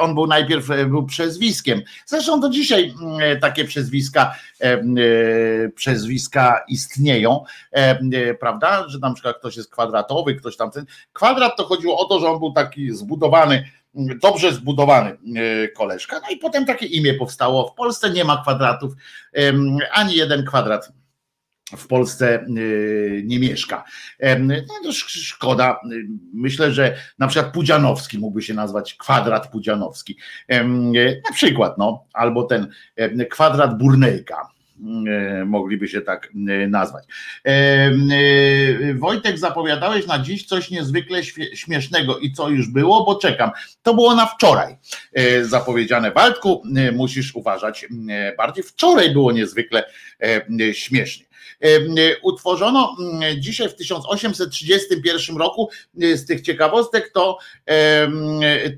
[0.00, 1.82] On był najpierw e, był przezwiskiem.
[2.06, 4.34] Zresztą do dzisiaj mm, takie przezwiska,
[5.74, 7.44] przezwiska istnieją,
[8.40, 8.88] prawda?
[8.88, 10.86] Że na przykład ktoś jest kwadratowy, ktoś tam ten.
[11.12, 13.64] Kwadrat to chodziło o to, że on był taki zbudowany
[14.22, 16.20] dobrze zbudowany e, koleżka.
[16.22, 17.68] No i potem takie imię powstało.
[17.68, 18.92] W Polsce nie ma kwadratów,
[19.92, 20.92] ani jeden kwadrat
[21.76, 22.46] w Polsce e,
[23.24, 23.84] nie mieszka.
[24.40, 25.80] No to sz- szkoda.
[26.34, 30.16] Myślę, że na przykład Pudzianowski mógłby się nazwać kwadrat Pudzianowski.
[30.48, 32.68] E, Na przykład, no, albo ten
[33.30, 34.48] kwadrat Burnejka.
[35.08, 37.04] E, Mogliby się tak e, nazwać.
[37.46, 37.90] E,
[38.94, 43.50] Wojtek, zapowiadałeś na dziś coś niezwykle śmiesznego i co już było, bo czekam.
[43.82, 44.76] To było na wczoraj
[45.42, 46.10] zapowiedziane.
[46.10, 47.86] Waldku, musisz uważać
[48.36, 48.64] bardziej.
[48.64, 49.84] Wczoraj było niezwykle
[50.72, 51.26] śmiesznie.
[52.22, 57.38] Utworzono mm, dzisiaj w 1831 roku z tych ciekawostek to,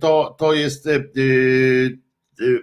[0.01, 0.89] to, to jest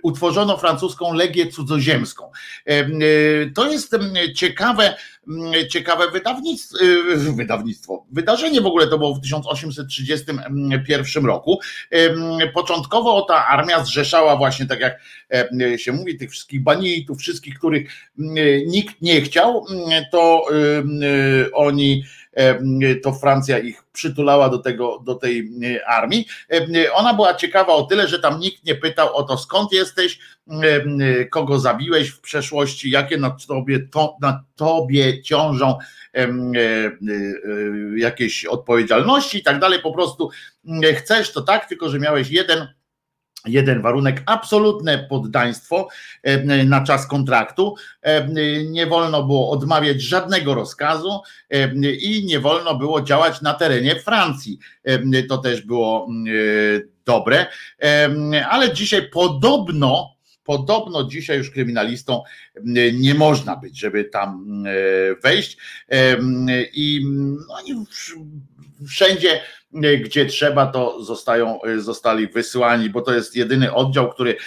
[0.01, 2.31] utworzono francuską legię cudzoziemską.
[2.65, 3.05] Em, e,
[3.55, 3.95] To jest
[4.35, 4.95] ciekawe,
[5.69, 6.85] ciekawe wydawnictwo, e,
[7.37, 8.05] wydawnictwo.
[8.11, 11.59] Wydarzenie w ogóle to było w 1831 roku.
[11.91, 14.99] Em, Początkowo ta armia zrzeszała właśnie, tak jak
[15.29, 17.91] em, się mówi, tych wszystkich banitów, wszystkich, których
[18.67, 19.65] nikt nie chciał,
[20.11, 20.83] to e,
[21.53, 22.03] oni
[23.03, 25.51] to Francja ich przytulała do, tego, do tej
[25.87, 26.25] armii.
[26.93, 30.19] Ona była ciekawa o tyle, że tam nikt nie pytał o to, skąd jesteś,
[31.29, 35.77] kogo zabiłeś w przeszłości, jakie na tobie, to, na tobie ciążą
[37.95, 39.79] jakieś odpowiedzialności i tak dalej.
[39.79, 40.29] Po prostu
[40.95, 42.67] chcesz to tak, tylko że miałeś jeden
[43.45, 45.87] jeden warunek, absolutne poddaństwo
[46.23, 47.75] e, na czas kontraktu.
[48.01, 48.27] E,
[48.65, 54.59] nie wolno było odmawiać żadnego rozkazu e, i nie wolno było działać na terenie Francji.
[55.29, 56.07] To też było
[57.05, 57.45] dobre,
[58.49, 60.11] ale dzisiaj podobno
[60.43, 62.23] Podobno dzisiaj już kryminalistą
[62.93, 64.63] nie można być, żeby tam
[65.23, 65.57] wejść.
[66.73, 67.05] I
[67.47, 67.55] no,
[68.87, 69.41] wszędzie
[70.03, 74.37] gdzie trzeba, to zostają, zostali wysyłani, bo to jest jedyny oddział, który,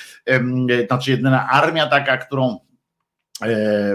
[0.86, 2.59] znaczy jedyna armia taka, którą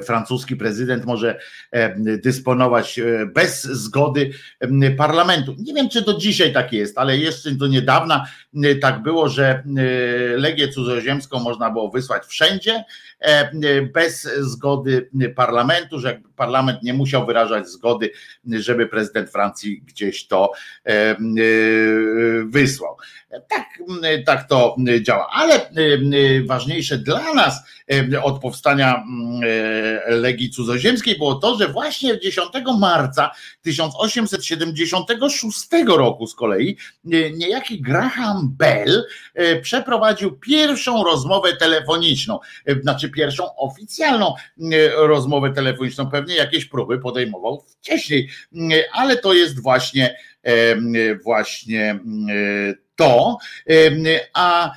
[0.05, 1.39] francuski prezydent może
[1.71, 4.31] e, dysponować e, bez zgody
[4.97, 5.55] parlamentu.
[5.57, 8.25] Nie wiem, czy do dzisiaj tak jest, ale jeszcze do niedawna
[8.81, 9.63] tak było, że
[10.37, 12.83] legię cudzoziemską można było wysłać wszędzie
[13.93, 18.11] bez zgody parlamentu, że parlament nie musiał wyrażać zgody,
[18.45, 20.51] żeby prezydent Francji gdzieś to
[22.45, 22.97] wysłał.
[23.49, 23.65] Tak,
[24.25, 25.69] tak to działa, ale
[26.45, 27.63] ważniejsze dla nas
[28.23, 29.03] od powstania
[30.07, 32.49] Legii Cudzoziemskiej było to, że właśnie 10
[32.79, 33.31] marca
[33.61, 36.77] 1876 roku z kolei
[37.33, 39.05] niejaki Graham Bell
[39.61, 42.39] przeprowadził pierwszą rozmowę telefoniczną,
[42.81, 44.33] znaczy pierwszą oficjalną
[44.95, 46.09] rozmowę telefoniczną.
[46.09, 48.29] Pewnie jakieś próby podejmował wcześniej,
[48.93, 50.17] ale to jest właśnie
[51.23, 51.99] właśnie
[52.99, 53.37] to,
[54.33, 54.71] a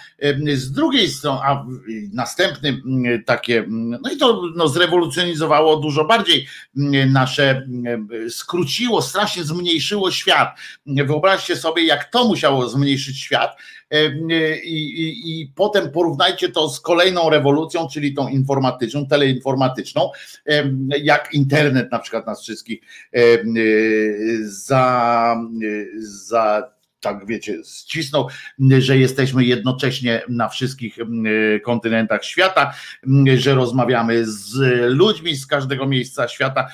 [0.55, 1.67] z drugiej strony, a
[2.13, 2.83] następnym
[3.27, 6.47] takie, no i to no, zrewolucjonizowało dużo bardziej
[7.11, 7.67] nasze,
[8.29, 10.49] skróciło, strasznie zmniejszyło świat.
[10.87, 13.57] Wyobraźcie sobie, jak to musiało zmniejszyć świat,
[14.65, 20.11] i, i, i, potem porównajcie to z kolejną rewolucją, czyli tą informatyczną, teleinformatyczną,
[21.03, 22.81] jak internet na przykład nas wszystkich
[24.43, 25.37] za,
[25.99, 28.29] za tak wiecie, ścisnął,
[28.79, 30.97] że jesteśmy jednocześnie na wszystkich
[31.65, 32.75] kontynentach świata,
[33.37, 34.59] że rozmawiamy z
[34.93, 36.69] ludźmi z każdego miejsca świata,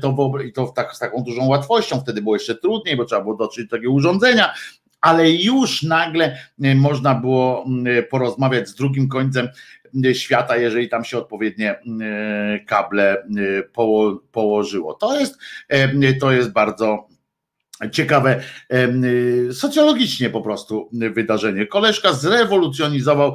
[0.00, 3.36] to, i to tak, z taką dużą łatwością, wtedy było jeszcze trudniej, bo trzeba było
[3.36, 4.54] dotrzeć do takiego urządzenia,
[5.00, 7.66] ale już nagle można było
[8.10, 9.48] porozmawiać z drugim końcem
[10.12, 11.80] świata, jeżeli tam się odpowiednie
[12.66, 13.26] kable
[14.32, 14.94] położyło.
[14.94, 15.38] To jest,
[16.20, 17.08] to jest bardzo
[17.92, 18.42] ciekawe
[18.72, 21.66] y, socjologicznie po prostu wydarzenie.
[21.66, 23.34] Koleżka zrewolucjonizował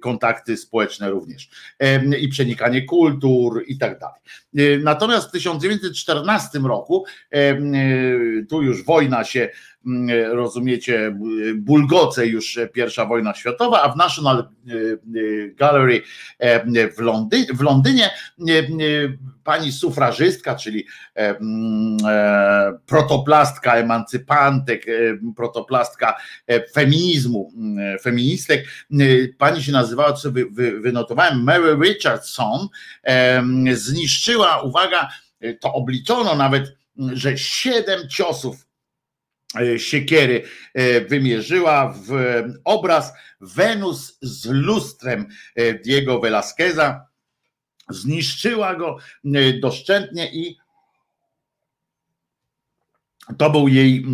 [0.00, 1.50] kontakty społeczne również
[2.20, 4.20] i przenikanie kultur i tak dalej.
[4.58, 9.48] Y, natomiast w 1914 roku y, tu już wojna się
[10.32, 11.16] rozumiecie,
[11.54, 16.02] bulgoce już pierwsza wojna światowa, a w National e, e, Gallery
[16.38, 18.10] e, w, Londy w Londynie
[19.44, 21.96] pani sufrażystka, czyli mm,
[22.86, 24.86] protoplastka emancypantek,
[25.36, 26.16] protoplastka
[26.72, 28.64] feminizmu, mm, feministek,
[29.38, 32.68] pani się nazywała, co wy, wy, wynotowałem, Mary Richardson,
[33.72, 35.08] zniszczyła, uwaga,
[35.60, 36.76] to obliczono nawet,
[37.12, 38.69] że siedem ciosów E,
[39.76, 40.42] siekiery
[40.74, 42.12] e, wymierzyła w
[42.64, 47.06] obraz Wenus z lustrem e, Diego Velasqueza,
[47.88, 48.96] zniszczyła go
[49.60, 50.56] doszczętnie i
[53.38, 54.06] to był jej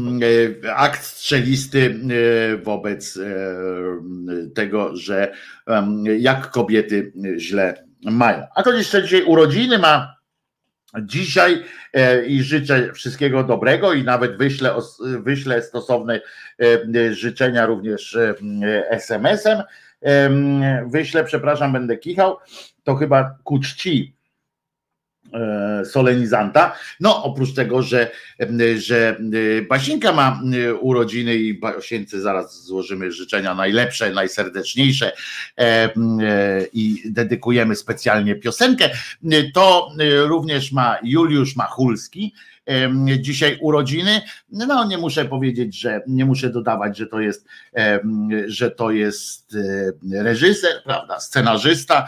[0.75, 2.01] akt strzelisty
[2.63, 3.19] wobec
[4.55, 5.35] tego, że
[6.19, 8.47] jak kobiety źle mają.
[8.55, 10.16] A to jeszcze dzisiaj urodziny ma
[11.03, 14.75] dzisiaj e, i życzę wszystkiego dobrego i nawet wyślę,
[15.21, 16.21] wyślę stosowne
[16.95, 18.35] e, życzenia również e,
[18.91, 19.63] SMS-em.
[20.87, 22.37] Wyślę, przepraszam, będę kichał.
[22.85, 24.16] To chyba ku czci E,
[25.85, 26.77] solenizanta.
[27.01, 28.11] No, oprócz tego, że,
[28.77, 29.17] że
[29.59, 35.13] e, Basinka ma e, urodziny i Basience zaraz złożymy życzenia najlepsze, najserdeczniejsze
[36.73, 38.91] i dedykujemy specjalnie piosenkę,
[39.55, 39.93] to
[40.25, 42.35] również ma Juliusz Machulski,
[43.21, 44.23] dzisiaj urodziny.
[44.53, 47.47] No nie muszę powiedzieć, że nie muszę dodawać, że to jest,
[48.47, 49.57] że to jest
[50.13, 52.07] reżyser, prawda, scenarzysta,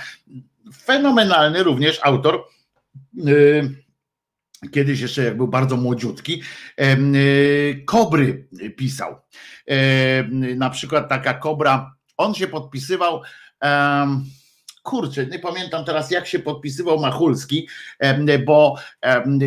[0.85, 2.45] fenomenalny również autor
[4.73, 6.43] kiedyś jeszcze jak był bardzo młodziutki,
[6.81, 9.17] y, Kobry pisał.
[10.57, 13.23] Na przykład taka Kobra, on się podpisywał
[14.83, 17.69] kurczę, nie pamiętam teraz jak się podpisywał Machulski,
[18.47, 18.77] bo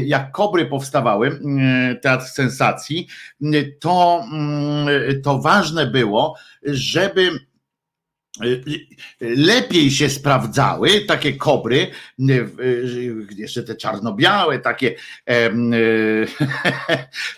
[0.06, 1.40] jak Kobry powstawały,
[2.02, 3.08] Teatr Sensacji,
[3.80, 4.26] to,
[5.24, 7.40] to ważne było, żeby
[9.22, 11.88] lepiej się sprawdzały takie kobry,
[13.36, 14.96] jeszcze te czarno-białe, takie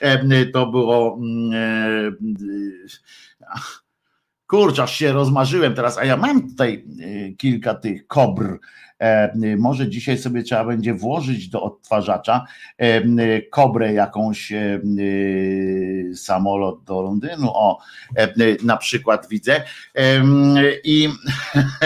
[0.53, 1.20] to było
[4.48, 6.86] kurczę, aż się rozmarzyłem teraz, a ja mam tutaj
[7.38, 8.60] kilka tych kobr
[9.58, 12.46] może dzisiaj sobie trzeba będzie włożyć do odtwarzacza
[12.78, 14.82] e, kobrę jakąś e,
[16.16, 17.80] samolot do Londynu, o
[18.64, 19.64] na przykład widzę.
[20.84, 21.10] I,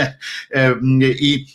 [1.22, 1.46] i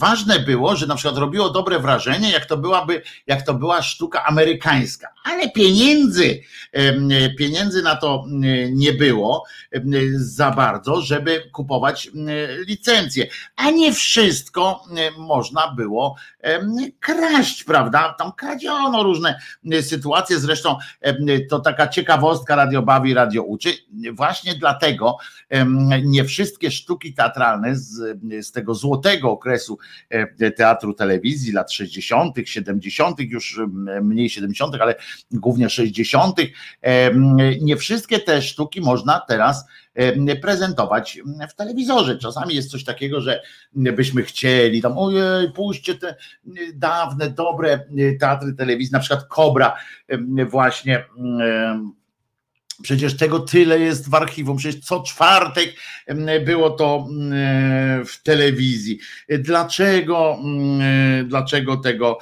[0.00, 4.24] ważne było, że na przykład robiło dobre wrażenie, jak to byłaby, jak to była sztuka
[4.24, 6.40] amerykańska, ale pieniędzy,
[7.38, 8.24] pieniędzy na to
[8.70, 9.44] nie było
[10.16, 12.10] za bardzo, żeby kupować
[12.66, 13.26] licencje,
[13.56, 14.84] a nie wszystko
[15.18, 16.16] można było
[17.00, 18.14] kraść, prawda?
[18.18, 19.38] Tam kradziono różne
[19.80, 20.76] sytuacje, zresztą
[21.50, 23.72] to taka ciekawostka radio bawi, radio uczy.
[24.12, 25.16] Właśnie dlatego
[26.04, 29.78] nie wszystkie sztuki teatralne z, z tego złotego okresu
[30.56, 33.60] teatru telewizji lat 60., 70., już
[34.02, 34.94] mniej 70., ale
[35.30, 36.36] głównie 60.,
[37.60, 39.64] nie wszystkie te sztuki można teraz
[40.42, 41.18] prezentować
[41.50, 42.18] w telewizorze.
[42.18, 43.42] Czasami jest coś takiego, że
[43.72, 46.16] byśmy chcieli tam, ojej, puśćcie te
[46.74, 47.80] dawne, dobre
[48.20, 49.76] teatry telewizji, na przykład Kobra
[50.50, 51.04] właśnie
[52.82, 55.74] Przecież tego tyle jest w archiwum, przecież co czwartek
[56.44, 57.08] było to
[58.06, 58.98] w telewizji.
[59.28, 60.38] Dlaczego,
[61.24, 62.18] dlaczego tego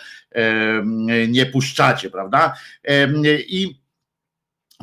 [1.29, 2.55] nie puszczacie, prawda?
[3.49, 3.81] I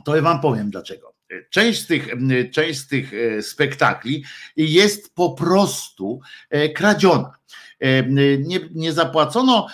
[0.05, 1.10] to ja wam powiem dlaczego.
[1.49, 2.07] Część z, tych,
[2.51, 4.23] część z tych e, spektakli
[4.57, 7.33] jest po prostu e, kradziona.
[7.79, 8.03] E,
[8.37, 9.67] nie, nie zapłacono,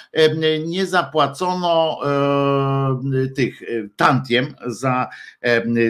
[0.66, 2.00] nie zapłacono
[3.36, 3.62] tych
[3.96, 5.10] tantiem za,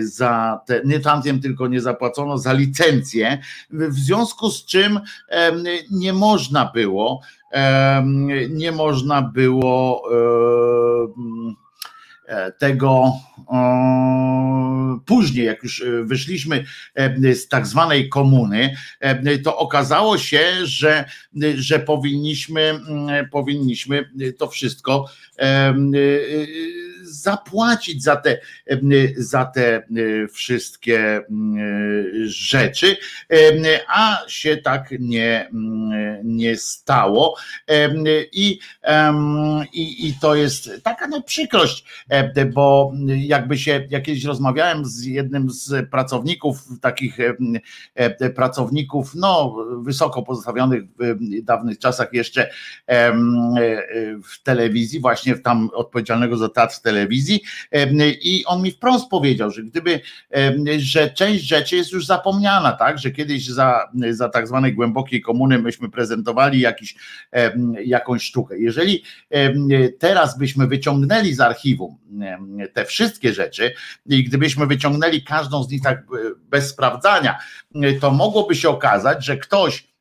[0.02, 3.38] za te, nie tantiem, tylko nie zapłacono za licencję,
[3.69, 4.99] w związku z czym
[5.91, 7.22] nie można było,
[8.49, 10.03] nie można było
[12.58, 13.14] tego
[15.06, 18.76] później, jak już e, wyszliśmy e, z tak zwanej komuny,
[19.44, 21.06] to okazało się, że,
[21.56, 22.80] że powinniśmy,
[23.32, 25.06] powinniśmy to wszystko
[27.22, 28.38] zapłacić za te,
[29.18, 29.84] za te
[30.34, 31.22] wszystkie
[32.26, 32.98] rzeczy,
[33.88, 35.49] a się tak nie,
[36.23, 37.38] nie stało.
[38.31, 38.60] I,
[39.73, 41.85] i, i to jest taka no przykrość,
[42.53, 47.18] bo jakby się, jak kiedyś rozmawiałem z jednym z pracowników, takich
[48.35, 52.49] pracowników, no wysoko pozostawionych w dawnych czasach jeszcze
[54.23, 57.06] w telewizji, właśnie tam odpowiedzialnego za teatr telewizji
[58.21, 59.99] i on mi wprost powiedział, że gdyby,
[60.77, 65.59] że część rzeczy jest już zapomniana, tak, że kiedyś za, za tak zwanej głębokiej komuny
[65.59, 66.95] myśmy prezentowali jakiś,
[67.85, 68.59] jakąś sztukę.
[68.59, 69.03] Jeżeli
[69.99, 71.97] teraz byśmy wyciągnęli z archiwum
[72.73, 73.73] te wszystkie rzeczy
[74.05, 76.03] i gdybyśmy wyciągnęli każdą z nich tak
[76.49, 77.38] bez sprawdzania,
[78.01, 79.97] to mogłoby się okazać, że ktoś E,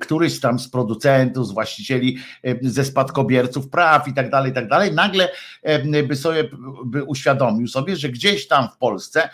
[0.00, 4.68] któryś tam z producentów, z właścicieli, e, ze spadkobierców praw i tak dalej, i tak
[4.68, 5.28] dalej, nagle
[5.62, 6.50] e, by sobie
[6.84, 9.28] by uświadomił sobie, że gdzieś tam w Polsce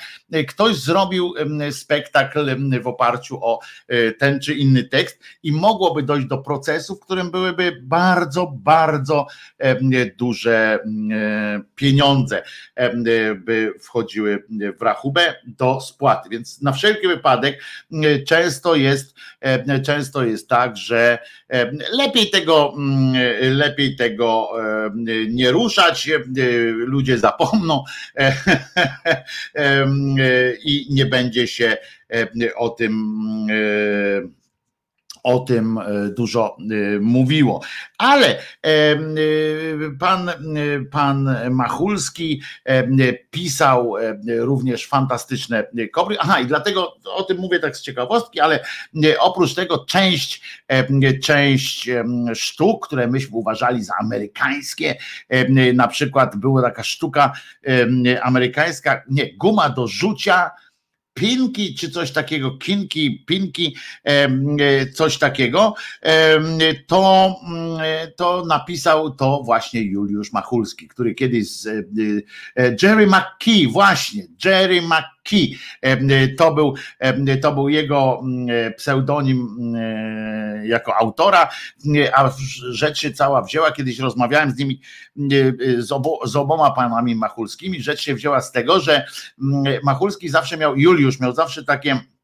[0.49, 1.35] ktoś zrobił
[1.71, 3.61] spektakl w oparciu o
[4.19, 9.27] ten czy inny tekst i mogłoby dojść do procesu, w którym byłyby bardzo, bardzo
[10.17, 10.79] duże
[11.75, 12.43] pieniądze
[13.37, 14.45] by wchodziły
[14.79, 16.29] w rachubę do spłaty.
[16.29, 17.63] Więc na wszelki wypadek
[18.27, 19.15] często jest
[19.85, 21.19] często często jest tak, że
[21.49, 23.15] e, lepiej tego, mm,
[23.57, 24.91] lepiej tego e,
[25.29, 26.19] nie ruszać, e,
[26.71, 27.85] ludzie zapomną
[30.65, 31.77] i nie będzie się
[32.57, 33.17] o tym
[35.23, 37.61] o tym e, dużo e, mówiło.
[37.99, 38.41] Ale e,
[39.99, 40.31] pan,
[40.91, 42.43] pan Machulski
[43.31, 43.95] pisał
[44.39, 46.17] również fantastyczne kobry.
[46.21, 48.65] Aha, i dlatego o tym mówię tak z ciekawostki, ale
[49.21, 50.43] oprócz tego część,
[51.25, 51.91] część
[52.35, 54.97] sztuk, które myśmy uważali za amerykańskie,
[55.75, 57.33] na przykład była taka sztuka
[58.23, 60.51] amerykańska, nie, guma do rzucia
[61.15, 65.75] Pinki czy coś takiego, Kinki, Pinki, e, coś takiego,
[66.87, 67.81] to, mm,
[68.17, 71.83] to napisał to właśnie Juliusz Machulski, który kiedyś z e,
[72.57, 75.59] e, Jerry McKee, właśnie, Jerry McKee, McKee.
[76.39, 76.75] To był,
[77.43, 81.49] to był jego mm, pseudonim mm, jako autora,
[82.15, 82.31] a
[82.71, 84.81] rzecz się cała wzięła, kiedyś rozmawiałem z nimi,
[85.79, 89.07] z, obo, z oboma panami Machulskimi, rzecz się wzięła z tego, że
[89.83, 92.22] Machulski zawsze miał, Juliusz miał zawsze takie E,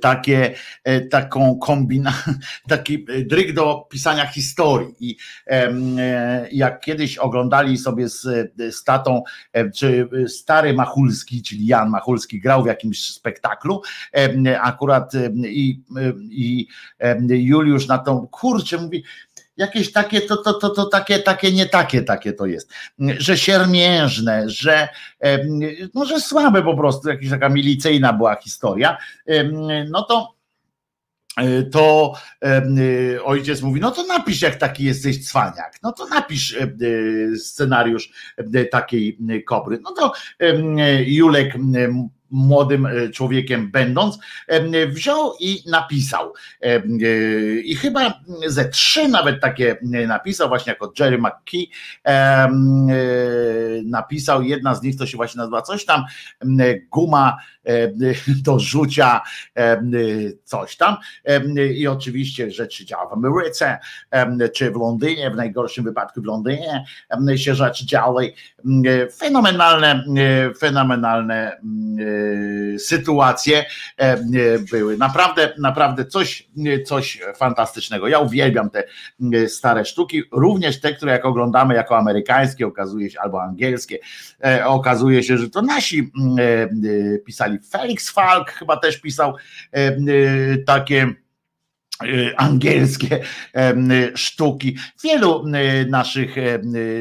[0.00, 0.54] takie,
[0.84, 2.12] e, taką kombina,
[2.68, 4.94] taki dryg do pisania historii.
[5.00, 5.16] I
[5.46, 5.72] e,
[6.52, 8.22] jak kiedyś oglądali sobie z,
[8.70, 9.22] z tatą,
[9.76, 13.82] czy stary Machulski, czyli Jan Machulski grał w jakimś spektaklu,
[14.60, 15.12] akurat
[15.44, 15.82] i,
[16.30, 16.66] i
[17.28, 19.04] Juliusz na tą kurczę mówi,
[19.56, 24.50] jakieś takie, to, to, to, to takie, takie, nie takie, takie to jest, że siermiężne,
[24.50, 24.88] że,
[25.94, 28.96] no, że słabe po prostu, jakaś taka milicyjna była historia,
[29.90, 30.34] no to
[31.36, 32.14] e, to
[32.44, 36.68] e, ojciec mówi, no to napisz jak taki jesteś cwaniak, no to napisz e,
[37.36, 38.10] scenariusz
[38.70, 39.78] takiej kobry.
[39.82, 40.12] No to
[41.04, 41.54] Julek
[42.30, 46.32] młodym e, człowiekiem będąc, e, wziął i napisał.
[46.62, 46.82] E,
[47.64, 49.76] I chyba ze trzy nawet takie
[50.06, 51.70] napisał, właśnie jako Jerry McKee
[53.84, 54.42] napisał.
[54.42, 56.04] Jedna z nich to się właśnie nazywa coś tam,
[56.90, 57.36] guma
[58.44, 59.20] do rzucia,
[60.44, 60.96] coś tam.
[61.74, 63.78] I oczywiście rzeczy działa w Ameryce,
[64.54, 66.84] czy w Londynie, w najgorszym wypadku w Londynie
[67.36, 68.32] się rzeczy działy.
[69.18, 70.04] Fenomenalne,
[70.58, 71.58] fenomenalne
[72.78, 73.64] sytuacje
[73.96, 74.18] e,
[74.70, 74.96] były.
[74.96, 76.48] Naprawdę, naprawdę coś,
[76.86, 78.08] coś fantastycznego.
[78.08, 78.84] Ja uwielbiam te
[79.48, 83.98] stare sztuki, również te, które jak oglądamy jako amerykańskie, okazuje się, albo angielskie,
[84.44, 87.18] e, okazuje się, że to nasi e,
[87.58, 87.84] pisali.
[87.84, 89.34] Felix Falk chyba też pisał
[90.66, 91.14] takie
[92.02, 93.20] Y, angielskie
[94.14, 94.76] sztuki.
[95.04, 95.44] Wielu
[95.88, 96.34] naszych,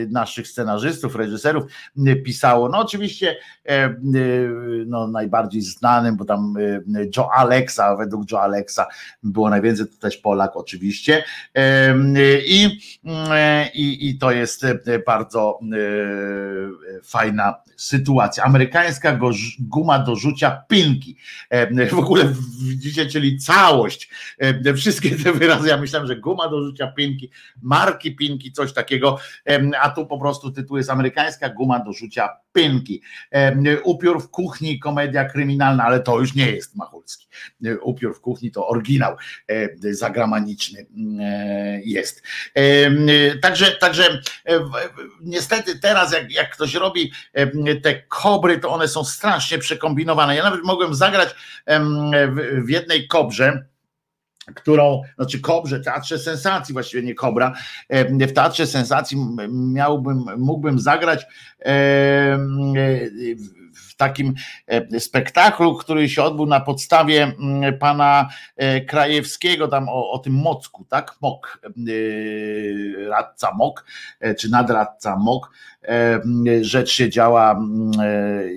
[0.10, 1.64] naszych scenarzystów, reżyserów
[2.26, 2.70] pisało.
[2.70, 3.36] No oczywiście
[4.86, 6.54] no, najbardziej znanym, bo tam
[7.18, 8.88] Joe Alexa, według Joe Alexa
[9.24, 11.24] było najwięcej, to też Polak oczywiście.
[12.46, 12.80] I,
[13.74, 14.66] i, i to jest
[15.06, 15.60] bardzo
[17.04, 18.44] fajna sytuacja.
[18.44, 19.20] Amerykańska
[19.60, 21.18] guma do rzucia pinki.
[21.92, 24.10] W ogóle widzicie, czyli całość
[24.76, 25.68] wszystkie te wyrazy.
[25.68, 27.30] Ja myślałem, że guma do rzucia pinki,
[27.62, 29.18] marki pinki, coś takiego,
[29.82, 33.02] a tu po prostu tytuł jest amerykańska guma do rzucia pinki.
[33.84, 37.28] Upiór w kuchni, komedia kryminalna, ale to już nie jest Machulski.
[37.82, 39.16] Upiór w kuchni to oryginał
[39.92, 40.86] zagramaniczny
[41.20, 42.24] e, jest.
[43.42, 44.22] Także, także
[45.22, 47.12] niestety teraz jak, jak ktoś robi
[47.84, 50.36] te kobry, to one są strasznie przekombinowane.
[50.36, 51.36] Ja nawet mogłem zagrać
[52.66, 53.66] w jednej kobrze,
[54.56, 57.54] którą, znaczy Kobrze, Teatrze Sensacji, właściwie nie Kobra,
[58.10, 59.18] w Teatrze Sensacji
[59.50, 61.26] miałbym, mógłbym zagrać
[63.94, 64.34] w takim
[65.00, 67.32] spektaklu, który się odbył na podstawie
[67.80, 71.16] pana e, Krajewskiego, tam o, o tym Mocku, tak?
[71.22, 71.70] Mok, e,
[73.10, 73.86] radca Mok,
[74.20, 75.52] e, czy nadradca Mok,
[76.62, 77.60] rzecz się działa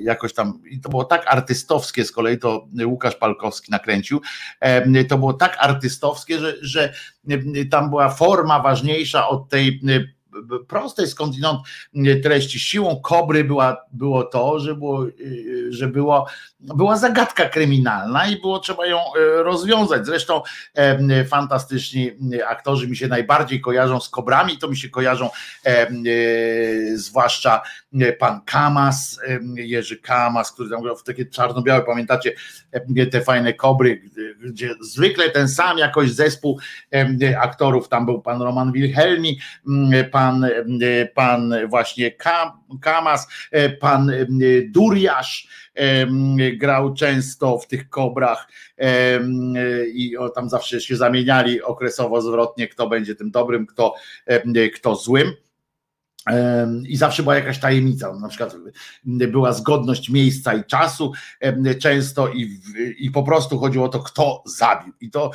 [0.03, 4.21] jakoś tam, i to było tak artystowskie, z kolei to Łukasz Palkowski nakręcił,
[5.09, 6.93] to było tak artystowskie, że, że
[7.71, 9.81] tam była forma ważniejsza od tej
[10.69, 11.61] prostej skądinąd
[12.23, 12.61] treści.
[12.61, 15.07] Siłą kobry była, było to, że, było,
[15.71, 16.27] że było,
[16.61, 20.07] była zagadka kryminalna i było trzeba ją e, rozwiązać.
[20.07, 20.43] Zresztą
[21.29, 22.11] fantastyczni
[22.49, 25.31] aktorzy mi się najbardziej kojarzą z kobrami, to mi się kojarzą
[26.95, 27.63] zwłaszcza
[28.19, 29.21] pan Kamas,
[29.55, 32.33] Jerzy Kamas, który tam grał w takie czarno-białe, pamiętacie
[33.11, 34.03] te fajne kobry,
[34.41, 36.59] gdzie zwykle ten sam jakoś zespół
[37.39, 39.39] aktorów, tam był pan Roman Wilhelmi,
[40.13, 40.45] pan pan,
[40.83, 42.13] e, pan właśnie
[42.81, 44.27] Kamas, e, pan e,
[44.69, 45.49] Duriasz
[46.59, 48.49] grał często w tych kobrach
[49.95, 53.95] i tam zawsze się zamieniali okresowo zwrotnie, kto będzie tym dobrym, kto,
[54.75, 55.33] kto złym.
[56.89, 58.57] I zawsze była jakaś tajemnica, na przykład
[59.05, 61.13] była zgodność miejsca i czasu
[61.81, 62.61] często i,
[62.99, 64.93] i po prostu chodziło o to, kto zabił.
[65.01, 65.31] I to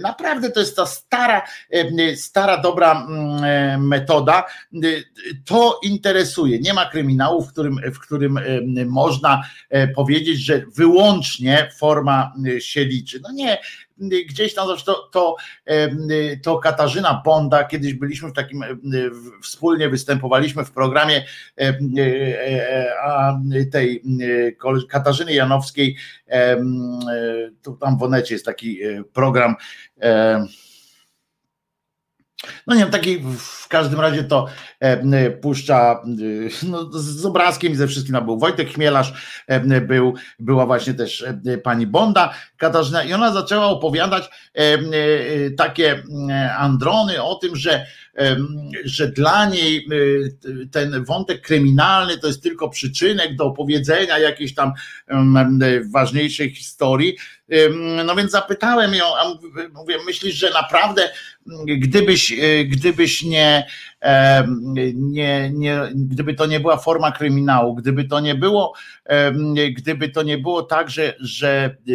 [0.00, 1.42] naprawdę to jest ta stara,
[2.16, 3.06] stara, dobra
[3.78, 4.44] metoda.
[5.44, 6.58] To interesuje.
[6.58, 8.38] Nie ma kryminału, w którym, w którym
[8.86, 13.20] można e, powiedzieć, że wyłącznie forma się liczy.
[13.22, 13.58] No nie,
[13.98, 15.36] gdzieś tam zresztą to, to,
[16.42, 18.64] to Katarzyna Bonda, kiedyś byliśmy w takim,
[19.42, 21.24] wspólnie występowaliśmy w programie
[21.60, 21.78] e,
[23.02, 23.38] a
[23.72, 24.02] tej
[24.88, 25.96] Katarzyny Janowskiej,
[27.62, 29.54] tu tam w Onecie jest taki e, program
[32.66, 34.46] no nie wiem, taki w każdym razie to
[34.80, 36.02] e, puszcza
[36.64, 39.12] e, no, z obrazkiem i ze wszystkim no, był Wojtek Chmielarz,
[39.46, 44.78] e, był, była właśnie też e, pani Bonda Katarzyna i ona zaczęła opowiadać e,
[45.50, 46.02] takie
[46.58, 47.86] androny o tym, że
[48.84, 49.88] że dla niej
[50.70, 54.72] ten wątek kryminalny to jest tylko przyczynek do opowiedzenia jakiejś tam
[55.92, 57.16] ważniejszej historii.
[58.04, 59.24] No więc zapytałem ją, a
[59.74, 61.10] mówię, myślisz, że naprawdę
[61.66, 63.66] gdybyś, e, gdybyś nie,
[64.94, 68.74] nie, nie, gdyby to nie była forma kryminału, gdyby to nie było,
[69.76, 71.92] gdyby to nie było tak, że, że e,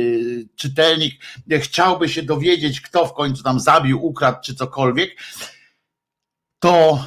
[0.55, 1.13] czytelnik
[1.59, 5.17] chciałby się dowiedzieć, kto w końcu tam zabił, ukradł czy cokolwiek,
[6.59, 7.03] to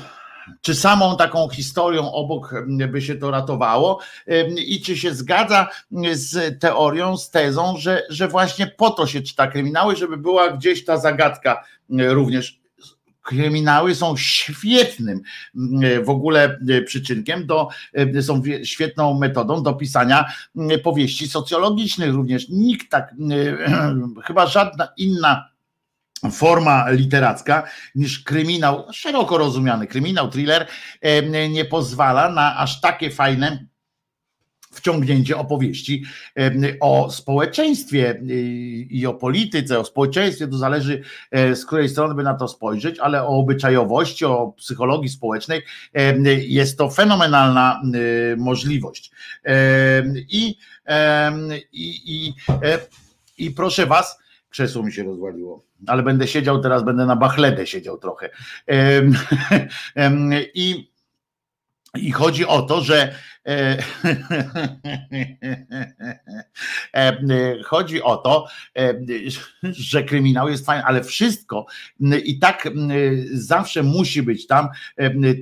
[0.60, 2.54] czy samą taką historią obok
[2.88, 4.00] by się to ratowało
[4.66, 5.68] i czy się zgadza
[6.12, 10.84] z teorią, z tezą, że, że właśnie po to się czyta kryminały, żeby była gdzieś
[10.84, 12.64] ta zagadka również
[13.24, 15.20] kryminały są świetnym
[16.04, 17.68] w ogóle przyczynkiem do,
[18.22, 20.24] są świetną metodą do pisania
[20.82, 22.48] powieści socjologicznych również.
[22.48, 23.14] Nikt tak,
[24.26, 25.53] chyba żadna inna
[26.32, 27.62] forma literacka
[27.94, 30.66] niż kryminał, szeroko rozumiany kryminał, thriller,
[31.50, 33.66] nie pozwala na aż takie fajne
[34.74, 36.04] wciągnięcie opowieści
[36.80, 38.20] o społeczeństwie
[38.90, 42.98] i o polityce, o społeczeństwie, to zależy e, z której strony by na to spojrzeć,
[42.98, 45.62] ale o obyczajowości, o psychologii społecznej
[46.38, 47.82] jest to fenomenalna
[48.36, 49.10] możliwość.
[50.28, 50.56] I,
[51.72, 52.78] i, i, e,
[53.38, 54.18] i proszę Was,
[54.48, 58.30] krzesło mi się rozwaliło ale będę siedział teraz, będę na bachledę siedział trochę.
[60.54, 60.94] I,
[61.96, 63.14] i chodzi o to, że
[63.46, 63.82] e,
[67.70, 68.46] chodzi o to,
[69.62, 71.66] że kryminał jest fajny, ale wszystko
[72.24, 72.68] i tak
[73.32, 74.68] zawsze musi być tam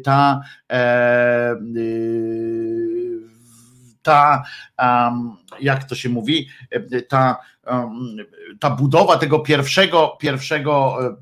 [0.05, 0.41] ta
[0.73, 1.57] e,
[4.03, 4.43] ta
[5.61, 6.49] jak to się mówi,
[7.09, 7.37] ta
[8.61, 11.15] ta budowa tego pierwszego, pierwszego, e, e,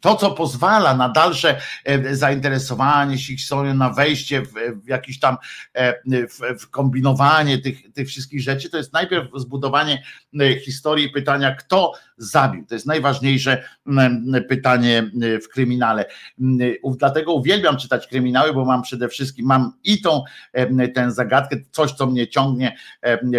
[0.00, 4.52] to co pozwala na dalsze e, zainteresowanie się historią, na wejście w,
[4.84, 5.36] w jakiś tam
[6.04, 10.02] w, w kombinowanie tych, tych wszystkich rzeczy, to jest najpierw zbudowanie
[10.64, 12.66] historii pytania, kto zabił.
[12.66, 13.64] To jest najważniejsze
[14.48, 15.10] pytanie
[15.44, 16.04] w kryminale.
[16.98, 20.24] Dlatego uwielbiam czytać kryminały, bo mam przede wszystkim, mam i tą
[20.94, 22.76] tę zagadkę, coś, co mnie ciągnie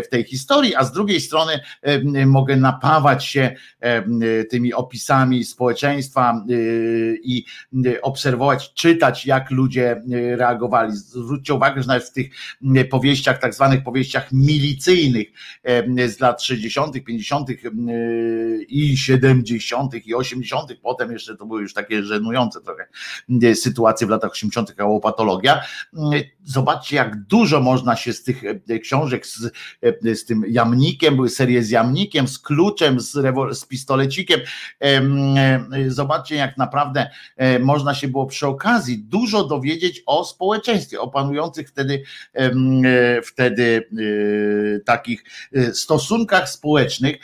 [0.05, 1.59] w tej historii, a z drugiej strony
[2.25, 3.55] mogę napawać się
[4.49, 6.45] tymi opisami społeczeństwa
[7.23, 7.45] i
[8.01, 10.01] obserwować, czytać, jak ludzie
[10.35, 10.91] reagowali.
[10.95, 12.29] Zwróćcie uwagę, że nawet w tych
[12.89, 15.27] powieściach, tak zwanych powieściach milicyjnych
[16.07, 17.49] z lat 60., 50.
[18.67, 20.07] i 70.
[20.07, 22.87] i 80., potem jeszcze to były już takie żenujące trochę
[23.55, 25.61] sytuacje w latach 80., a patologia.
[26.43, 28.43] Zobaczcie, jak dużo można się z tych
[28.81, 29.51] książek z,
[30.03, 33.11] z tym jamnikiem, były serie z jamnikiem, z kluczem, z,
[33.51, 34.39] z pistolecikiem.
[35.87, 41.69] Zobaczcie, jak naprawdę e, można się było przy okazji dużo dowiedzieć o społeczeństwie, o panujących
[41.69, 42.03] wtedy,
[42.33, 43.89] e, wtedy
[44.77, 45.23] e, takich
[45.73, 47.15] stosunkach społecznych.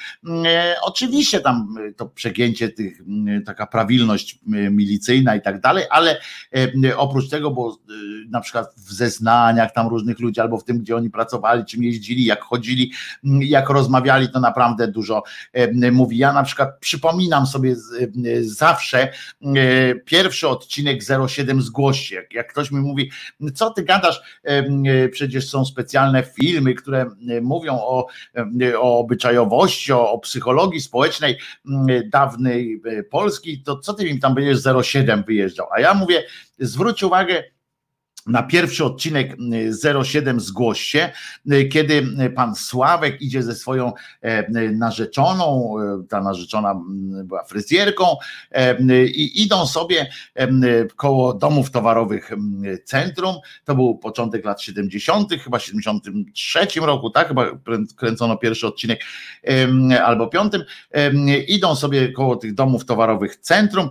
[0.82, 3.02] Oczywiście tam to przegięcie tych,
[3.46, 4.40] taka prawilność
[4.72, 6.22] milicyjna i tak dalej, ale
[6.98, 7.78] oprócz tego, bo
[8.30, 12.26] na przykład w zeznaniach tam różnych ludzi, albo w tym, gdzie oni pracowali, czym jeździli,
[12.26, 12.92] jak chodzili,
[13.24, 15.24] jak rozmawiali, to naprawdę dużo
[15.92, 16.18] mówi.
[16.18, 17.76] Ja na przykład przypominam sobie
[18.42, 22.24] zawsze e, pierwszy odcinek 07 zgłoś się.
[22.32, 23.12] Jak, ktoś mi mówi,
[23.54, 27.06] co ty gadasz, e, przecież są specjalne filmy, które
[27.42, 28.08] mówią o,
[28.80, 31.38] o obyczajowości, o, o psychologii społecznej
[32.06, 35.68] dawnej e, Polski, to co ty mi tam będziesz 07 wyjeżdżał?
[35.76, 36.24] A ja mówię,
[36.60, 37.44] zwróć uwagę,
[38.28, 39.38] na pierwszy odcinek
[40.04, 41.10] 07 zgłoś się,
[41.72, 46.82] kiedy pan Sławek idzie ze swoją e, narzeczoną, e, ta narzeczona
[47.24, 48.06] była fryzjerką
[48.52, 50.10] e, i idą sobie
[50.96, 52.32] koło domów towarowych
[52.84, 53.36] centrum,
[53.66, 57.46] to był początek lat 70., chyba w 73 roku, tak, chyba
[57.96, 59.02] kręcono pierwszy odcinek
[60.06, 60.64] albo piątym,
[61.48, 63.90] idą sobie koło tych domów towarowych centrum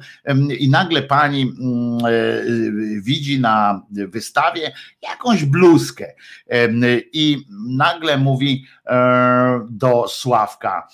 [0.59, 1.53] i nagle pani
[3.03, 4.73] widzi na wystawie wystawie
[5.03, 6.15] jakąś bluzkę
[7.13, 10.89] i nagle mówi e, do Sławka,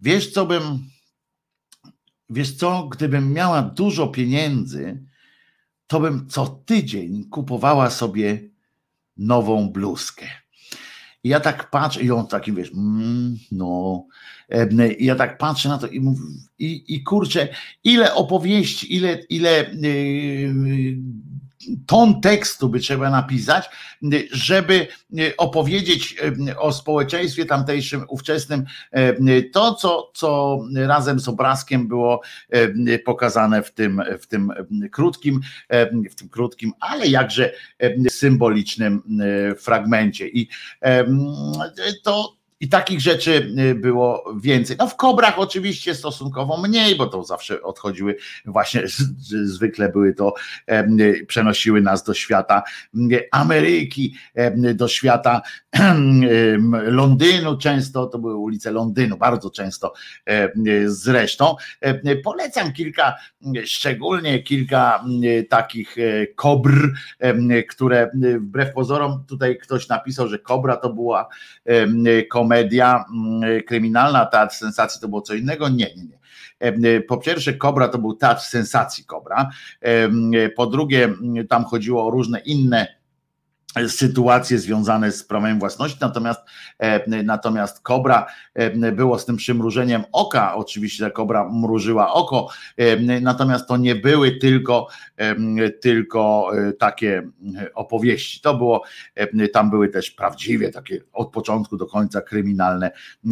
[0.00, 0.90] wiesz co bym,
[2.30, 5.02] wiesz co, gdybym miała dużo pieniędzy,
[5.86, 8.40] to bym co tydzień kupowała sobie
[9.16, 10.26] nową bluzkę.
[11.24, 14.06] I ja tak patrzę, i on taki wiesz, mm, no.
[14.98, 16.18] I ja tak patrzę na to i, mów,
[16.58, 17.48] i, i kurczę,
[17.84, 20.96] ile opowieści, ile, ile yy,
[21.86, 23.70] ton tekstu by trzeba napisać,
[24.32, 24.86] żeby
[25.36, 26.16] opowiedzieć
[26.58, 28.64] o społeczeństwie tamtejszym, ówczesnym,
[29.52, 32.20] to, co, co razem z obrazkiem było
[33.04, 34.52] pokazane w tym, w tym
[34.90, 35.40] krótkim,
[36.10, 37.52] w tym krótkim, ale jakże
[38.08, 39.02] symbolicznym
[39.58, 40.28] fragmencie.
[40.28, 40.48] I
[42.02, 44.76] to i takich rzeczy y, było więcej.
[44.78, 48.82] No w kobrach oczywiście stosunkowo mniej, bo to zawsze odchodziły, właśnie
[49.44, 50.34] zwykle były to,
[51.26, 52.62] przenosiły nas do świata
[53.30, 54.14] Ameryki,
[54.74, 55.42] do świata
[56.82, 59.92] Londynu, często to były ulice Londynu, bardzo często
[60.86, 61.56] zresztą.
[62.24, 63.14] Polecam kilka,
[63.64, 65.04] szczególnie kilka
[65.48, 65.96] takich
[66.34, 66.72] kobr,
[67.68, 68.10] które
[68.40, 71.28] wbrew pozorom, tutaj ktoś napisał, że kobra to była
[72.30, 75.68] komedia, komedia mm, kryminalna, teatr sensacji to było co innego?
[75.68, 76.18] Nie, nie, nie.
[76.58, 79.50] E, po pierwsze, Kobra to był teatr sensacji Kobra.
[80.56, 81.14] Po drugie,
[81.48, 83.01] tam chodziło o różne inne
[83.88, 86.40] sytuacje związane z prawem własności, natomiast
[86.78, 93.20] e, natomiast Kobra e, było z tym przymrużeniem oka, oczywiście ta Kobra mrużyła oko, e,
[93.20, 94.86] natomiast to nie były tylko
[95.82, 97.28] tylko takie
[97.74, 98.82] opowieści, to było
[99.52, 102.90] tam były też prawdziwie takie od początku do końca kryminalne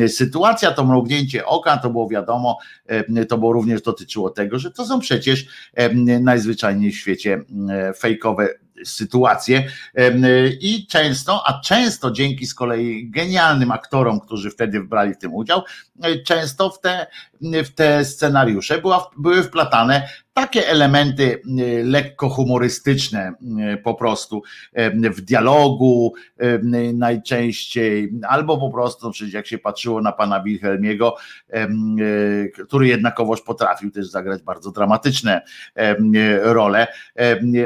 [0.08, 2.58] sytuacja, to mrugnięcie oka, to było wiadomo,
[3.28, 5.46] to było również dotyczyło tego, że to są przecież
[6.20, 7.44] najzwyczajniej w świecie
[7.96, 8.48] fejkowe
[8.84, 9.68] sytuacje
[10.60, 15.62] i często, a często dzięki z kolei genialnym aktorom, którzy wtedy brali w tym udział,
[16.02, 17.06] e, często w te,
[17.40, 23.32] w te scenariusze była, były wplatane takie elementy y, lekko humorystyczne
[23.74, 24.42] y, po prostu
[24.78, 26.14] y, w dialogu
[26.94, 31.16] najczęściej, albo po prostu, no przecież jak się patrzyło na pana Wilhelmiego,
[32.66, 35.42] który jednakowoż potrafił też zagrać bardzo dramatyczne
[36.42, 36.86] role,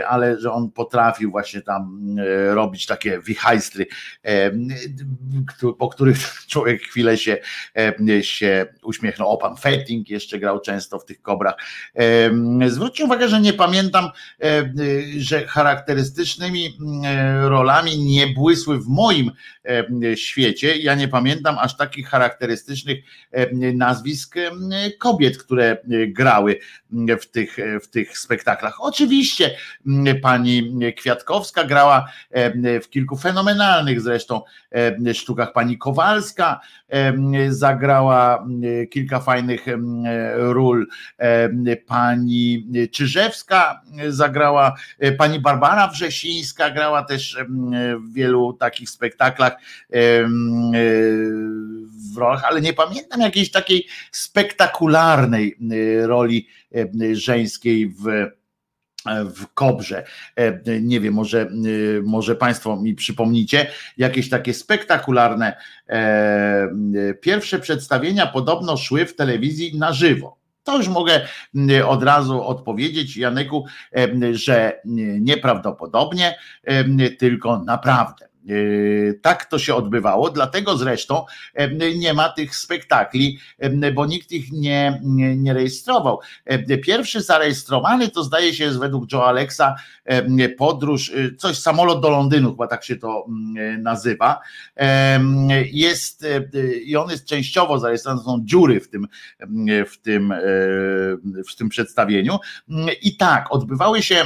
[0.09, 2.16] ale że on potrafił właśnie tam
[2.51, 3.86] robić takie wichajstry,
[5.78, 6.19] po których
[6.49, 7.39] człowiek chwilę się,
[8.23, 9.28] się uśmiechnął.
[9.28, 11.55] O, pan Fetting jeszcze grał często w tych kobrach
[12.67, 14.71] Zwróćcie uwagę, że nie pamiętam, e, e,
[15.19, 19.31] że charakterystycznymi e, rolami nie błysły w moim
[20.15, 20.77] świecie.
[20.77, 22.99] Ja nie pamiętam aż takich charakterystycznych
[23.75, 24.35] nazwisk
[24.99, 25.77] kobiet, które
[26.09, 26.59] grały
[27.21, 28.77] w tych, w tych spektaklach.
[28.81, 29.57] Oczywiście
[30.23, 32.07] pani Kwiatkowska grała
[32.83, 34.43] w kilku fenomenalnych zresztą
[35.13, 35.53] sztukach.
[35.53, 36.61] Pani Kowalska
[37.49, 38.47] zagrała
[38.91, 39.67] kilka fajnych
[40.35, 40.87] ról.
[41.87, 42.44] Pani
[42.93, 44.75] Czyżewska zagrała,
[45.19, 47.39] pani Barbara Wrzesińska grała też
[47.99, 49.57] w wielu takich spektaklach
[52.12, 55.57] w rolach, ale nie pamiętam jakiejś takiej spektakularnej
[56.07, 56.49] roli
[57.12, 58.05] żeńskiej w
[59.35, 60.05] w Kobrze.
[60.81, 61.51] Nie wiem, może,
[62.05, 63.66] może Państwo mi przypomnicie
[63.97, 65.57] jakieś takie spektakularne
[67.21, 70.44] pierwsze przedstawienia podobno szły w telewizji na żywo.
[70.65, 71.20] To już mogę
[71.86, 73.66] od razu odpowiedzieć, Janeku,
[74.32, 74.81] że
[75.20, 76.39] nieprawdopodobnie,
[77.19, 78.34] tylko naprawdę.
[78.45, 81.25] Yy, tak to się odbywało, dlatego zresztą
[81.97, 83.39] nie ma tych spektakli,
[83.95, 86.21] bo nikt ich nie, nie, nie rejestrował.
[86.83, 89.75] Pierwszy zarejestrowany to zdaje się jest według Joe Alexa
[90.59, 93.27] podróż, coś samolot do Londynu, chyba tak się to
[93.79, 94.41] nazywa.
[95.73, 96.27] Jest
[96.85, 99.09] i on jest częściowo zarejestrowany, są dziury w tym,
[99.91, 100.35] w tym,
[101.53, 102.39] w tym przedstawieniu.
[103.03, 104.23] I tak, odbywały się,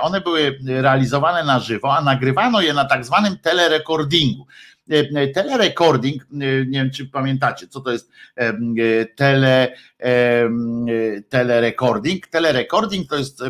[0.00, 4.46] one były realizowane na żywo, a nagrywano je na tak zwanym telerekordingu.
[4.90, 6.26] E, e, telerecording, e,
[6.66, 8.10] nie wiem czy pamiętacie, co to jest
[9.16, 9.72] tele,
[11.28, 12.26] telerecording.
[12.26, 13.42] Telerecording to jest,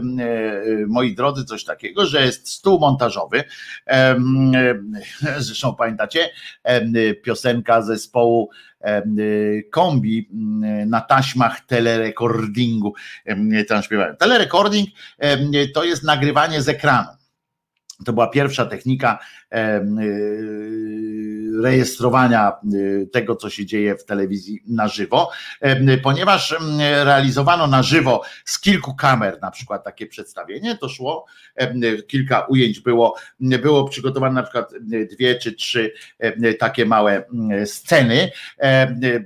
[0.88, 3.44] moi drodzy, coś takiego, że jest stół montażowy.
[5.38, 6.30] Zresztą pamiętacie,
[7.22, 8.50] piosenka zespołu
[9.70, 10.28] kombi
[10.86, 12.94] na taśmach telerecordingu.
[13.68, 14.16] Tam śpiewają.
[14.16, 14.88] Telerecording
[15.74, 17.21] to jest nagrywanie z ekranu.
[18.04, 19.18] To była pierwsza technika
[19.54, 19.56] y,
[21.62, 25.30] rejestrowania y, tego, co się dzieje w telewizji na żywo,
[26.02, 31.26] ponieważ realizowano na żywo z kilku kamer, na przykład takie przedstawienie, to szło,
[32.06, 34.70] kilka ujęć było, było przygotowane na przykład
[35.10, 35.92] dwie czy trzy
[36.58, 37.24] takie małe
[37.64, 38.30] sceny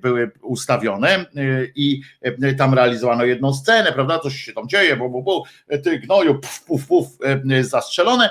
[0.02, 1.26] były ustawione
[1.74, 2.00] i
[2.58, 5.42] tam realizowano jedną scenę, prawda, coś się tam dzieje, bo, bo, bo
[5.84, 7.06] ty gnoju, puf, puf, puf,
[7.60, 8.30] zastrzelone,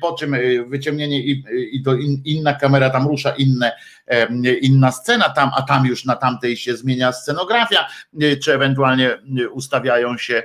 [0.00, 0.36] po czym
[0.68, 3.72] wyciągnięcie i, i to in, inna kamera tam scenariusza, inne,
[4.60, 7.88] inna scena tam, a tam już na tamtej się zmienia scenografia,
[8.42, 9.18] czy ewentualnie
[9.52, 10.42] ustawiają się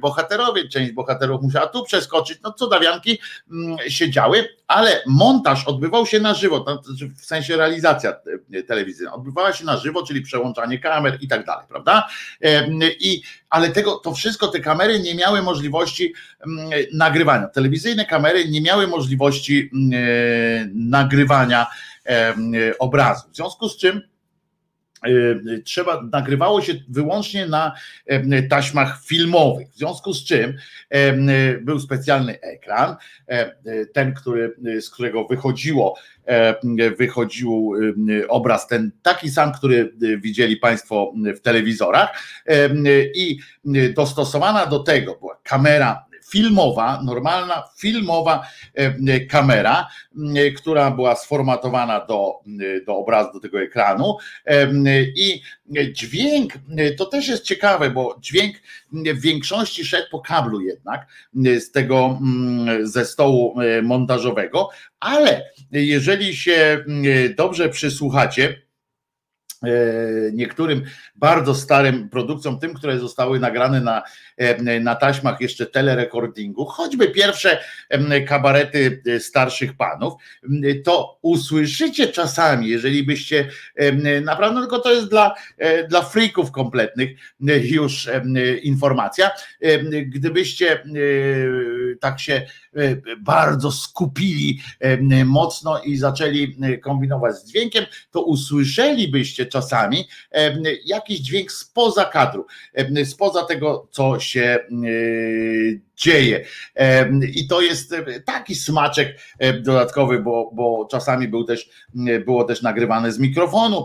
[0.00, 3.18] bohaterowie, część bohaterów musiała tu przeskoczyć, no co dawianki
[3.50, 8.12] mm, się działy, ale montaż odbywał się na żywo, znaczy w sensie realizacja
[8.66, 12.08] telewizyjna, odbywała się na żywo, czyli przełączanie kamer i tak dalej, prawda?
[13.00, 16.14] I, ale tego, to wszystko, te kamery nie miały możliwości
[16.46, 17.48] mm, nagrywania.
[17.48, 21.66] Telewizyjne kamery nie miały możliwości mm, e, nagrywania
[22.78, 23.30] obrazu.
[23.32, 27.72] W związku z czym e, trzeba, nagrywało się wyłącznie na
[28.50, 29.68] taśmach filmowych.
[29.68, 30.56] W związku z czym
[31.60, 32.96] był specjalny ekran,
[33.94, 35.98] ten, który, z którego wychodziło,
[36.98, 37.72] wychodził
[38.28, 42.22] obraz, ten taki sam, który widzieli Państwo w telewizorach
[43.14, 43.38] i
[43.94, 49.88] dostosowana do tego była kamera filmowa, normalna filmowa e, kamera,
[50.36, 54.16] e, która była sformatowana do, e, do obrazu, do tego ekranu.
[55.16, 55.42] I
[55.92, 56.52] dźwięk,
[56.98, 58.56] to też jest ciekawe, bo dźwięk
[58.92, 64.68] w większości szedł po kablu jednak z tego, mm, ze stołu montażowego,
[65.00, 66.84] ale jeżeli się
[67.36, 68.62] dobrze przysłuchacie,
[70.32, 70.84] niektórym
[71.16, 74.25] bardzo starym produkcjom, tym, które zostały nagrane na E,
[74.80, 77.58] na taśmach jeszcze telerekordingu, choćby pierwsze
[78.28, 80.14] kabarety e, starszych panów,
[80.84, 83.48] to usłyszycie czasami, jeżeli byście
[84.22, 87.10] naprawdę, tylko to jest dla, e, dla freaków kompletnych
[87.62, 88.08] już
[88.62, 89.30] informacja,
[90.06, 90.82] gdybyście
[92.00, 92.46] tak się
[93.18, 94.60] bardzo skupili
[95.24, 100.08] mocno i zaczęli kombinować z dźwiękiem, to usłyszelibyście czasami
[100.84, 102.46] jakiś dźwięk spoza kadru,
[103.04, 106.44] spoza tego, co się y, dzieje.
[107.34, 107.94] I to jest
[108.24, 109.18] taki smaczek
[109.62, 111.68] dodatkowy, bo, bo czasami był też,
[112.26, 113.84] było też nagrywane z mikrofonu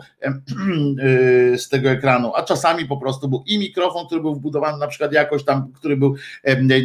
[1.64, 5.14] z tego ekranu, a czasami po prostu był i mikrofon, który był wbudowany na przykład
[5.14, 6.16] jakoś tam, który był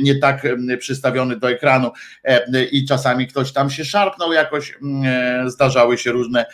[0.02, 0.46] nie tak
[0.78, 1.90] przystawiony do ekranu
[2.72, 4.78] i czasami ktoś tam się szarpnął jakoś,
[5.46, 6.46] zdarzały się różne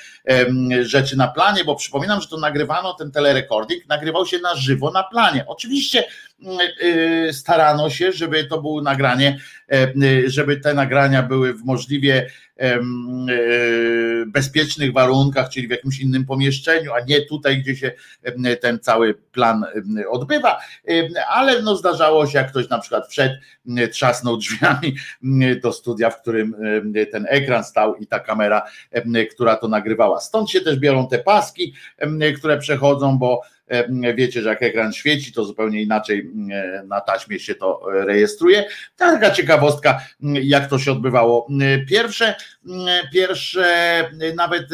[0.83, 5.03] rzeczy na planie, bo przypominam, że to nagrywano, ten telerekording nagrywał się na żywo na
[5.03, 5.45] planie.
[5.47, 6.05] Oczywiście
[7.32, 9.39] starano się, żeby to było nagranie,
[10.27, 12.81] żeby te nagrania były w możliwie e,
[14.27, 17.93] bezpiecznych warunkach, czyli w jakimś innym pomieszczeniu, a nie tutaj, gdzie się
[18.61, 19.65] ten cały plan
[20.11, 20.59] odbywa.
[21.28, 23.35] Ale no zdarzało się, jak ktoś na przykład wszedł,
[23.93, 24.97] trzasnął drzwiami
[25.62, 26.57] do studia, w którym
[27.12, 28.62] ten ekran stał i ta kamera,
[29.35, 30.20] która to nagrywała.
[30.20, 31.74] Stąd się też biorą te paski,
[32.36, 33.40] które przechodzą, bo
[33.73, 38.65] E, wiecie, że jak ekran świeci, to zupełnie inaczej e, na taśmie się to rejestruje.
[38.97, 39.31] Taka
[39.63, 40.01] ciekawostka,
[40.43, 41.49] jak to się odbywało.
[41.89, 42.35] Pierwsze,
[43.13, 44.05] pierwsze
[44.37, 44.69] nawet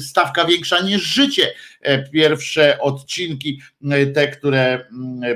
[0.00, 1.46] stawka większa niż życie.
[1.80, 3.60] E, pierwsze odcinki,
[4.14, 4.84] te, które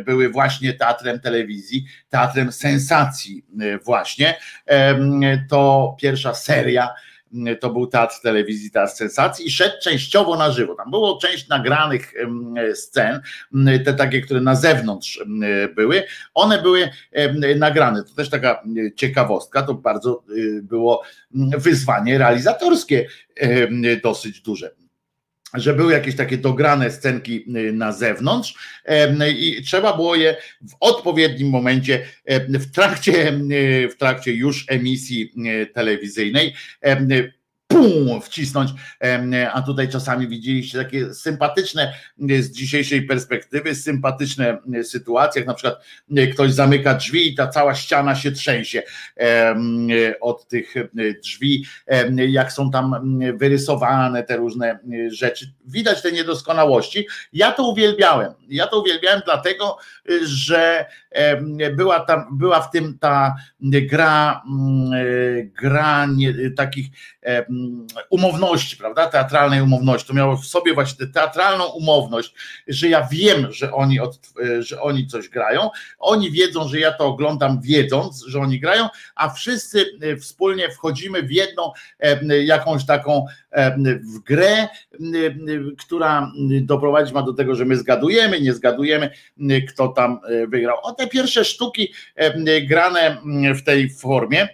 [0.04, 3.44] były właśnie teatrem telewizji, teatrem sensacji
[3.84, 4.38] właśnie,
[5.48, 6.94] to pierwsza seria
[7.60, 10.74] to był teatr telewizji, teatr sensacji i szedł częściowo na żywo.
[10.74, 12.12] Tam było część nagranych
[12.74, 13.20] scen,
[13.84, 15.24] te takie, które na zewnątrz
[15.74, 16.02] były,
[16.34, 16.90] one były
[17.56, 18.04] nagrane.
[18.04, 18.62] To też taka
[18.96, 21.02] ciekawostka, to bardzo y, było
[21.58, 23.06] wyzwanie realizatorskie
[24.02, 24.85] dosyć duże
[25.60, 28.54] że były jakieś takie dograne scenki y, na zewnątrz
[29.36, 32.06] i trzeba było je w odpowiednim momencie,
[32.48, 36.54] w trakcie, y, w trakcie już emisji y, telewizyjnej
[37.66, 38.70] pum, wcisnąć,
[39.52, 45.84] a tutaj czasami widzieliście takie sympatyczne z dzisiejszej perspektywy, sympatyczne sytuacje, jak na przykład
[46.32, 48.82] ktoś zamyka drzwi i ta cała ściana się trzęsie
[50.20, 50.74] od tych
[51.22, 51.64] drzwi,
[52.28, 54.78] jak są tam wyrysowane te różne
[55.08, 55.52] rzeczy.
[55.66, 57.06] Widać te niedoskonałości.
[57.32, 58.32] Ja to uwielbiałem.
[58.48, 59.78] Ja to uwielbiałem dlatego,
[60.24, 60.86] że
[61.76, 64.42] była tam, była w tym ta gra,
[65.44, 66.86] gra nie, takich
[68.10, 70.08] umowności, prawda, teatralnej umowności.
[70.08, 72.34] To miało w sobie właśnie teatralną umowność,
[72.68, 74.20] że ja wiem, że oni, od,
[74.58, 79.30] że oni coś grają, oni wiedzą, że ja to oglądam wiedząc, że oni grają, a
[79.30, 81.72] wszyscy e, wspólnie wchodzimy w jedną
[82.44, 83.26] jakąś taką
[84.16, 84.68] w grę,
[85.78, 89.10] która doprowadzić ma do tego, że my zgadujemy, nie zgadujemy,
[89.68, 90.78] kto tam e, wygrał.
[90.82, 91.92] O te pierwsze sztuki
[92.68, 93.16] grane
[93.54, 94.48] w tej formie,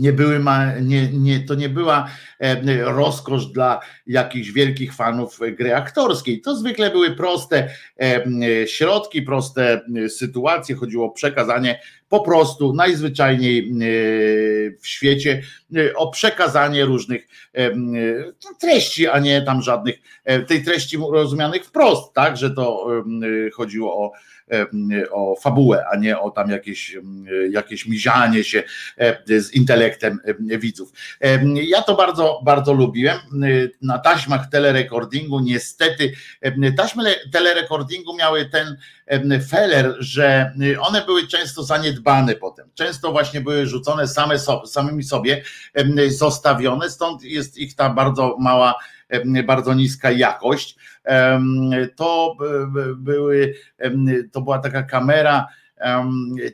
[0.00, 0.40] nie były,
[0.80, 2.08] nie, nie, to nie była
[2.40, 6.40] e, rozkosz dla jakichś wielkich fanów gry aktorskiej.
[6.40, 7.68] To zwykle były proste
[8.00, 10.76] e, środki, proste sytuacje.
[10.76, 13.72] Chodziło o przekazanie po prostu najzwyczajniej e,
[14.80, 15.42] w świecie
[15.96, 17.28] o przekazanie różnych
[18.60, 19.94] treści, a nie tam żadnych
[20.46, 22.86] tej treści rozumianych wprost, tak, że to
[23.54, 24.12] chodziło o
[25.10, 26.96] o fabułę, a nie o tam jakieś,
[27.50, 28.62] jakieś mizianie się
[29.26, 30.92] z intelektem widzów.
[31.54, 33.18] Ja to bardzo, bardzo lubiłem.
[33.82, 36.12] Na taśmach telerekordingu niestety
[36.76, 38.76] taśmy telerekordingu miały ten
[39.48, 42.70] feller, że one były często zaniedbane potem.
[42.74, 45.42] Często właśnie były rzucone same sobie, samymi sobie,
[46.08, 48.74] zostawione, stąd jest ich ta bardzo mała,
[49.44, 50.76] bardzo niska jakość
[51.96, 52.36] to
[52.96, 53.54] były,
[54.32, 55.46] to była taka kamera,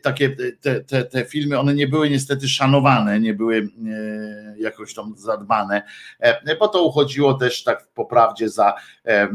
[0.02, 5.14] takie te, te, te filmy, one nie były niestety szanowane, nie były e, jakoś tam
[5.16, 5.82] zadbane,
[6.20, 8.74] e, bo to uchodziło też tak po prawdzie za
[9.04, 9.28] e,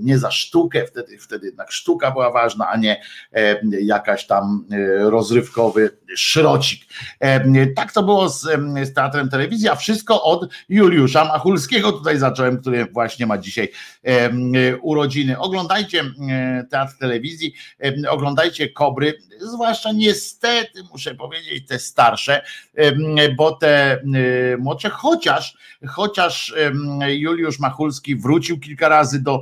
[0.00, 3.02] nie za sztukę, wtedy, wtedy jednak sztuka była ważna, a nie
[3.82, 4.64] jakaś tam
[4.98, 6.84] rozrywkowy szrocik.
[7.76, 8.42] Tak to było z,
[8.84, 13.68] z teatrem telewizji, a wszystko od Juliusza Machulskiego, tutaj zacząłem, który właśnie ma dzisiaj
[14.82, 15.38] urodziny.
[15.38, 16.04] Oglądajcie
[16.70, 17.54] teatr telewizji,
[18.08, 22.42] oglądajcie Kobry, zwłaszcza niestety muszę powiedzieć te starsze,
[23.36, 24.02] bo te
[24.58, 25.56] młodsze, chociaż,
[25.88, 26.54] chociaż
[27.08, 29.40] Juliusz Machulski wrócił kilka razy do,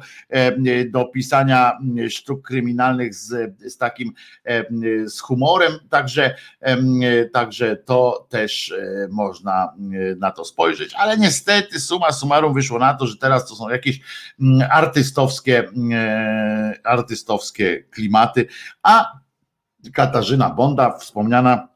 [0.91, 1.79] do pisania
[2.11, 4.13] sztuk kryminalnych z, z takim
[5.05, 6.35] z humorem, także,
[7.33, 9.73] także to też e, można
[10.17, 14.01] na to spojrzeć, ale niestety suma summarum wyszło na to, że teraz to są jakieś
[14.71, 15.65] artystowskie,
[16.85, 18.47] artystowskie klimaty,
[18.83, 19.19] a
[19.93, 21.69] Katarzyna Bonda, wspomniana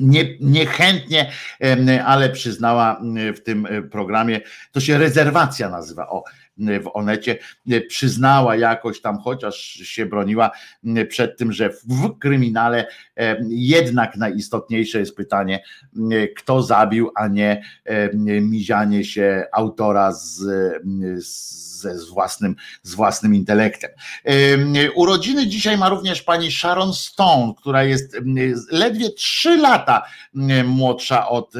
[0.00, 1.32] nie, niechętnie,
[2.04, 3.00] ale przyznała
[3.36, 4.40] w tym e, programie,
[4.72, 6.24] to się rezerwacja nazywa, o,
[6.58, 7.38] w Onecie,
[7.88, 10.50] przyznała jakoś tam, chociaż się broniła
[11.08, 12.86] przed tym, że w kryminale
[13.48, 15.62] jednak najistotniejsze jest pytanie,
[16.36, 17.62] kto zabił, a nie
[18.40, 20.40] mizianie się autora z,
[21.24, 23.90] z z, własnym, z własnym intelektem.
[24.94, 28.16] Urodziny dzisiaj ma również pani Sharon Stone, która jest
[28.70, 30.02] ledwie 3 lata
[30.64, 31.52] młodsza od,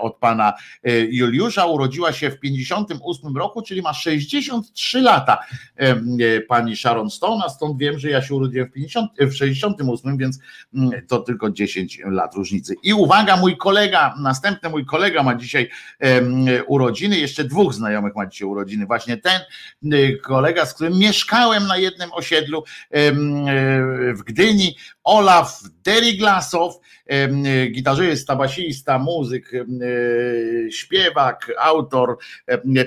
[0.00, 0.52] od pana
[0.84, 1.66] e, Juliusza.
[1.66, 5.38] Urodziła się w 58 roku, czyli ma 63 lata
[5.76, 10.18] e, pani Sharon Stone, a stąd wiem, że ja się urodziłem w, 50, w 68,
[10.18, 10.38] więc
[11.08, 12.74] to tylko 10 lat różnicy.
[12.82, 15.70] I uwaga, mój kolega, następny mój kolega ma dzisiaj
[16.66, 18.86] urodziny, jeszcze dwóch znajomych ma dzisiaj urodziny.
[18.86, 19.63] Właśnie ten, Y,
[20.22, 23.12] kolega, z którym mieszkałem na jednym osiedlu e,
[24.12, 26.80] w Gdyni, Olaf Deriglasow,
[27.72, 29.52] gitarzysta, basista, muzyk,
[30.70, 32.18] śpiewak, autor,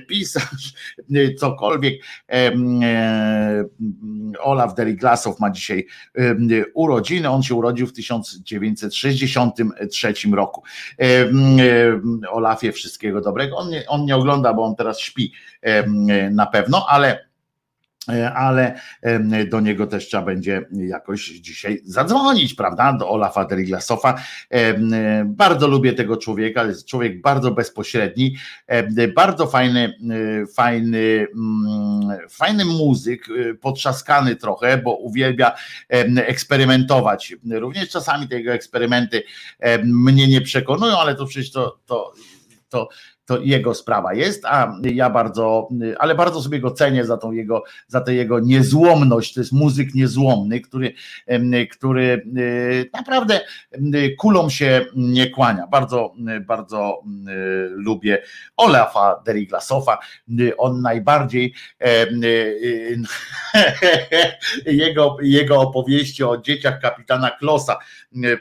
[0.08, 0.74] pisarz,
[1.40, 2.04] cokolwiek.
[4.40, 5.88] Olaf Deriglasow ma dzisiaj
[6.74, 7.30] urodziny.
[7.30, 10.64] On się urodził w 1963 roku.
[12.30, 13.58] Olafie wszystkiego dobrego.
[13.58, 15.34] On nie, on nie ogląda, bo on teraz śpi
[16.32, 17.27] na pewno, ale
[18.36, 18.80] ale
[19.50, 22.94] do niego też trzeba będzie jakoś dzisiaj zadzwonić, prawda?
[22.94, 24.16] Do Olafa Deriglasofa.
[25.26, 28.36] Bardzo lubię tego człowieka, jest człowiek bardzo bezpośredni,
[29.16, 29.94] bardzo fajny,
[30.56, 33.28] fajny, mm, fajny muzyk,
[33.62, 35.52] potrzaskany trochę, bo uwielbia
[36.16, 37.36] eksperymentować.
[37.52, 39.24] Również czasami te jego eksperymenty
[39.84, 42.14] mnie nie przekonują, ale to przecież to, to
[42.70, 42.90] to
[43.28, 47.64] to jego sprawa jest, a ja bardzo, ale bardzo sobie go cenię za tą jego,
[47.88, 49.34] za tę jego niezłomność.
[49.34, 50.94] To jest muzyk niezłomny, który,
[51.72, 52.26] który
[52.94, 53.42] e, naprawdę
[54.20, 55.68] kulą się nie kłania.
[55.68, 56.14] Bardzo,
[56.48, 57.04] bardzo
[57.70, 58.22] lubię
[58.58, 59.98] Olafa Deriglasowa.
[60.58, 61.54] On najbardziej
[64.66, 67.78] jego, jego opowieści o dzieciach kapitana Klosa.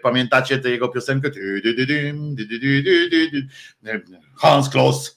[0.02, 1.30] Pamiętacie tę jego piosenkę?
[4.36, 5.10] Hans Kloss.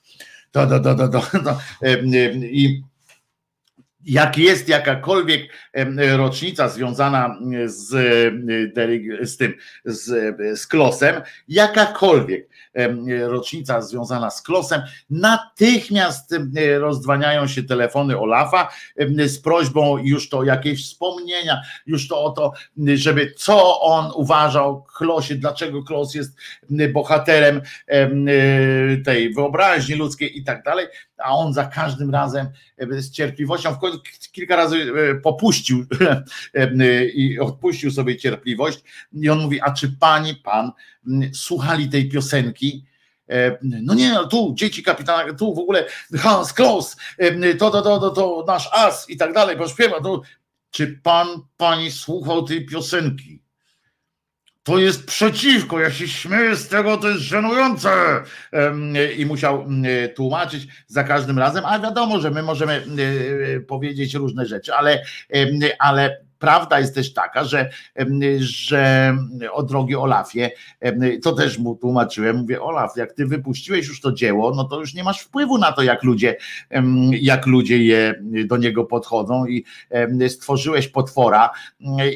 [0.54, 1.62] To, to, to, to, to.
[1.84, 2.89] I
[4.10, 5.52] jak jest jakakolwiek
[6.18, 7.88] rocznica związana z,
[9.22, 9.54] z tym,
[9.86, 12.50] z, z Klosem, jakakolwiek
[13.28, 16.36] rocznica związana z Klosem, natychmiast
[16.80, 18.70] rozdwaniają się telefony Olafa
[19.26, 22.54] z prośbą już to jakieś wspomnienia, już to o to,
[22.96, 26.38] żeby co on uważał Klosie, dlaczego Klos jest
[26.94, 27.62] bohaterem
[29.06, 30.88] tej wyobraźni ludzkiej i tak dalej
[31.24, 32.48] a on za każdym razem
[32.78, 34.00] e, z cierpliwością, w końcu
[34.32, 35.86] kilka razy e, popuścił
[36.54, 38.80] e, i odpuścił sobie cierpliwość
[39.14, 40.72] i on mówi, a czy pani, pan
[41.34, 42.86] słuchali tej piosenki?
[43.62, 45.86] No nie, no tu dzieci kapitana, tu w ogóle
[46.18, 46.96] Hans Klaus,
[47.60, 50.22] to, to, to, to, to nasz as i tak dalej, bo śpiewa, to,
[50.72, 51.28] czy pan,
[51.58, 53.42] pani słuchał tej piosenki?
[54.64, 57.90] To jest przeciwko, ja się śmieję z tego, to jest żenujące.
[59.18, 59.68] I musiał
[60.16, 62.86] tłumaczyć za każdym razem, a wiadomo, że my możemy
[63.68, 65.04] powiedzieć różne rzeczy, ale,
[65.80, 67.70] ale prawda jest też taka, że,
[68.40, 69.14] że
[69.52, 70.52] o drogi Olafie,
[71.24, 74.94] to też mu tłumaczyłem, mówię Olaf, jak ty wypuściłeś już to dzieło, no to już
[74.94, 76.36] nie masz wpływu na to, jak ludzie,
[77.12, 79.66] jak ludzie je do niego podchodzą i
[80.30, 81.50] stworzyłeś potwora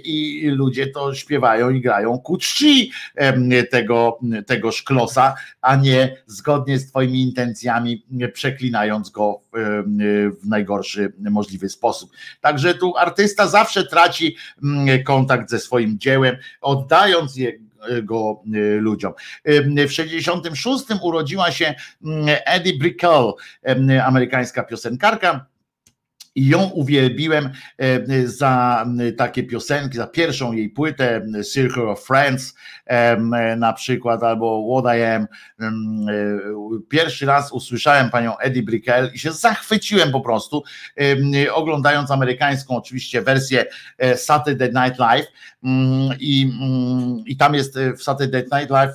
[0.03, 2.91] i ludzie to śpiewają i grają ku czci
[3.71, 9.42] tego, tego szklosa, a nie zgodnie z twoimi intencjami przeklinając go
[10.41, 12.11] w najgorszy możliwy sposób.
[12.41, 17.53] Także tu artysta zawsze traci mm, kontakt ze swoim dziełem, oddając je
[18.03, 19.13] go y, ludziom.
[19.87, 21.73] W 66 urodziła się
[22.03, 23.33] mm, Eddie Brickell,
[24.03, 25.45] amerykańska piosenkarka
[26.35, 28.85] i ją uwielbiłem e, za
[29.17, 32.55] takie piosenki, za pierwszą jej płytę Circle of Friends
[33.57, 35.27] na przykład, albo What I Am.
[35.61, 35.67] E,
[36.89, 40.63] pierwszy raz usłyszałem panią Eddie Brickell i się zachwyciłem po prostu,
[41.53, 43.65] oglądając amerykańską oczywiście wersję
[43.97, 45.27] e, Saturday Night Live
[45.63, 48.91] mm, i, mm, i tam jest w Saturday Night Live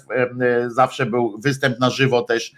[0.66, 2.52] zawsze był występ na żywo też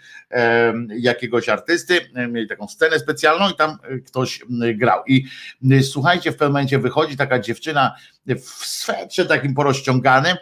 [0.89, 1.99] jakiegoś artysty,
[2.29, 3.77] mieli taką scenę specjalną i tam
[4.07, 4.41] ktoś
[4.75, 5.03] grał.
[5.07, 5.25] I
[5.71, 7.95] y, słuchajcie, w pewnym momencie wychodzi taka dziewczyna
[8.25, 10.37] w swetrze takim porozciąganym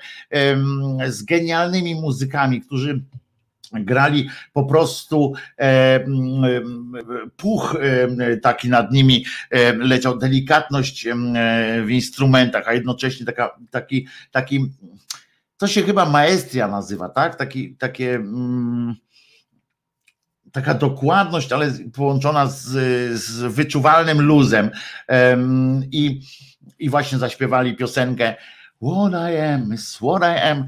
[1.07, 3.01] z genialnymi muzykami, którzy
[3.73, 6.06] grali po prostu e,
[7.38, 11.07] puch e, taki nad nimi e, leciał, delikatność
[11.85, 14.72] w instrumentach, a jednocześnie taka, taki, taki
[15.57, 17.35] to się chyba maestria nazywa, tak?
[17.35, 18.95] Taki, takie mm,
[20.51, 22.67] taka dokładność, ale połączona z,
[23.19, 24.71] z wyczuwalnym luzem.
[25.91, 26.21] I,
[26.80, 28.35] I właśnie zaśpiewali piosenkę
[28.81, 30.67] What I am is what I am.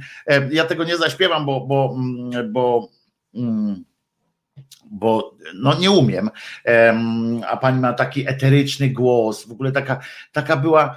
[0.52, 2.90] Ja tego nie zaśpiewam, bo, bo, mm, bo,
[3.36, 3.84] mm,
[4.86, 6.30] bo no nie umiem.
[7.48, 10.00] A pani ma taki eteryczny głos, w ogóle taka,
[10.32, 10.96] taka była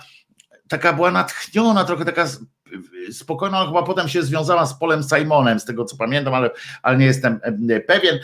[0.68, 2.26] taka była natchniona, trochę taka
[3.12, 6.50] spokojna, chyba potem się związała z Polem Simonem, z tego co pamiętam, ale,
[6.82, 7.40] ale nie jestem
[7.86, 8.18] pewien.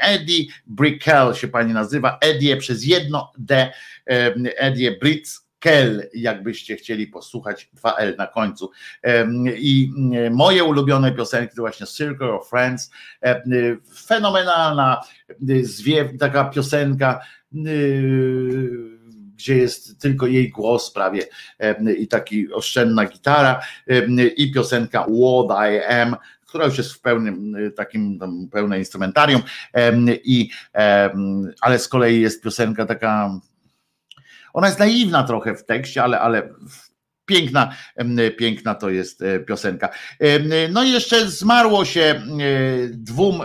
[0.00, 3.72] Eddie Brickell się pani nazywa, Eddie przez jedno D,
[4.56, 5.48] Eddie Bricks.
[5.60, 8.70] Kell, jakbyście chcieli posłuchać, 2L na końcu.
[9.56, 9.92] I
[10.30, 12.90] moje ulubione piosenki to właśnie Circle of Friends,
[14.06, 15.00] fenomenalna,
[15.62, 17.20] zwiew, taka piosenka
[19.38, 21.22] gdzie jest tylko jej głos prawie
[21.98, 23.60] i taki oszczędna gitara
[24.36, 26.16] i piosenka What I Am,
[26.46, 29.42] która już jest w pełnym takim tam pełne instrumentarium
[30.24, 30.50] i
[31.60, 33.40] ale z kolei jest piosenka taka
[34.52, 36.48] ona jest naiwna trochę w tekście, ale, ale
[37.28, 37.74] Piękna,
[38.38, 39.88] piękna to jest e, piosenka.
[40.70, 42.22] No i jeszcze zmarło się e,
[42.88, 43.40] dwóm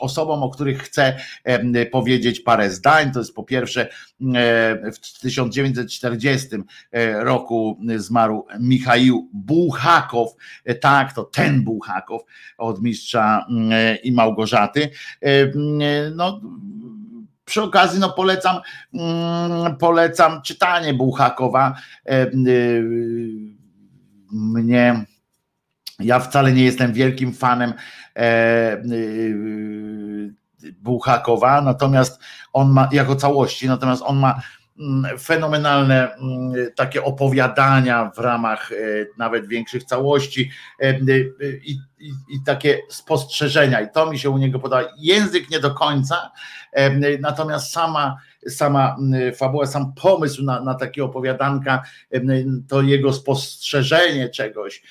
[0.00, 1.16] osobom, o których chcę
[1.90, 3.12] powiedzieć parę zdań.
[3.12, 3.88] To jest po pierwsze
[4.92, 6.48] w 1940
[6.92, 10.28] e, roku zmarł Michał Bułhakow.
[10.80, 12.22] Tak, to ten Bułhakow
[12.58, 13.46] od mistrza
[14.02, 14.90] i Małgorzaty.
[16.14, 16.40] No,
[17.44, 18.60] przy okazji no polecam,
[18.94, 21.74] mm, polecam czytanie Bułhakowa.
[22.06, 22.84] E, y,
[24.32, 25.04] mnie,
[25.98, 27.74] ja wcale nie jestem wielkim fanem
[28.16, 30.34] e, y,
[30.82, 32.20] Bułhakowa, natomiast
[32.52, 34.40] on ma, jako całości, natomiast on ma
[35.18, 38.76] fenomenalne mm, takie opowiadania w ramach e,
[39.18, 40.50] nawet większych całości
[41.64, 44.82] i, i, i takie spostrzeżenia i to mi się u niego podoba.
[44.98, 46.30] Język nie do końca,
[47.20, 48.16] Natomiast sama,
[48.48, 48.96] sama
[49.36, 51.82] fabuła, sam pomysł na, na takie opowiadanka,
[52.68, 54.82] to jego spostrzeżenie czegoś,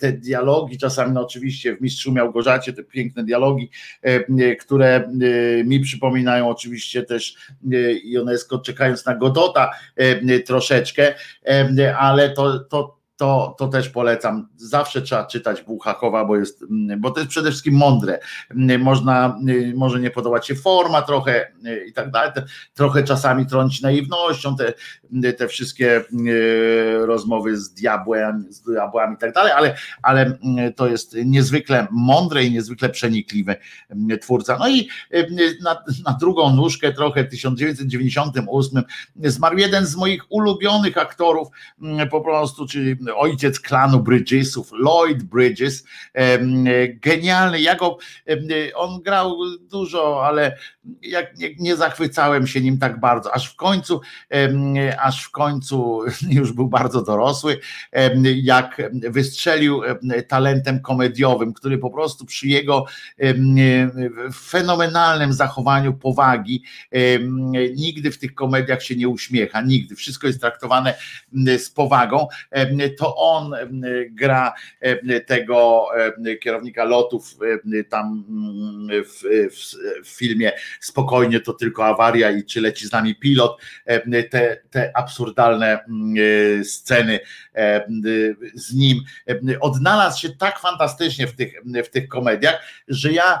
[0.00, 3.70] te dialogi, czasami no oczywiście w Mistrzu Małgorzacie, te piękne dialogi,
[4.60, 5.10] które
[5.64, 7.34] mi przypominają oczywiście też
[8.04, 9.70] Ionesko czekając na Godota
[10.46, 11.14] troszeczkę,
[11.98, 14.48] ale to, to to, to też polecam.
[14.56, 16.64] Zawsze trzeba czytać Bułhakowa, bo, jest,
[16.98, 18.18] bo to jest przede wszystkim mądre.
[18.78, 19.38] Można,
[19.74, 21.52] może nie podobać się forma trochę
[21.88, 22.32] i tak dalej,
[22.74, 29.32] trochę czasami trąci naiwnością te, te wszystkie e, rozmowy z diabłem, z diabłami i tak
[29.32, 30.38] dalej, ale, ale
[30.76, 33.56] to jest niezwykle mądre i niezwykle przenikliwy
[34.20, 34.56] twórca.
[34.58, 35.26] No i e,
[35.62, 38.82] na, na drugą nóżkę trochę w 1998
[39.24, 41.48] zmarł jeden z moich ulubionych aktorów
[42.10, 45.84] po prostu, czyli ojciec klanu Bridgesów, Lloyd Bridges,
[46.94, 47.98] genialny, ja go,
[48.74, 50.56] on grał dużo, ale
[51.02, 54.00] jak nie, nie zachwycałem się nim tak bardzo, aż w końcu,
[55.02, 56.00] aż w końcu
[56.38, 57.60] już był bardzo dorosły,
[58.42, 59.82] jak wystrzelił
[60.28, 62.86] talentem komediowym, który po prostu przy jego
[64.34, 66.62] fenomenalnym zachowaniu powagi
[67.76, 70.94] nigdy w tych komediach się nie uśmiecha, nigdy, wszystko jest traktowane
[71.58, 72.26] z powagą,
[73.00, 73.54] to on
[74.10, 74.52] gra
[75.26, 75.86] tego
[76.40, 77.36] kierownika lotów
[77.88, 78.24] tam
[79.04, 79.22] w,
[79.54, 84.56] w, w filmie spokojnie to tylko awaria i czy leci z nami pilot, e, te,
[84.70, 86.14] te absurdalne mm,
[86.60, 87.20] e, sceny
[87.54, 87.86] e,
[88.54, 89.00] z nim.
[89.60, 91.54] Odnalazł się tak fantastycznie w tych,
[91.84, 93.40] w tych komediach, że ja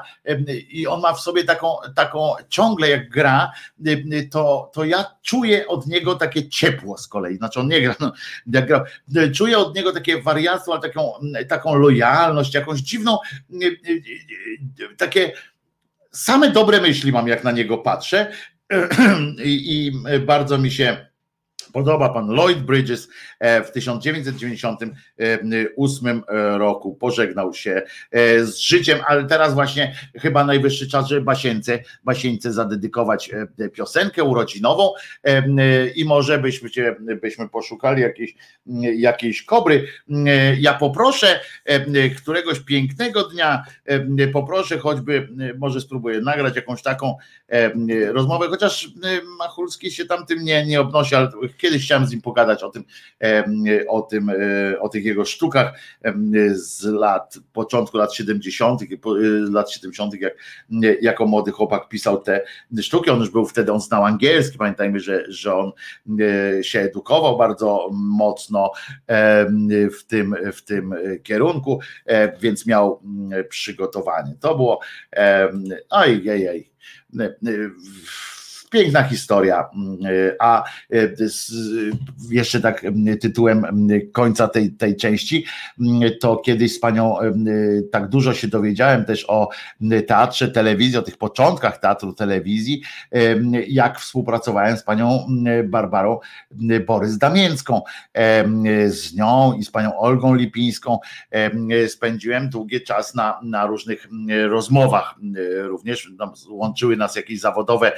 [0.70, 3.52] i on ma w sobie taką, taką ciągle jak gra,
[4.30, 7.36] to, to ja czuję od niego takie ciepło z kolei.
[7.36, 8.12] Znaczy on nie gra, no,
[8.52, 8.84] jak gra,
[9.34, 11.12] czuję od niego takie wariactwo, ale taką,
[11.48, 13.18] taką lojalność, jakąś dziwną,
[14.96, 15.32] takie
[16.12, 18.32] same dobre myśli mam, jak na niego patrzę.
[19.44, 19.92] I
[20.26, 21.09] bardzo mi się
[21.72, 29.24] podoba pan Lloyd Bridges e, w 1998 e, roku pożegnał się e, z życiem, ale
[29.24, 33.30] teraz właśnie chyba najwyższy czas, żeby Basieńce, Basieńce zadedykować
[33.72, 34.92] piosenkę urodzinową
[35.96, 36.70] i może byśmy,
[37.22, 38.34] byśmy poszukali jakiejś,
[38.96, 39.86] jakiejś kobry.
[40.58, 41.40] Ja poproszę
[42.16, 43.64] któregoś pięknego dnia,
[44.32, 45.28] poproszę choćby,
[45.58, 47.16] może spróbuję nagrać jakąś taką
[48.12, 48.88] rozmowę, chociaż
[49.38, 51.28] Machulski się tam tym nie, nie obnosi, ale
[51.60, 52.84] Kiedyś chciałem z nim pogadać o tym,
[53.88, 55.80] o tym, e, o tych jego sztukach
[56.52, 58.86] z lat, początku lat 70., e,
[59.50, 60.34] lat 70., jak
[61.02, 62.44] jako młody chłopak pisał te
[62.80, 63.10] sztuki.
[63.10, 64.58] On już był wtedy, on znał angielski.
[64.58, 65.72] Pamiętajmy, że, że on
[66.20, 68.70] e, się edukował bardzo mocno
[69.98, 71.80] w tym, w tym kierunku,
[72.40, 73.02] więc miał
[73.48, 74.34] przygotowanie.
[74.40, 74.80] To było.
[75.90, 76.70] Oj, ej
[78.70, 79.68] Piękna historia.
[80.38, 80.96] A e,
[82.30, 85.44] jeszcze tak mm, tytułem mm, końca tej, tej części,
[86.20, 87.16] to kiedyś z panią
[87.92, 89.48] tak dużo się dowiedziałem też o
[90.06, 92.82] teatrze, telewizji, o tych początkach teatru, telewizji,
[93.68, 95.26] jak współpracowałem z panią
[95.64, 96.18] Barbarą
[96.86, 97.82] Borys Damięcką.
[98.88, 100.98] Z nią i z panią Olgą Lipińską
[101.88, 104.08] spędziłem długi czas na, na różnych
[104.48, 105.14] rozmowach.
[105.62, 106.10] Również
[106.48, 107.92] łączyły nas jakieś zawodowe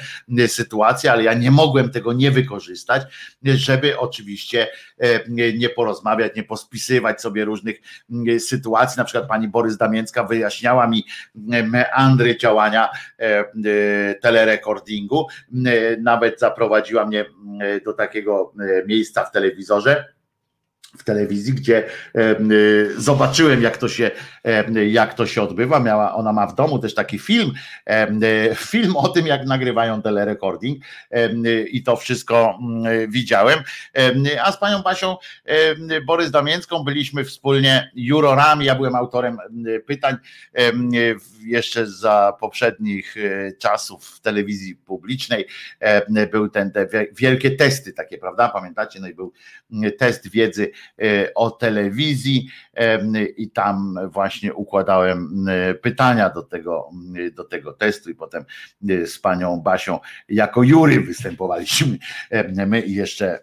[0.47, 3.03] sytuacje sytuację, ale ja nie mogłem tego nie wykorzystać,
[3.43, 4.69] żeby oczywiście
[4.99, 5.21] e,
[5.59, 7.81] nie porozmawiać, nie pospisywać sobie różnych
[8.39, 8.99] sytuacji.
[8.99, 11.05] Na przykład pani Borys Damięcka wyjaśniała mi
[11.65, 13.45] meandry działania e, e,
[14.15, 15.27] telerekordingu.
[16.01, 17.25] Nawet zaprowadziła mnie
[17.85, 18.53] do takiego
[18.87, 20.13] miejsca w telewizorze
[20.99, 21.85] w telewizji, gdzie
[22.17, 24.11] y, zobaczyłem, jak to się,
[24.87, 25.81] jak to się odbywa.
[25.81, 27.53] Miała, ona ma w domu też taki film,
[28.23, 30.85] y, film o tym, jak nagrywają telerecording
[31.71, 33.59] i to wszystko mm, widziałem.
[34.43, 35.17] A z panią Basią
[36.07, 38.67] Borys Damięcką byliśmy wspólnie jurorami.
[38.67, 39.39] Ja byłem autorem
[39.87, 40.17] pytań
[41.45, 45.47] jeszcze za poprzednich e, czasów w telewizji publicznej.
[46.33, 48.49] Był ten te wielkie testy takie, prawda?
[48.49, 49.01] Pamiętacie?
[49.01, 49.33] No i był
[49.99, 50.71] test wiedzy
[51.35, 52.49] o telewizji
[53.37, 55.47] i tam właśnie układałem
[55.83, 56.91] pytania do tego,
[57.35, 58.45] do tego testu i potem
[58.89, 59.99] e, z panią Basią
[60.29, 61.99] jako jury występowaliśmy
[62.67, 63.41] my i jeszcze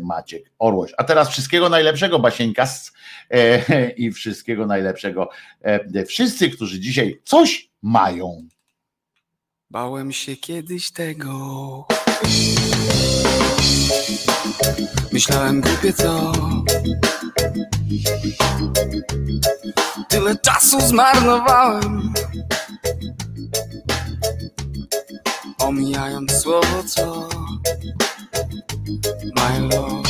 [0.00, 0.92] Maciek Orłoś.
[0.96, 2.66] A teraz wszystkiego najlepszego Basieńka
[3.30, 5.28] e, i wszystkiego najlepszego
[6.06, 8.48] wszyscy, którzy dzisiaj coś mają.
[9.70, 11.86] Bałem się kiedyś tego.
[15.12, 16.32] Myślałem głupie co?
[20.08, 22.12] Tyle czasu zmarnowałem
[25.58, 27.28] Omijając słowo co?
[29.36, 30.08] My love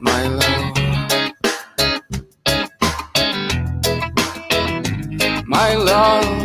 [0.00, 0.72] My love
[5.46, 6.35] My love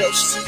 [0.00, 0.40] ludzkości.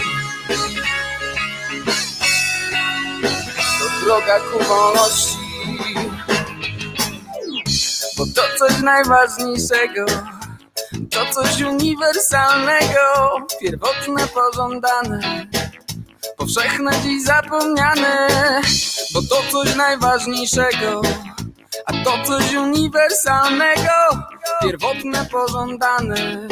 [3.78, 5.36] To droga ku wolności.
[8.18, 10.04] Bo to coś najważniejszego.
[11.10, 15.46] To coś uniwersalnego, pierwotne, pożądane
[16.36, 18.28] powszechne dziś zapomniane,
[19.14, 21.02] bo to coś najważniejszego,
[21.86, 23.92] a to coś uniwersalnego,
[24.62, 26.48] pierwotne, pożądane.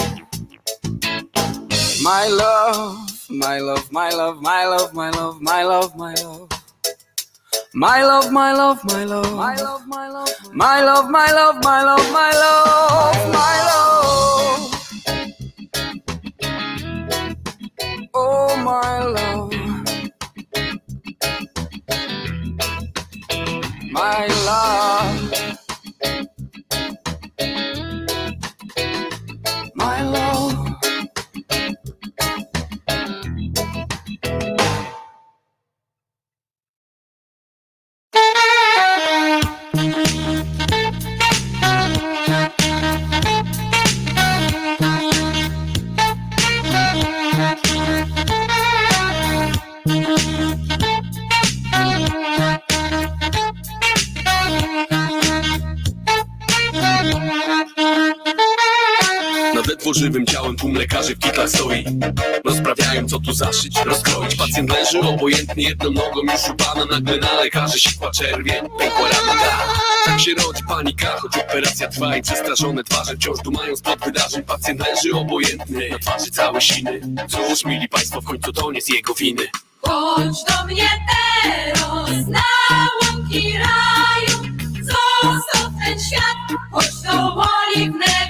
[2.03, 6.49] My love, my love, my love, my love, my love, my love, my love.
[7.75, 11.83] My love, my love, my love, my love, my love, my love, my love, my
[11.83, 14.91] love, my love, my love.
[18.15, 19.53] Oh, my love.
[23.93, 25.57] My love.
[29.75, 30.50] My love.
[60.61, 61.85] Tłum lekarzy w kitlach stoi.
[62.45, 64.35] Rozprawiają co tu zaszyć, rozkroić.
[64.37, 69.41] Pacjent leży obojętnie jedną nogą już upana Nagle na lekarzy sikła czerwień, pękła rana
[70.05, 74.43] Tak się rodzi panika, choć operacja trwa I przestraszone twarze wciąż dumają spod wydarzeń.
[74.43, 77.01] Pacjent leży obojętny, na twarzy całe siny.
[77.29, 79.43] Cóż, mili państwo, w końcu to nie z jego winy.
[79.83, 82.43] Chodź do mnie teraz na
[83.03, 88.30] łąki raju, zostaw ten świat, chodź do oliwnego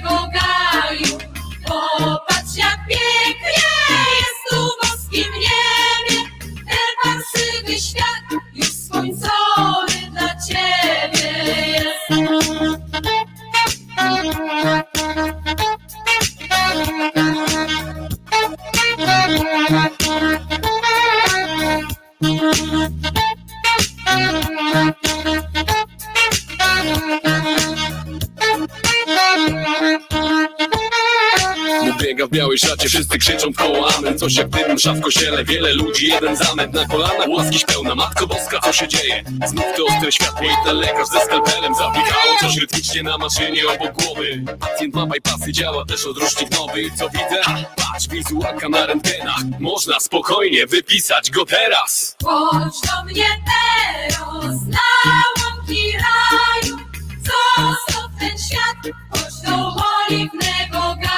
[32.11, 35.43] Biega w białej szacie, wszyscy krzyczą w koło amen Coś jak dym, msza w kościele,
[35.43, 39.23] wiele ludzi, jeden zamęt Na kolanach łaski pełna, Matko Boska, co się dzieje?
[39.47, 44.03] Znów to ostre światło i ten lekarz ze skalpelem Zapikało coś rytmicznie na maszynie obok
[44.03, 47.41] głowy Pacjent ma bypassy, działa też odrusznik nowy co widzę?
[47.43, 55.23] Ha, patrz, wizualka na rentgenach Można spokojnie wypisać go teraz Chodź do mnie teraz na
[55.43, 56.77] łąki raju,
[57.17, 59.75] zostaw ten świat, chodź do
[60.09, 61.10] oliwnego gaju.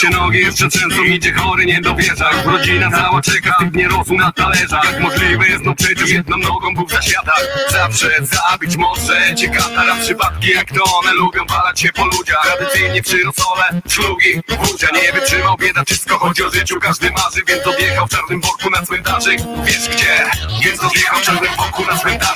[0.00, 4.32] Się nogi jeszcze trzęsą, idzie chory, nie dowierza Już rodzina cała czeka, nie rosł na
[4.32, 5.00] talerzach.
[5.00, 10.50] Możliwe jest, no przecież jedną nogą był za światach Zawsze zabić może cię katara Przypadki
[10.50, 12.42] jak to one lubią walać się po ludziach.
[12.42, 17.66] Tradycyjnie przy rosole, szlugi, burcia Nie wytrzymał bieda, wszystko chodzi o życiu Każdy marzy, więc
[17.66, 19.40] odjechał w czarnym worku na cmentarzyk.
[19.64, 20.30] Wiesz gdzie?
[20.64, 22.29] Więc odjechał w czarnym worku na cmentarzyk?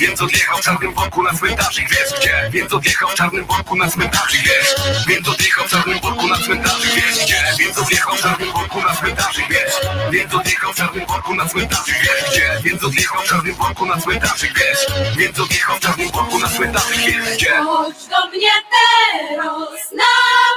[0.00, 2.50] Więc odjechał w czarnym worku na cmentarzyk, wiesz gdzie?
[2.50, 4.74] Więc odjechał w czarnym worku na cmentarzyk, wiesz?
[5.08, 7.06] Więc odjechał w czarnym worku na cmentarzyk, wiesz?
[7.06, 9.74] wiesz gdzie Więc odjechał w czarnym worku na cmentarzy, wiesz
[10.10, 14.00] Więc odjechał w czarnym worku na cmentarzy, wiesz gdzie Więc odjechał w czarnym worku na
[14.00, 19.92] cmentarzy, wiesz Więc odjechał w czarnym worku na cmentarzy, wiesz gdzie Chodź do mnie teraz
[19.92, 20.12] na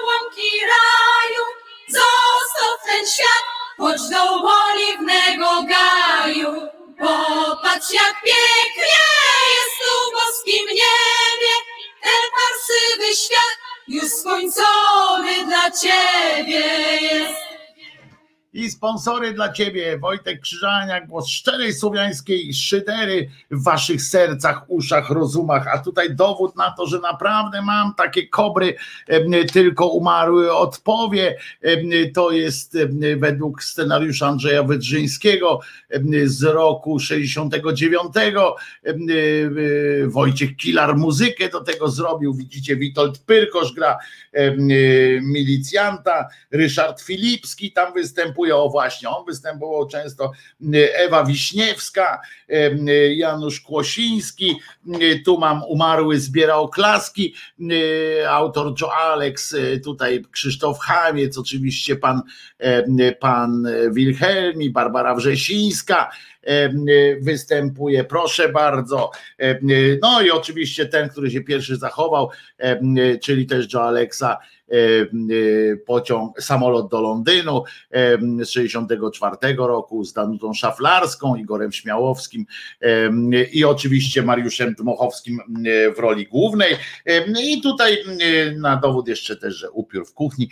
[0.05, 1.43] łąki raju,
[1.87, 3.43] zostaw ten świat,
[3.77, 4.23] chodź do
[4.69, 6.79] oliwnego gaju.
[6.99, 8.99] Popatrz jak pięknie
[9.55, 11.53] jest tu w boskim niebie,
[12.01, 16.65] ten parsywy świat już skończony dla ciebie
[17.01, 17.48] jest.
[18.53, 25.67] I sponsory dla ciebie, Wojtek Krzyżania, głos szczerej słowiańskiej szydery w waszych sercach, uszach, rozumach,
[25.67, 28.75] a tutaj dowód na to, że naprawdę mam takie kobry,
[29.53, 31.37] tylko umarły odpowie.
[32.13, 32.77] To jest
[33.17, 35.59] według scenariusza Andrzeja Wydrzyńskiego
[36.25, 38.13] z roku 69.
[38.83, 42.33] Em, y, Wojciech Kilar muzykę do tego zrobił.
[42.33, 43.97] Widzicie, Witold Pyrkosz gra
[44.37, 50.31] y, milicjanta, Ryszard Filipski tam występuje, o właśnie, on występował często,
[50.73, 54.59] y, Ewa Wiśniewska, em, y, Janusz Kłosiński,
[55.25, 57.33] tu mam umarły zbiera oklaski,
[58.29, 62.21] autor Joe Alex, tutaj Krzysztof Chamiec, oczywiście pan,
[63.19, 66.09] pan Wilhelmi, Barbara Wrzesińska,
[67.21, 69.11] występuje, proszę bardzo.
[70.01, 72.29] No i oczywiście ten, który się pierwszy zachował,
[73.21, 74.37] czyli też Joe Alexa,
[75.85, 82.45] pociąg, samolot do Londynu em, z 64 roku z Danutą Szaflarską, Igorem Śmiałowskim
[83.51, 85.39] i oczywiście Mariuszem Dmochowskim
[85.95, 86.75] w roli głównej.
[87.43, 87.97] I tutaj
[88.57, 90.49] na dowód jeszcze też, że upiór w kuchni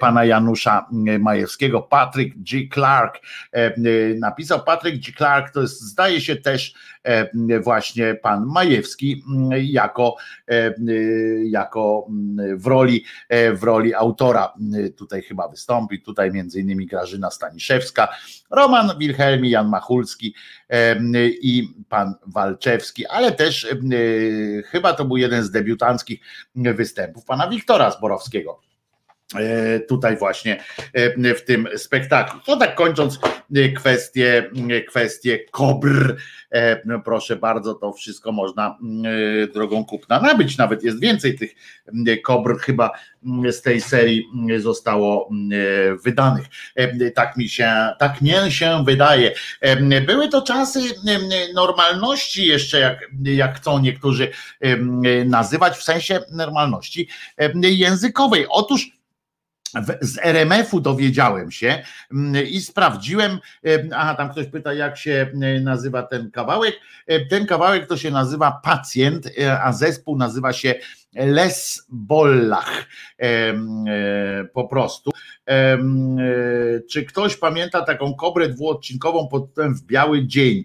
[0.00, 0.86] pana Janusza
[1.20, 2.68] Majewskiego, Patrick G.
[2.74, 3.18] Clark
[4.18, 4.64] napisał.
[4.64, 5.12] Patrick G.
[5.16, 6.74] Clark to jest, zdaje się też
[7.60, 14.52] właśnie pan Majewski em, jako, em, y, jako em, w roli e, w roli autora
[14.74, 18.08] y, tutaj chyba wystąpi, tutaj między innymi Grażyna Staniszewska,
[18.50, 20.34] Roman Wilhelmi, Jan Machulski
[20.68, 21.12] em,
[21.42, 26.20] i pan Walczewski, ale też y, chyba to był jeden z debiutanckich
[26.54, 28.67] występów pana Wiktora Zborowskiego.
[29.34, 32.40] E, Tutaj właśnie e, w tym spektaklu.
[32.40, 33.18] To tak kończąc
[33.54, 36.16] e, kwestię, e, kwestię kobr.
[36.84, 38.78] No Proszę bardzo, to wszystko można
[39.54, 40.58] drogą kupna nabyć.
[40.58, 41.54] Nawet jest więcej tych
[42.24, 42.90] kobr chyba
[43.50, 44.24] z tej serii
[44.58, 45.30] zostało
[46.04, 46.46] wydanych.
[47.14, 49.32] Tak mi się, tak mnie się wydaje.
[50.06, 50.80] Były to czasy
[51.54, 54.30] normalności jeszcze, jak, jak chcą niektórzy
[55.24, 57.08] nazywać, w sensie normalności
[57.62, 58.46] językowej.
[58.50, 58.97] Otóż
[60.00, 61.82] z RMF-u dowiedziałem się
[62.12, 66.80] mm, i sprawdziłem, em, aha, tam ktoś pyta, jak się nazywa ten kawałek.
[67.30, 70.74] Ten kawałek to się nazywa Pacjent, e, a zespół nazywa się
[71.14, 72.86] Les Bollach
[73.18, 73.54] e,
[74.52, 75.10] po prostu.
[75.48, 75.78] E,
[76.90, 80.64] Czy ktoś pamięta taką kobrę dwuodcinkową pod W Biały Dzień?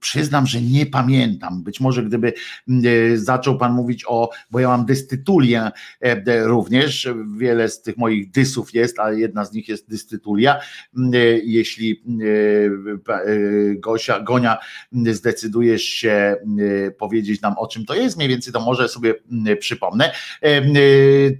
[0.00, 1.62] Przyznam, że nie pamiętam.
[1.62, 2.32] Być może gdyby
[2.68, 5.70] m, e, zaczął Pan mówić o, bo ja mam dystytulię
[6.00, 10.60] e, d- również, wiele z tych moich dysów jest, ale jedna z nich jest dystytulia.
[10.96, 12.02] M, e, Jeśli
[13.08, 13.36] e, e,
[13.76, 14.58] Gosia, Gonia
[14.92, 16.36] zdecydujesz się
[16.98, 19.14] powiedzieć nam o czym to jest, mniej więcej to może sobie
[19.60, 20.12] przypomnę.
[20.40, 20.62] E,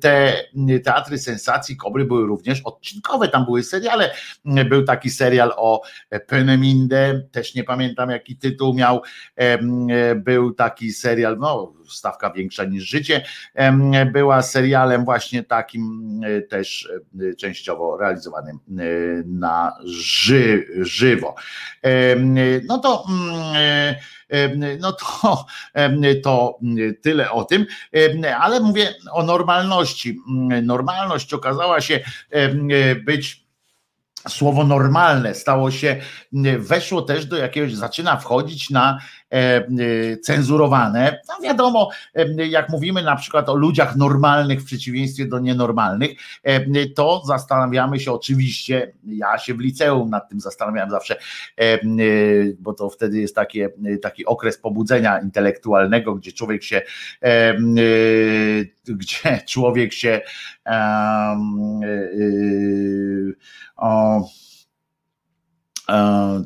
[0.01, 0.37] Te
[0.85, 4.11] teatry sensacji Kobry były również odcinkowe, tam były seriale.
[4.69, 5.83] Był taki serial o
[6.27, 9.03] Peneminde, też nie pamiętam jaki tytuł miał.
[9.37, 9.59] E,
[10.17, 13.25] Był taki serial, no stawka większa niż życie,
[14.13, 16.89] była serialem właśnie takim e, też
[17.21, 18.59] e, częściowo realizowanym
[19.27, 21.35] na ży, żywo.
[22.69, 25.47] No to mm, no to,
[26.23, 26.59] to
[27.03, 27.67] tyle o tym,
[28.39, 30.19] ale mówię o normalności.
[30.29, 32.01] Mm, Normalność okazała się
[33.05, 33.42] być
[34.29, 36.01] słowo normalne stało się,
[36.59, 38.99] weszło też do jakiegoś, zaczyna wchodzić na
[40.23, 41.21] cenzurowane.
[41.29, 46.11] No wiadomo, e, jak mówimy na przykład o ludziach normalnych w przeciwieństwie do nienormalnych,
[46.43, 51.79] e, to zastanawiamy się oczywiście, ja się w liceum nad tym zastanawiałem zawsze, e, e,
[52.59, 53.69] bo to wtedy jest takie,
[54.03, 56.83] taki okres pobudzenia intelektualnego, gdzie człowiek się
[57.23, 57.55] e, e,
[58.89, 60.21] gdzie człowiek się
[60.67, 61.37] e, e,
[63.77, 64.23] o, e,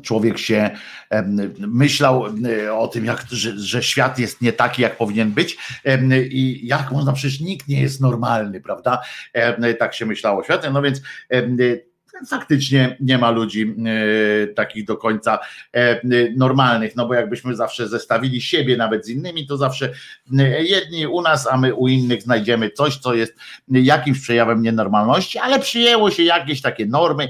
[0.03, 0.69] człowiek się
[1.59, 5.57] myślał e, o tym, jak, że, że świat jest nie taki, jak powinien być.
[6.29, 9.01] I jak można, przecież nikt nie jest normalny, prawda?
[9.79, 11.01] Tak się myślało o świecie, no więc
[12.25, 13.75] faktycznie nie ma ludzi
[14.43, 15.39] e, takich do końca
[15.73, 16.01] e,
[16.35, 19.93] normalnych, no bo jakbyśmy zawsze zestawili siebie nawet z innymi, to zawsze
[20.39, 23.35] e, jedni u nas, a my u innych znajdziemy coś, co jest
[23.67, 27.29] jakimś przejawem nienormalności, ale przyjęło się jakieś takie normy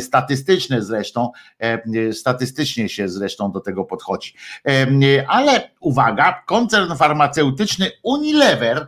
[0.00, 1.30] statystyczne zresztą,
[2.12, 4.34] statystycznie się zresztą do tego podchodzi.
[5.28, 8.86] Ale uwaga, koncern farmaceutyczny Unilever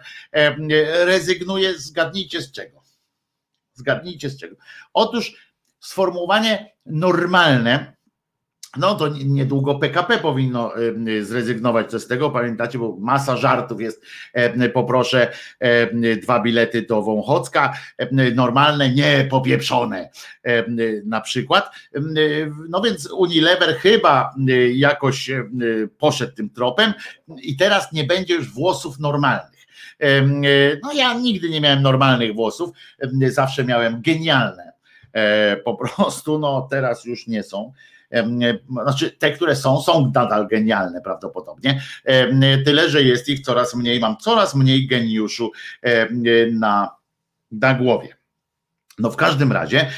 [1.05, 2.76] rezygnuje, zgadnijcie z czego
[3.77, 4.57] Zgadnijcie z czego.
[4.93, 7.97] Otóż sformułowanie normalne,
[8.77, 10.73] no to niedługo PKP powinno
[11.23, 14.03] zrezygnować z tego, pamiętacie, bo masa żartów jest,
[14.75, 15.33] poproszę
[16.23, 17.75] dwa bilety do Wąchocka,
[18.35, 20.11] normalne, nie popieprzone
[21.05, 21.71] na przykład.
[22.69, 24.35] No więc Unilever chyba
[24.73, 25.31] jakoś
[25.99, 26.93] poszedł tym tropem
[27.43, 29.56] i teraz nie będzie już włosów normalnych.
[30.00, 30.23] E,
[30.82, 32.70] no ja nigdy nie miałem normalnych włosów,
[33.28, 34.73] zawsze miałem genialne.
[35.12, 37.73] E, po prostu, no teraz już nie są.
[38.82, 41.82] Znaczy, te, które są, są nadal genialne prawdopodobnie.
[42.65, 45.52] Tyle, że jest ich coraz mniej, mam coraz mniej geniuszu
[46.52, 46.90] na,
[47.50, 48.16] na głowie.
[48.98, 49.90] No w każdym razie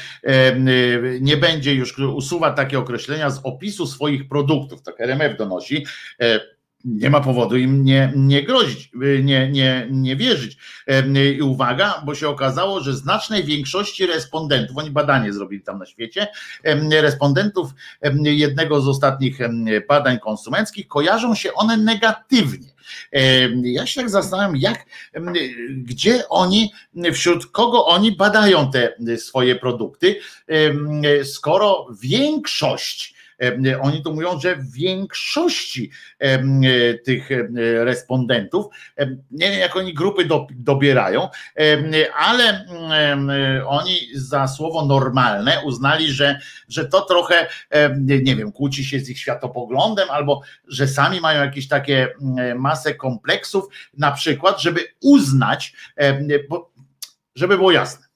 [1.21, 5.85] nie będzie już usuwać takie określenia z opisu swoich produktów, tak RMF donosi
[6.21, 6.39] e,
[6.85, 8.91] nie ma powodu im nie, nie grozić,
[9.23, 10.57] nie, nie, nie wierzyć.
[11.37, 16.27] I uwaga, bo się okazało, że znacznej większości respondentów, oni badanie zrobili tam na świecie,
[16.91, 17.69] respondentów
[18.23, 19.39] jednego z ostatnich
[19.87, 22.67] badań konsumenckich, kojarzą się one negatywnie.
[23.63, 24.85] Ja się tak zastanawiam, jak,
[25.69, 26.71] gdzie oni,
[27.13, 30.19] wśród kogo oni badają te swoje produkty,
[31.23, 33.18] skoro większość
[33.81, 35.91] oni to mówią, że w większości
[37.05, 37.29] tych
[37.83, 38.65] respondentów,
[39.31, 41.29] nie wiem jak oni grupy dobierają,
[42.15, 42.65] ale
[43.67, 47.47] oni za słowo normalne uznali, że, że to trochę,
[47.99, 52.07] nie wiem, kłóci się z ich światopoglądem, albo że sami mają jakieś takie
[52.55, 53.65] masę kompleksów,
[53.97, 55.73] na przykład, żeby uznać,
[57.35, 58.08] żeby było jasne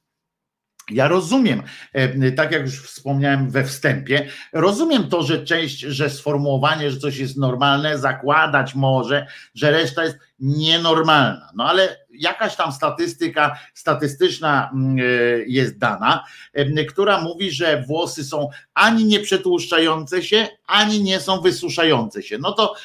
[0.92, 1.64] ja rozumiem,
[1.94, 7.18] e, tak jak już wspomniałem we wstępie, rozumiem to, że część, że sformułowanie, że coś
[7.18, 11.50] jest normalne, zakładać może, że reszta jest nienormalna.
[11.56, 15.02] No ale jakaś tam statystyka statystyczna mm, e,
[15.48, 21.42] jest dana, e, która mówi, że włosy są ani nie przetłuszczające się, ani nie są
[21.42, 22.38] wysuszające się.
[22.38, 22.76] No to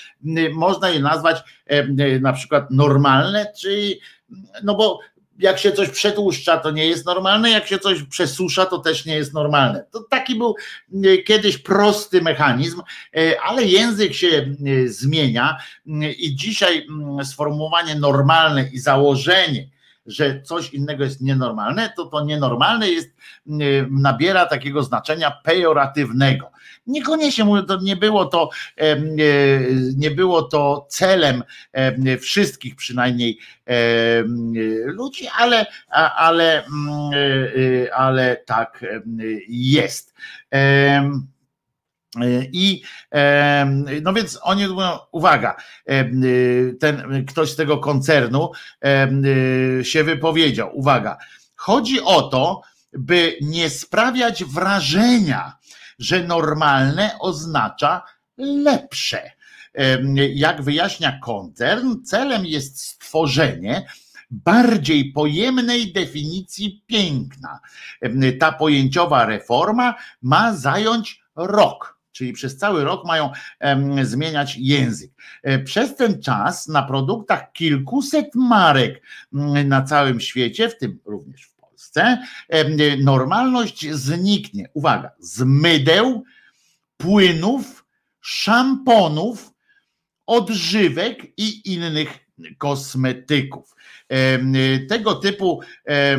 [0.52, 1.38] można je nazwać
[2.20, 4.00] na przykład normalne, czyli
[4.62, 5.00] no bo
[5.38, 9.16] jak się coś przetłuszcza, to nie jest normalne, jak się coś przesusza, to też nie
[9.16, 9.84] jest normalne.
[9.90, 10.54] To taki był
[11.04, 12.82] e, kiedyś prosty mechanizm,
[13.16, 15.58] e, ale język się e, zmienia
[16.18, 16.86] i dzisiaj
[17.24, 19.68] sformułowanie normalne i założenie,
[20.06, 23.08] że coś innego jest nienormalne, to to nienormalne jest,
[23.90, 26.50] nabiera takiego znaczenia pejoratywnego.
[26.88, 28.50] Niekoniecznie mówię, to nie było to,
[29.96, 31.42] nie było to celem
[32.20, 33.38] wszystkich przynajmniej
[34.84, 35.66] ludzi, ale,
[36.16, 37.10] ale, mm,
[37.86, 38.84] e, ale tak
[39.48, 40.14] jest.
[42.52, 42.82] I
[44.02, 45.56] no więc oni mówią, uwaga,
[46.80, 48.50] ten ktoś z tego koncernu
[49.82, 51.16] się wypowiedział, uwaga,
[51.56, 55.58] chodzi o to, by nie sprawiać wrażenia,
[55.98, 58.02] że normalne oznacza
[58.36, 59.30] lepsze.
[60.34, 63.86] Jak wyjaśnia koncern, celem jest stworzenie
[64.30, 67.60] bardziej pojemnej definicji piękna.
[68.40, 73.30] Ta pojęciowa reforma ma zająć rok czyli przez cały rok mają
[74.02, 75.10] zmieniać język.
[75.42, 79.02] E, przez ten czas na produktach kilkuset marek
[79.64, 81.56] na całym świecie, w tym również w
[81.98, 82.18] Polsce,
[82.98, 84.68] normalność zniknie.
[84.74, 86.24] Uwaga, z mydeł,
[86.96, 87.84] płynów,
[88.20, 89.50] szamponów,
[90.26, 92.18] odżywek i innych
[92.58, 93.74] kosmetyków.
[94.88, 96.18] Tego typu e,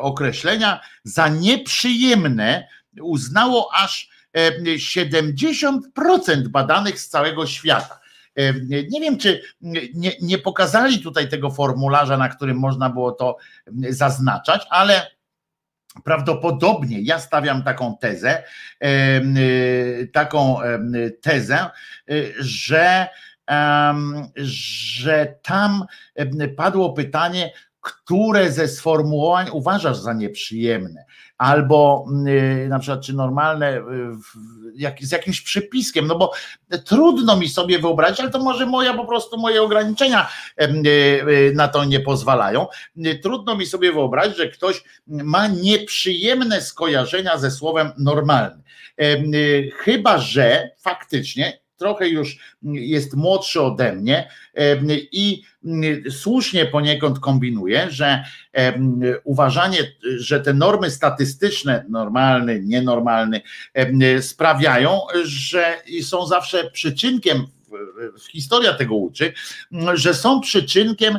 [0.00, 2.68] określenia za nieprzyjemne
[3.00, 8.01] uznało aż 70% badanych z całego świata.
[8.90, 9.42] Nie wiem, czy
[9.94, 13.36] nie, nie pokazali tutaj tego formularza, na którym można było to
[13.90, 15.06] zaznaczać, ale
[16.04, 18.42] prawdopodobnie ja stawiam taką tezę,
[20.12, 20.56] taką
[21.22, 21.70] tezę,
[22.38, 23.08] że,
[24.36, 25.84] że tam
[26.56, 31.04] padło pytanie, które ze sformułowań uważasz za nieprzyjemne,
[31.42, 32.06] albo
[32.64, 33.82] y, na przykład czy normalne y,
[34.74, 36.32] jak, z jakimś przypiskiem, no bo
[36.84, 40.28] trudno mi sobie wyobrazić, ale to może moja po prostu moje ograniczenia
[40.62, 42.66] y, na to nie pozwalają.
[43.22, 48.62] Trudno mi sobie wyobrazić, że ktoś ma nieprzyjemne skojarzenia ze słowem normalny.
[49.76, 54.28] Chyba, że faktycznie trochę już jest młodszy ode mnie
[55.12, 55.42] i
[56.10, 58.24] słusznie poniekąd kombinuje, że
[59.24, 59.78] uważanie,
[60.16, 63.40] że te normy statystyczne, normalny, nienormalny,
[64.20, 67.46] sprawiają, że są zawsze przyczynkiem
[68.32, 69.32] historia tego uczy,
[69.94, 71.18] że są przyczynkiem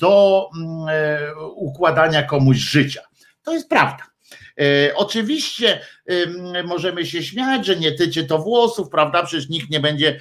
[0.00, 0.48] do
[1.54, 3.00] układania komuś życia.
[3.42, 4.11] To jest prawda.
[4.60, 5.80] E, oczywiście
[6.64, 9.22] możemy się śmiać, że nie tyczy to włosów, prawda?
[9.22, 10.20] Przecież nikt nie będzie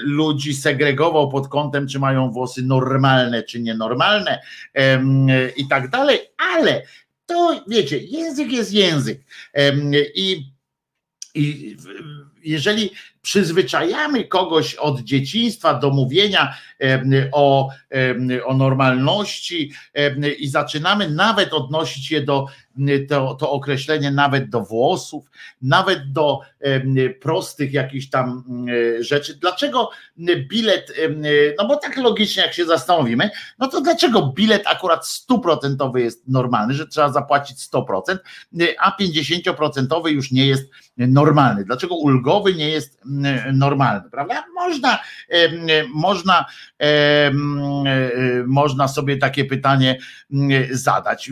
[0.00, 4.42] ludzi segregował pod kątem, czy mają włosy normalne, czy nienormalne
[5.56, 6.20] i tak dalej,
[6.54, 6.82] ale
[7.26, 9.20] to wiecie, język jest język.
[10.14, 10.52] I,
[11.34, 11.76] i
[12.44, 12.90] jeżeli
[13.28, 16.54] przyzwyczajamy kogoś od dzieciństwa do mówienia
[17.32, 17.70] o,
[18.44, 19.72] o normalności
[20.38, 22.46] i zaczynamy nawet odnosić je do
[23.08, 25.24] to, to określenie nawet do włosów,
[25.62, 26.40] nawet do
[27.20, 28.44] prostych jakichś tam
[29.00, 29.34] rzeczy.
[29.34, 29.90] Dlaczego
[30.48, 30.92] bilet,
[31.58, 36.74] no bo tak logicznie jak się zastanowimy, no to dlaczego bilet akurat stuprocentowy jest normalny,
[36.74, 38.18] że trzeba zapłacić 100%,
[38.78, 41.64] a 50% już nie jest normalny?
[41.64, 43.00] Dlaczego ulgowy nie jest
[43.52, 44.44] normalny, prawda?
[44.54, 44.98] Można,
[45.94, 46.46] można,
[48.46, 49.98] można sobie takie pytanie
[50.70, 51.30] zadać.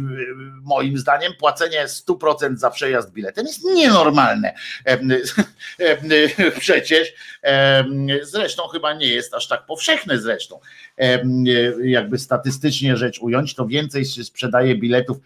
[0.63, 4.55] Moim zdaniem płacenie 100% za przejazd biletem jest nienormalne.
[6.59, 7.13] Przecież
[8.23, 10.61] zresztą chyba nie jest aż tak powszechne zresztą.
[11.85, 15.17] Jakby statystycznie rzecz ująć, to więcej się sprzedaje biletów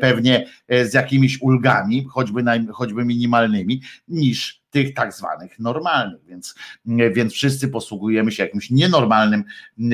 [0.00, 2.42] pewnie z jakimiś ulgami, choćby,
[2.72, 6.54] choćby minimalnymi, niż tych tak zwanych normalnych, więc,
[6.86, 9.44] więc wszyscy posługujemy się jakimś nienormalnym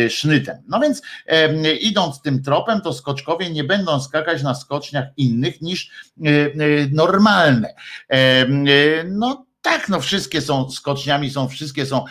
[0.09, 0.57] sznytem.
[0.69, 5.91] No więc e, idąc tym tropem, to skoczkowie nie będą skakać na skoczniach innych niż
[6.25, 6.31] e,
[6.93, 7.75] normalne.
[8.09, 8.47] E,
[9.05, 12.05] no tak, no wszystkie są skoczniami, są wszystkie są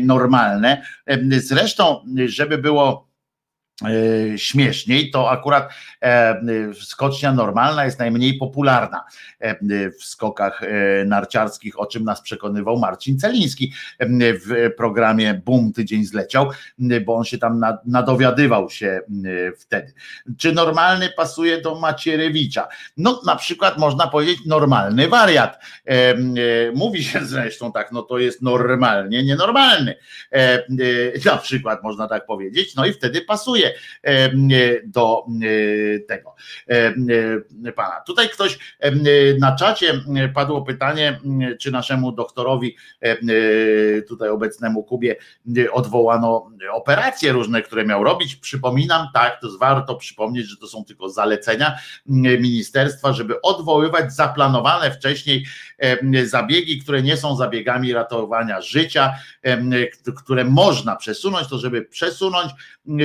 [0.00, 0.82] normalne.
[1.30, 3.07] Zresztą, żeby było
[4.36, 6.40] śmieszniej, to akurat e,
[6.80, 9.04] skocznia normalna jest najmniej popularna
[9.38, 10.60] e, w skokach
[11.06, 13.72] narciarskich, o czym nas przekonywał Marcin Celiński
[14.46, 16.50] w programie Bum tydzień zleciał,
[17.06, 19.00] bo on się tam nadowiadywał się
[19.58, 19.92] wtedy.
[20.38, 22.68] Czy normalny pasuje do Macierewicza?
[22.96, 25.64] No na przykład można powiedzieć normalny wariat.
[26.74, 29.94] Mówi się zresztą tak, no to jest normalnie nienormalny.
[31.24, 33.67] Na przykład można tak powiedzieć, no i wtedy pasuje
[34.84, 35.24] do
[36.08, 36.34] tego
[37.76, 38.00] pana.
[38.06, 38.58] Tutaj ktoś
[39.40, 40.00] na czacie
[40.34, 41.20] padło pytanie,
[41.60, 42.76] czy naszemu doktorowi,
[44.08, 45.16] tutaj obecnemu Kubie,
[45.72, 48.36] odwołano operacje różne, które miał robić.
[48.36, 55.46] Przypominam, tak, to warto przypomnieć, że to są tylko zalecenia ministerstwa, żeby odwoływać zaplanowane wcześniej
[56.24, 59.14] zabiegi, które nie są zabiegami ratowania życia,
[60.16, 62.52] które można przesunąć, to żeby przesunąć,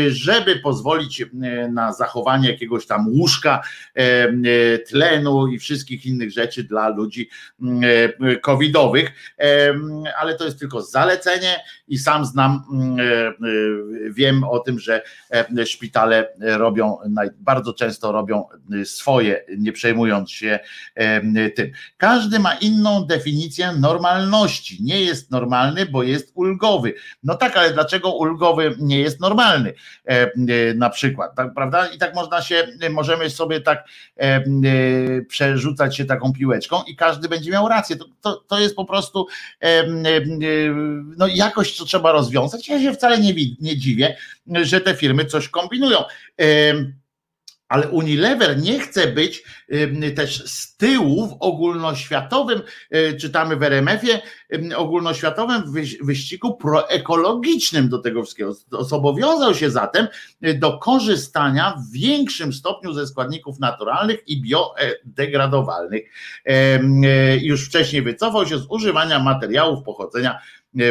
[0.08, 1.28] żeby pozwolić e,
[1.68, 3.62] na zachowanie jakiegoś tam łóżka,
[3.96, 7.30] e, e, tlenu i wszystkich innych rzeczy dla ludzi
[8.42, 9.12] covidowych,
[10.20, 11.60] ale to jest tylko zalecenie
[11.94, 12.64] i sam znam,
[14.10, 15.02] wiem o tym, że
[15.66, 16.98] szpitale robią,
[17.40, 18.46] bardzo często robią
[18.84, 20.60] swoje, nie przejmując się
[21.56, 21.72] tym.
[21.98, 24.84] Każdy ma inną definicję normalności.
[24.84, 26.94] Nie jest normalny, bo jest ulgowy.
[27.24, 29.74] No tak, ale dlaczego ulgowy nie jest normalny?
[30.06, 31.88] E, na przykład, tak, prawda?
[31.88, 33.86] I tak można się, możemy sobie tak
[34.18, 34.44] e, e,
[35.28, 37.96] przerzucać się taką piłeczką i każdy będzie miał rację.
[37.96, 39.28] To, to, to jest po prostu
[41.18, 42.68] no jakoś co trzeba rozwiązać.
[42.68, 46.04] Ja się wcale nie, nie dziwię, że te firmy coś kombinują
[47.74, 49.44] ale Unilever nie chce być
[50.16, 54.22] też z tyłu w ogólnoświatowym, e, czytamy w RMF-ie,
[54.76, 55.64] ogólnoświatowym
[56.02, 58.54] wyścigu proekologicznym do tego wszystkiego.
[58.80, 60.08] Zobowiązał się zatem
[60.42, 66.04] e, do korzystania w większym stopniu ze składników naturalnych i biodegradowalnych.
[66.46, 66.80] E,
[67.38, 70.40] już wcześniej wycofał się z używania materiałów pochodzenia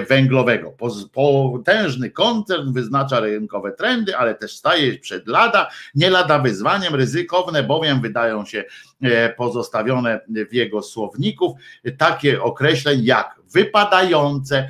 [0.08, 0.74] węglowego.
[1.12, 8.00] Potężny koncern wyznacza rynkowe trendy, ale też staje przed lada, nie lada wyzwaniem, ryzykowne, bowiem
[8.00, 8.64] wydają się
[9.02, 10.20] e, pozostawione
[10.50, 11.56] w jego słowników
[11.98, 14.68] takie określeń jak wypadające,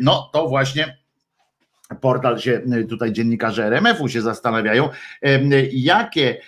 [0.00, 0.98] no to właśnie
[2.00, 4.88] portal się tutaj dziennikarze RMF-u się zastanawiają,
[5.72, 6.40] jakie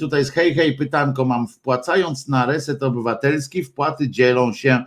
[0.00, 1.48] Tutaj jest hej, hej, pytanko mam.
[1.48, 4.84] Wpłacając na reset obywatelski, wpłaty dzielą się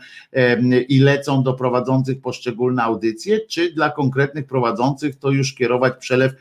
[0.89, 6.33] i lecą do prowadzących poszczególne audycje, czy dla konkretnych prowadzących to już kierować przelew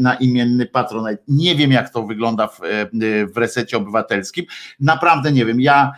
[0.00, 1.16] na imienny patronat?
[1.28, 2.60] Nie wiem, jak to wygląda w,
[3.34, 4.44] w resecie obywatelskim.
[4.80, 5.60] Naprawdę nie wiem.
[5.60, 5.92] Ja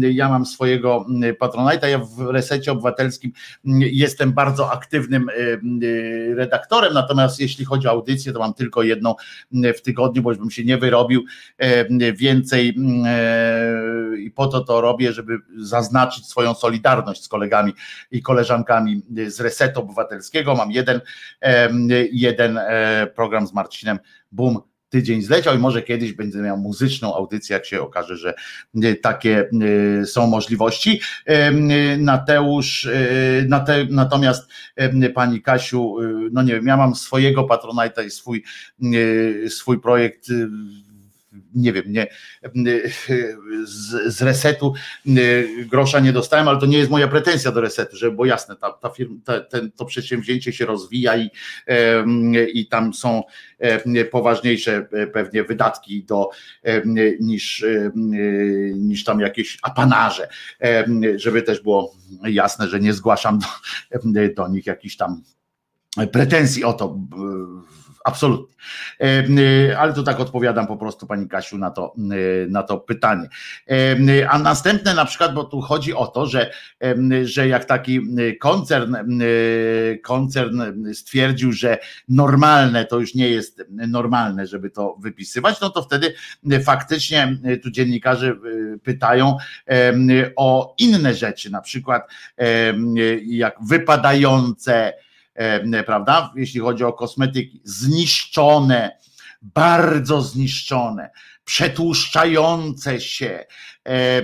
[0.00, 1.06] ja mam swojego
[1.38, 3.32] patronajta, ja w resecie obywatelskim
[3.80, 5.30] jestem bardzo aktywnym
[6.36, 9.14] redaktorem, natomiast jeśli chodzi o audycję, to mam tylko jedną
[9.52, 11.24] w tygodniu, bo już bym się nie wyrobił
[12.14, 17.72] więcej e, i po to to robię, żeby zaznaczyć swoją solidarność z kolegami
[18.10, 20.54] i koleżankami z resetu obywatelskiego.
[20.54, 21.00] Mam jeden,
[22.12, 23.98] jeden e, program z Marcinem
[24.32, 28.34] Bum tydzień zleciał i może kiedyś będzie miał muzyczną audycję, jak się okaże, że
[28.82, 29.50] e, takie
[30.00, 31.00] e, są możliwości.
[31.26, 31.52] E,
[31.98, 32.88] Nateusz,
[33.90, 34.50] natomiast
[35.14, 35.96] pani Kasiu,
[36.32, 38.44] no nie wiem, ja mam swojego patronajta i swój,
[39.48, 40.28] swój projekt
[41.54, 42.06] nie wiem, nie,
[43.64, 44.74] z, z resetu
[45.70, 48.72] grosza nie dostałem, ale to nie jest moja pretensja do resetu, żeby było jasne, ta,
[48.72, 51.30] ta firma, ta, ten, to przedsięwzięcie się rozwija i,
[52.54, 53.22] i tam są
[54.10, 56.30] poważniejsze e, pewnie wydatki do,
[57.20, 57.64] niż,
[58.74, 60.28] niż tam jakieś apanarze,
[61.16, 63.38] żeby też było jasne, że nie zgłaszam
[64.04, 65.22] do, do nich jakichś tam
[66.12, 66.98] pretensji o to
[68.08, 68.58] absolutnie.
[69.00, 73.28] E, ale to tak odpowiadam po prostu Pani Kasiu na to, e, na to pytanie.
[73.70, 76.50] E, a następne na przykład, bo tu chodzi o to, że,
[77.22, 78.00] że jak taki
[78.40, 78.96] koncern,
[80.02, 80.62] koncern
[80.94, 81.78] stwierdził, że
[82.08, 86.14] normalne to już nie jest normalne, żeby to wypisywać, no to wtedy
[86.64, 88.36] faktycznie tu dziennikarze
[88.82, 89.36] pytają
[90.36, 92.10] o inne rzeczy, na przykład
[93.26, 94.92] jak wypadające,
[95.86, 96.32] prawda?
[96.36, 98.98] Jeśli chodzi o kosmetyki, zniszczone,
[99.42, 101.10] bardzo zniszczone,
[101.44, 103.44] przetłuszczające się,
[103.86, 104.22] e,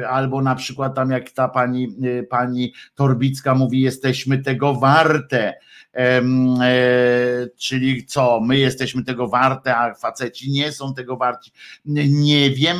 [0.00, 1.96] e, albo na przykład tam jak ta pani,
[2.30, 5.54] pani Torbicka mówi, jesteśmy tego warte,
[7.58, 11.52] czyli co, my jesteśmy tego warte, a faceci nie są tego warci.
[11.84, 12.76] Nie wiem,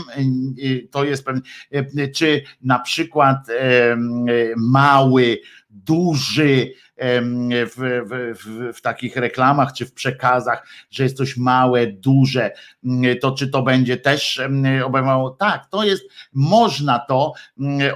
[0.91, 3.39] to jest pewne, czy na przykład
[4.57, 5.39] mały,
[5.73, 12.51] duży, w, w, w, takich reklamach czy w przekazach, że jest coś małe, duże,
[13.21, 14.41] to czy to będzie też
[14.85, 15.31] obejmowało?
[15.31, 17.33] Tak, to jest, można to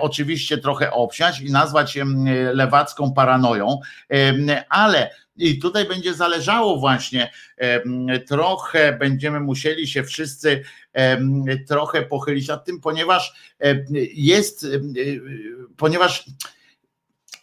[0.00, 1.98] oczywiście trochę obsiać i nazwać
[2.52, 3.80] lewacką paranoją,
[4.68, 7.32] ale i tutaj będzie zależało właśnie
[8.28, 10.62] trochę, będziemy musieli się wszyscy
[11.68, 13.54] trochę pochylić nad tym, ponieważ
[14.14, 14.66] jest,
[15.76, 16.24] ponieważ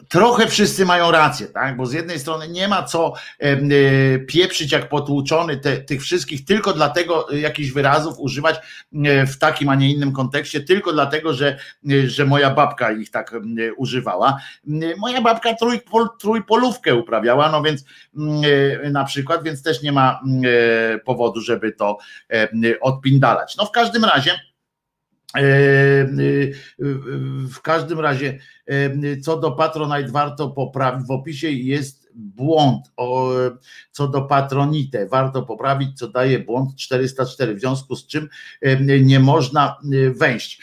[0.10, 1.78] trochę wszyscy mają rację, tak?
[1.78, 6.74] Bo z jednej strony nie ma co e, pieprzyć jak potłuczony te, tych wszystkich tylko
[6.74, 8.56] dlatego e, jakichś wyrazów używać
[9.06, 11.58] e, w takim, a nie innym kontekście, tylko dlatego, że,
[12.06, 13.36] że moja babka ich tak
[13.78, 14.38] używała.
[14.98, 17.86] Moja babka trójpol, trójpolówkę uprawiała, no więc
[18.92, 20.22] na przykład, więc też nie ma
[21.06, 21.98] powodu, żeby to
[22.82, 23.58] odpindalać.
[23.58, 24.32] No w każdym razie
[27.50, 28.40] w każdym razie
[29.24, 33.32] co do Patronite warto poprawić, w opisie jest błąd, o,
[33.92, 38.30] co do Patronite warto poprawić, co daje błąd 404, w związku z czym
[39.02, 39.78] nie można
[40.16, 40.62] wejść.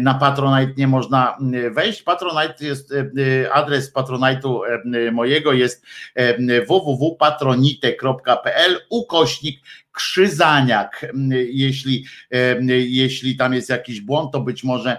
[0.00, 1.38] Na Patronite nie można
[1.74, 2.02] wejść.
[2.02, 2.94] Patronite jest,
[3.52, 4.60] adres Patronite'u
[5.12, 5.84] mojego jest
[6.68, 9.60] www.patronite.pl ukośnik
[9.92, 11.12] krzyzaniak.
[11.50, 12.04] Jeśli,
[12.68, 14.98] jeśli tam jest jakiś błąd, to być może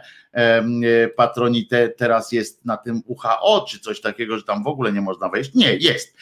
[1.16, 5.30] patronite teraz jest na tym UHO, czy coś takiego, że tam w ogóle nie można
[5.30, 5.54] wejść.
[5.54, 6.18] Nie, jest.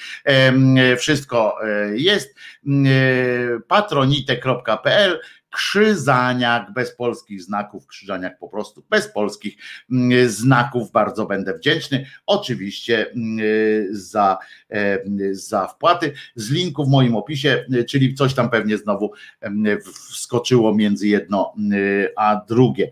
[0.98, 2.36] Wszystko e, jest.
[3.68, 5.20] patronite.pl
[5.54, 9.58] Krzyżaniak bez polskich znaków, Krzyżaniak po prostu bez polskich
[9.92, 10.92] mm, znaków.
[10.92, 12.06] Bardzo będę wdzięczny.
[12.26, 13.40] Oczywiście mm,
[13.92, 14.38] za,
[14.72, 15.00] e,
[15.32, 16.14] za wpłaty.
[16.36, 21.54] Z linku w moim opisie, czyli coś tam pewnie znowu mm, wskoczyło między jedno
[22.16, 22.90] a drugie.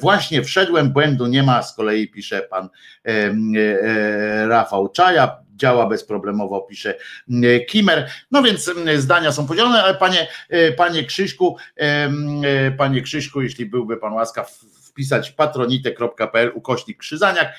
[0.00, 2.68] Właśnie wszedłem, błędu nie ma, z kolei pisze pan
[3.04, 6.94] e, Rafał Czaja działa bezproblemowo, pisze
[7.30, 8.10] mm, Kimer.
[8.30, 13.66] No więc mm, zdania są podzielone, ale panie, e, panie Krzyśku, e, panie Krzyśku, jeśli
[13.66, 14.52] byłby pan łaskaw
[14.82, 17.54] wpisać patronite.pl ukośnik krzyzaniak,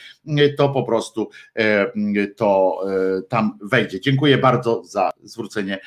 [0.57, 2.79] to po prostu e, to
[3.29, 4.01] tam wejdzie.
[4.01, 5.79] Dziękuję bardzo za zwrócenie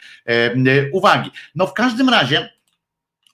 [0.93, 1.31] uwagi.
[1.55, 2.58] No w każdym razie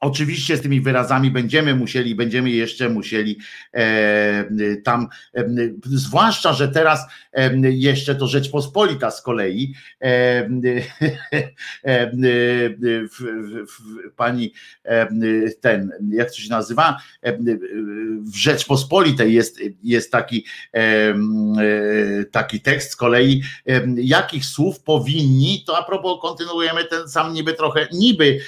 [0.04, 3.38] Oczywiście z tymi wyrazami będziemy musieli, będziemy jeszcze musieli
[3.72, 4.44] e,
[4.84, 5.44] tam, e,
[5.84, 10.06] zwłaszcza, że teraz e, jeszcze to Rzeczpospolita z kolei, e,
[11.84, 12.10] e,
[13.10, 14.52] w, w, w, pani
[15.60, 16.98] ten, jak to się nazywa,
[18.20, 20.46] w Rzeczpospolitej jest, jest taki,
[22.30, 23.42] taki tekst z kolei,
[23.96, 28.38] jakich słów powinni, to a propos kontynuujemy ten sam niby trochę, niby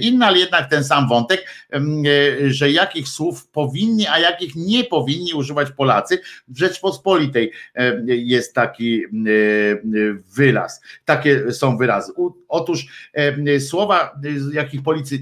[0.00, 1.80] inny, ale jednak ten sam wątek, e,
[2.50, 6.20] że jakich słów powinni, a jakich nie powinni używać Polacy.
[6.48, 7.52] W Rzeczpospolitej
[8.06, 9.02] jest taki
[10.36, 12.12] wyraz, takie są wyrazy.
[12.48, 12.86] Otóż
[13.58, 14.20] słowa,
[14.52, 15.18] jakich Policy,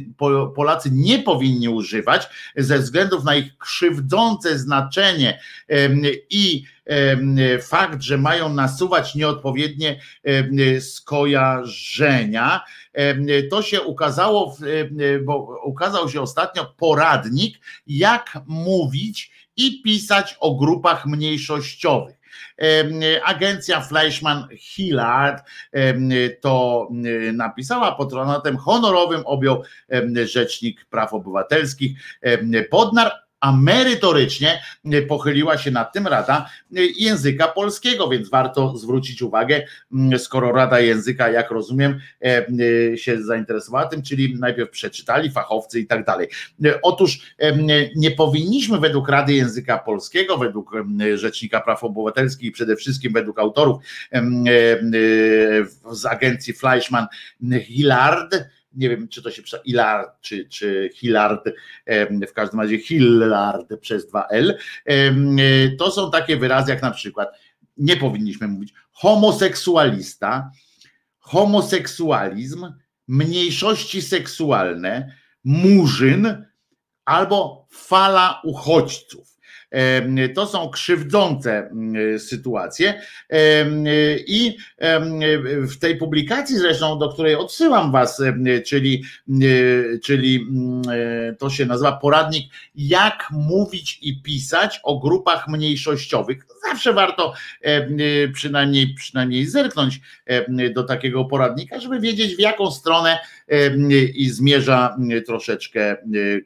[0.54, 5.40] Polacy nie powinni używać ze względów na ich krzywdzące znaczenie
[6.30, 6.64] i
[7.62, 10.00] fakt, że mają nasuwać nieodpowiednie
[10.80, 12.64] skojarzenia.
[13.50, 14.56] To się ukazało,
[15.24, 22.16] bo ukazał się ostatnio poradnik, jak mówić i pisać o grupach mniejszościowych.
[23.24, 25.44] Agencja Fleischmann Hillard
[26.40, 26.88] to
[27.32, 29.62] napisała, patronatem honorowym objął
[30.24, 32.20] Rzecznik Praw Obywatelskich
[32.70, 39.22] Podnar, a merytorycznie e, pochyliła się nad tym Rada e, Języka Polskiego, więc warto zwrócić
[39.22, 39.62] uwagę,
[40.18, 46.04] skoro Rada Języka, jak rozumiem, e, się zainteresowała tym, czyli najpierw przeczytali fachowcy i tak
[46.04, 46.28] dalej.
[46.82, 47.36] Otóż
[47.96, 50.70] nie powinniśmy według Rady Języka Polskiego, według
[51.14, 53.82] Rzecznika Praw Obywatelskich i przede wszystkim według autorów
[55.90, 57.06] z agencji Fleischmann
[57.62, 58.36] Hillard,
[58.76, 61.48] nie wiem, czy to się pisze Ilard, czy, czy Hillard,
[62.28, 64.54] w każdym razie Hillard przez 2L.
[65.78, 67.28] To są takie wyrazy, jak na przykład,
[67.76, 70.50] nie powinniśmy mówić, homoseksualista,
[71.18, 72.72] homoseksualizm,
[73.08, 76.46] mniejszości seksualne, murzyn
[77.04, 79.33] albo fala uchodźców.
[80.34, 83.00] To są krzywdzące mm, sytuacje
[84.26, 84.56] i
[85.68, 88.22] w tej publikacji zresztą, do której odsyłam was,
[88.66, 89.04] czyli,
[90.02, 90.82] czyli mm,
[91.38, 96.46] to się nazywa poradnik jak mówić i pisać o grupach mniejszościowych.
[96.68, 97.32] Zawsze warto
[98.32, 100.00] przynajmniej, przynajmniej zerknąć
[100.74, 103.18] do takiego poradnika, żeby wiedzieć w jaką stronę
[104.14, 105.96] i zmierza troszeczkę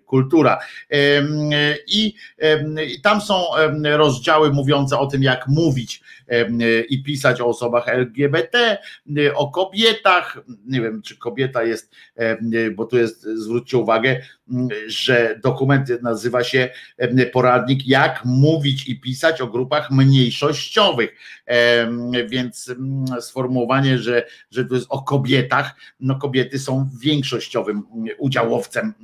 [0.06, 0.58] kultura.
[1.86, 2.14] I
[3.02, 3.44] tam są
[3.84, 6.02] rozdziały mówiące o tym, jak mówić
[6.88, 8.78] i pisać o osobach LGBT,
[9.34, 10.38] o kobietach.
[10.66, 11.94] Nie wiem, czy kobieta jest,
[12.74, 14.20] bo tu jest, zwróćcie uwagę,
[14.86, 16.68] że dokument nazywa się
[17.32, 21.10] poradnik, jak mówić i pisać o grupach mniejszościowych.
[22.28, 22.74] Więc
[23.20, 27.82] sformułowanie, że, że to jest o kobietach, no kobiety są większościowym
[28.18, 28.94] udziałowcem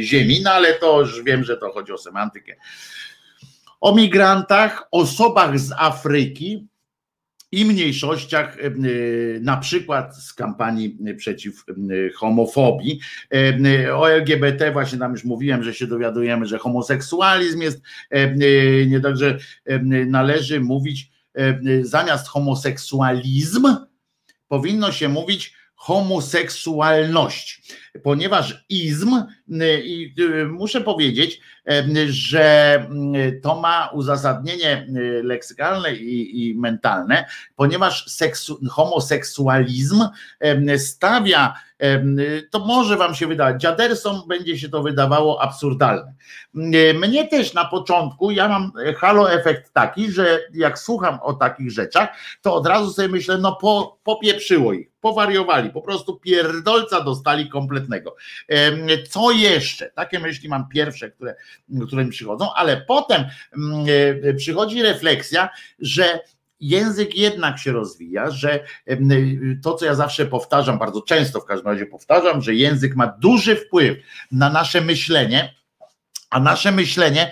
[0.00, 2.56] ziemi, no ale to już wiem, że to chodzi o semantykę
[3.80, 6.68] o migrantach, osobach z Afryki
[7.52, 8.70] i mniejszościach, e,
[9.40, 11.72] na przykład z kampanii przeciw e,
[12.12, 13.00] homofobii.
[13.34, 17.82] E, o LGBT właśnie tam już mówiłem, że się dowiadujemy, że homoseksualizm jest
[18.86, 19.38] nie także
[20.06, 21.10] należy mówić
[21.82, 23.76] zamiast homoseksualizm
[24.48, 27.62] powinno się mówić homoseksualność,
[28.02, 29.22] ponieważ izm,
[29.84, 30.14] i
[30.48, 31.40] muszę powiedzieć,
[32.06, 32.86] że
[33.42, 34.86] to ma uzasadnienie
[35.22, 37.26] leksykalne i, i mentalne,
[37.56, 40.04] ponieważ seksu, homoseksualizm
[40.76, 41.54] stawia,
[42.50, 46.14] to może wam się wydawać, dziadersom będzie się to wydawało absurdalne.
[46.94, 52.08] Mnie też na początku, ja mam halo efekt taki, że jak słucham o takich rzeczach,
[52.42, 58.16] to od razu sobie myślę, no po, popieprzyło ich, powariowali, po prostu pierdolca dostali kompletnego.
[59.08, 59.90] Co jeszcze?
[59.90, 61.34] Takie myśli mam pierwsze, które,
[61.86, 63.24] które mi przychodzą, ale potem
[63.56, 63.86] mm,
[64.22, 65.48] e, przychodzi refleksja,
[65.78, 66.20] że
[66.60, 68.64] język jednak się rozwija, że
[69.62, 73.56] to, co ja zawsze powtarzam, bardzo często w każdym razie powtarzam, że język ma duży
[73.56, 73.98] wpływ
[74.32, 75.54] na nasze myślenie,
[76.30, 77.30] a nasze myślenie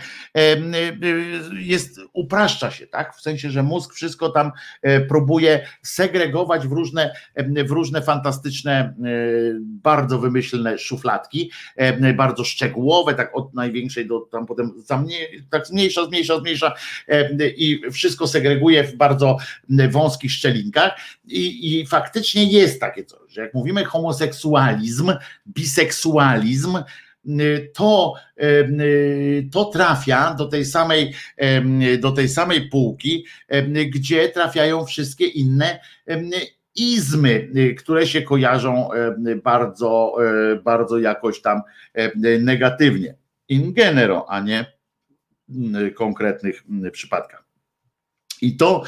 [1.58, 3.16] jest, upraszcza się, tak?
[3.16, 4.52] W sensie, że mózg wszystko tam
[4.82, 7.12] e, próbuje segregować w różne,
[7.66, 8.94] w różne fantastyczne, e,
[9.60, 11.50] bardzo wymyślne szufladki,
[12.14, 14.72] bardzo szczegółowe, tak od największej do tam potem
[15.50, 16.74] tak zmniejsza, zmniejsza, zmniejsza
[17.56, 19.36] i wszystko segreguje w bardzo
[19.90, 20.92] wąskich szczelinkach.
[21.24, 25.12] I, i faktycznie jest takie coś, że jak mówimy homoseksualizm,
[25.48, 26.78] biseksualizm,
[27.74, 28.15] to,
[29.52, 31.15] to trafia do tej samej,
[32.00, 33.26] do tej samej półki,
[33.94, 35.81] gdzie trafiają wszystkie inne
[36.78, 38.89] izmy, y, które się kojarzą
[39.42, 40.15] bardzo,
[40.52, 41.62] e, bardzo jakoś tam
[42.40, 43.15] negatywnie.
[43.48, 44.66] In genero, a nie
[45.48, 47.47] w konkretnych przypadkach.
[48.42, 48.83] I to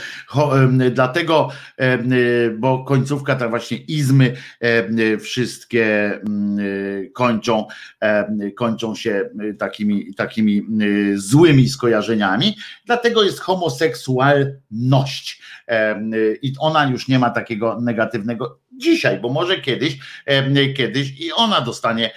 [0.90, 1.48] dlatego,
[2.58, 4.36] bo końcówka, tak właśnie izmy
[5.20, 6.20] wszystkie
[7.14, 7.66] kończą,
[8.56, 10.66] kończą się takimi, takimi
[11.14, 12.56] złymi skojarzeniami,
[12.86, 15.42] dlatego jest homoseksualność.
[16.42, 19.98] I ona już nie ma takiego negatywnego dzisiaj, bo może kiedyś,
[20.76, 22.10] kiedyś i ona dostanie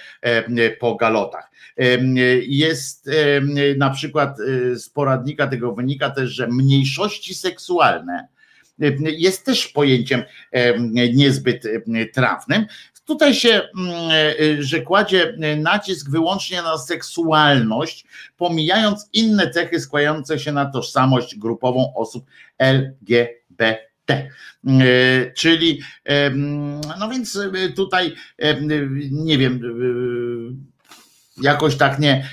[0.80, 1.50] po galotach.
[2.46, 3.10] Jest
[3.76, 8.28] na przykład e, z poradnika tego wynika też, że mniejszości seksualne
[8.98, 10.22] jest też pojęciem
[11.14, 11.66] niezbyt
[12.14, 12.66] trafnym.
[13.04, 18.04] Tutaj się, mm, e, że kładzie nacisk wyłącznie na seksualność,
[18.36, 22.24] pomijając inne cechy składające się na tożsamość grupową osób
[22.58, 23.78] LGBT.
[24.08, 25.80] E, czyli,
[26.98, 27.38] no więc
[27.76, 28.14] tutaj,
[29.10, 29.60] nie wiem,
[31.42, 32.28] jakoś tak nie.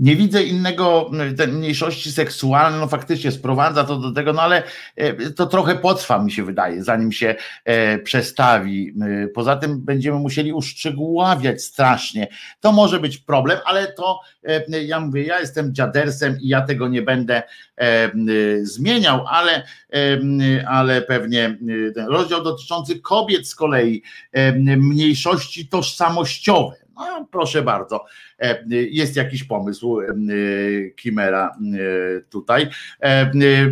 [0.00, 4.62] Nie widzę innego, te mniejszości seksualne, no faktycznie sprowadza to do tego, no ale
[4.96, 8.94] e, to trochę potrwa, mi się wydaje, zanim się e, przestawi.
[9.24, 12.28] E, poza tym będziemy musieli uszczegóławiać strasznie.
[12.60, 14.20] To może być problem, ale to
[14.82, 17.42] ja mówię, ja jestem dziadersem i ja tego nie będę
[18.62, 19.62] zmieniał, ale,
[20.66, 21.58] ale pewnie
[22.08, 24.02] rozdział dotyczący kobiet z kolei,
[24.76, 26.76] mniejszości tożsamościowe
[27.30, 28.04] proszę bardzo,
[28.38, 30.06] e, jest jakiś pomysł e,
[30.90, 32.68] Kimera e, tutaj.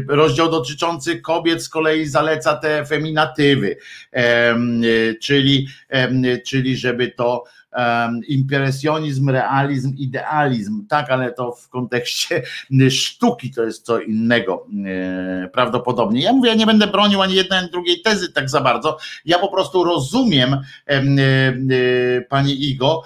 [0.09, 3.77] Rozdział dotyczący kobiet z kolei zaleca te feminatywy,
[5.21, 5.69] czyli,
[6.47, 7.45] czyli żeby to
[8.29, 12.43] impresjonizm, realizm, idealizm, tak, ale to w kontekście
[12.91, 16.23] sztuki to jest co innego e, prawdopodobnie.
[16.23, 18.99] Ja mówię, ja nie będę bronił ani jednej, ani drugiej tezy tak za bardzo.
[19.25, 20.57] Ja po prostu rozumiem,
[20.87, 21.03] e,
[22.29, 23.03] pani Igo,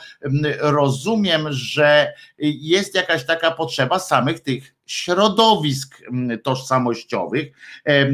[0.61, 7.47] rozumiem, że jest jakaś taka potrzeba samych tych środowisk mm, tożsamościowych,
[7.85, 8.07] e,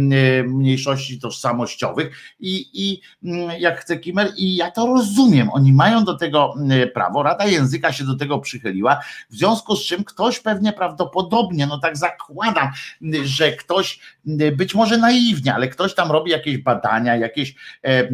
[0.43, 6.15] mniejszości tożsamościowych i, i mm, jak chce Kimmer, i ja to rozumiem, oni mają do
[6.15, 10.73] tego mm, prawo, Rada Języka się do tego przychyliła, w związku z czym ktoś pewnie
[10.73, 12.69] prawdopodobnie, no tak zakładam,
[13.25, 14.01] że ktoś,
[14.57, 18.09] być może naiwnie, ale ktoś tam robi jakieś badania, jakieś e,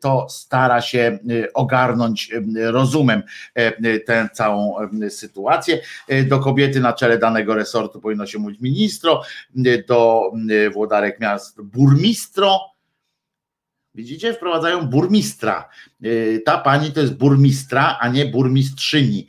[0.00, 1.18] to stara się
[1.54, 3.22] ogarnąć rozumem
[3.54, 4.74] e, tę całą
[5.08, 5.80] sytuację.
[6.26, 9.22] Do kobiety na czele danego resortu resortu powinno się mówić ministro,
[9.88, 10.32] do
[10.72, 12.60] włodarek miast burmistro.
[13.94, 15.68] Widzicie, wprowadzają burmistra.
[16.02, 19.26] E, ta pani to jest burmistra, a nie burmistrzyni,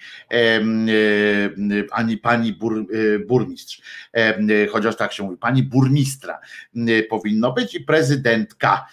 [1.92, 2.86] ani pani bur,
[3.28, 3.82] burmistrz.
[4.72, 6.40] Chociaż tak się mówi, pani burmistra
[7.10, 8.88] powinno być i prezydentka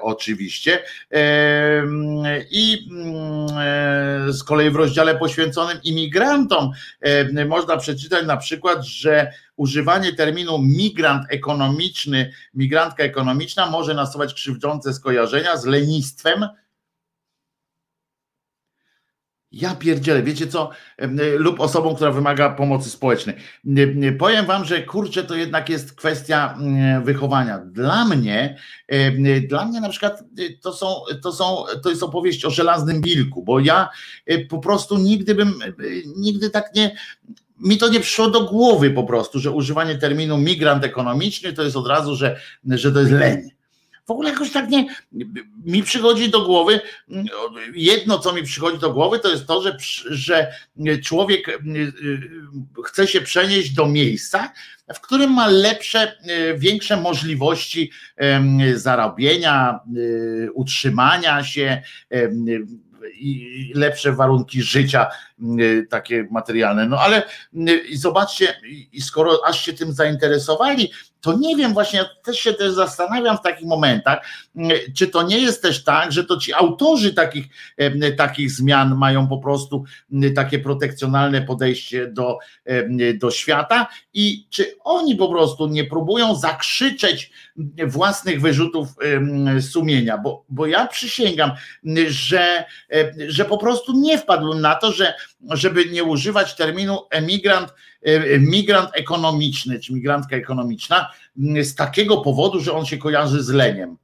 [0.00, 0.82] oczywiście.
[2.50, 6.70] I mm, z kolei w rozdziale poświęconym imigrantom
[7.48, 15.56] można przeczytać na przykład, że używanie terminu migrant ekonomiczny, migrantka ekonomiczna może nasuwać krzywdzące skojarzenia
[15.56, 16.46] z lenistwem,
[19.56, 20.70] ja pierdzielę, wiecie co?
[21.38, 23.36] Lub osobą, która wymaga pomocy społecznej.
[24.18, 26.58] Powiem wam, że kurczę, to jednak jest kwestia
[27.02, 27.58] wychowania.
[27.58, 28.56] Dla mnie,
[29.48, 30.86] dla mnie na przykład y, to są,
[31.22, 33.88] to są, to jest opowieść o żelaznym wilku, bo ja
[34.30, 36.96] y, po prostu nigdy bym, y, nigdy tak nie,
[37.60, 41.76] mi to nie przyszło do głowy po prostu, że używanie terminu migrant ekonomiczny to jest
[41.76, 43.55] od razu, że, że to jest leń
[44.06, 44.86] w ogóle jakoś tak nie,
[45.64, 46.80] mi przychodzi do głowy,
[47.74, 49.76] jedno co mi przychodzi do głowy to jest to, że,
[50.06, 50.52] że
[51.04, 54.52] człowiek y, y, chce się przenieść do miejsca,
[54.94, 57.90] w którym ma lepsze, y, większe możliwości
[58.74, 59.80] zarobienia,
[60.54, 61.82] utrzymania się,
[63.14, 65.06] i lepsze warunki życia
[65.90, 66.86] takie materialne.
[66.86, 67.22] No ale
[67.94, 68.60] zobaczcie,
[68.92, 70.90] i skoro aż się tym zainteresowali,
[71.26, 74.26] to nie wiem, właśnie też się też zastanawiam w takich momentach,
[74.96, 77.46] czy to nie jest też tak, że to ci autorzy takich,
[78.16, 79.84] takich zmian mają po prostu
[80.34, 82.38] takie protekcjonalne podejście do,
[83.14, 87.30] do świata i czy oni po prostu nie próbują zakrzyczeć
[87.86, 88.88] własnych wyrzutów
[89.60, 91.50] sumienia, bo, bo ja przysięgam,
[92.08, 92.64] że,
[93.28, 95.14] że po prostu nie wpadłem na to, że
[95.50, 101.10] żeby nie używać terminu emigrant, e, migrant ekonomiczny, czy migrantka ekonomiczna,
[101.62, 103.96] z takiego powodu, że on się kojarzy z leniem.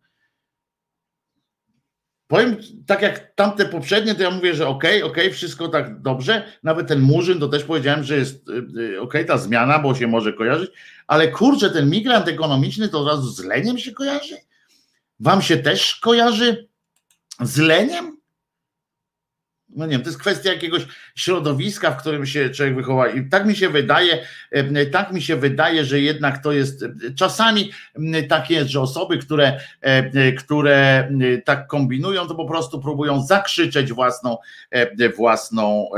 [2.33, 6.03] Powiem tak jak tamte poprzednie, to ja mówię, że okej, okay, okej, okay, wszystko tak
[6.03, 6.45] dobrze.
[6.63, 9.95] Nawet ten murzyn to też powiedziałem, że jest y, y, okej okay, ta zmiana, bo
[9.95, 10.71] się może kojarzyć,
[11.07, 14.37] ale kurczę, ten migrant ekonomiczny to od razu z leniem się kojarzy?
[15.21, 16.69] Wam się też kojarzy
[17.41, 18.17] z leniem?
[19.77, 23.09] No nie wiem, to jest kwestia jakiegoś środowiska, w którym się człowiek wychowa.
[23.09, 24.19] I tak mi się wydaje,
[24.93, 26.85] tak mi się wydaje, że jednak to jest
[27.17, 27.71] czasami
[28.29, 29.61] tak jest, że osoby, które,
[30.39, 31.09] które
[31.45, 34.37] tak kombinują, to po prostu próbują zakrzyczeć własną,
[35.17, 35.89] własną,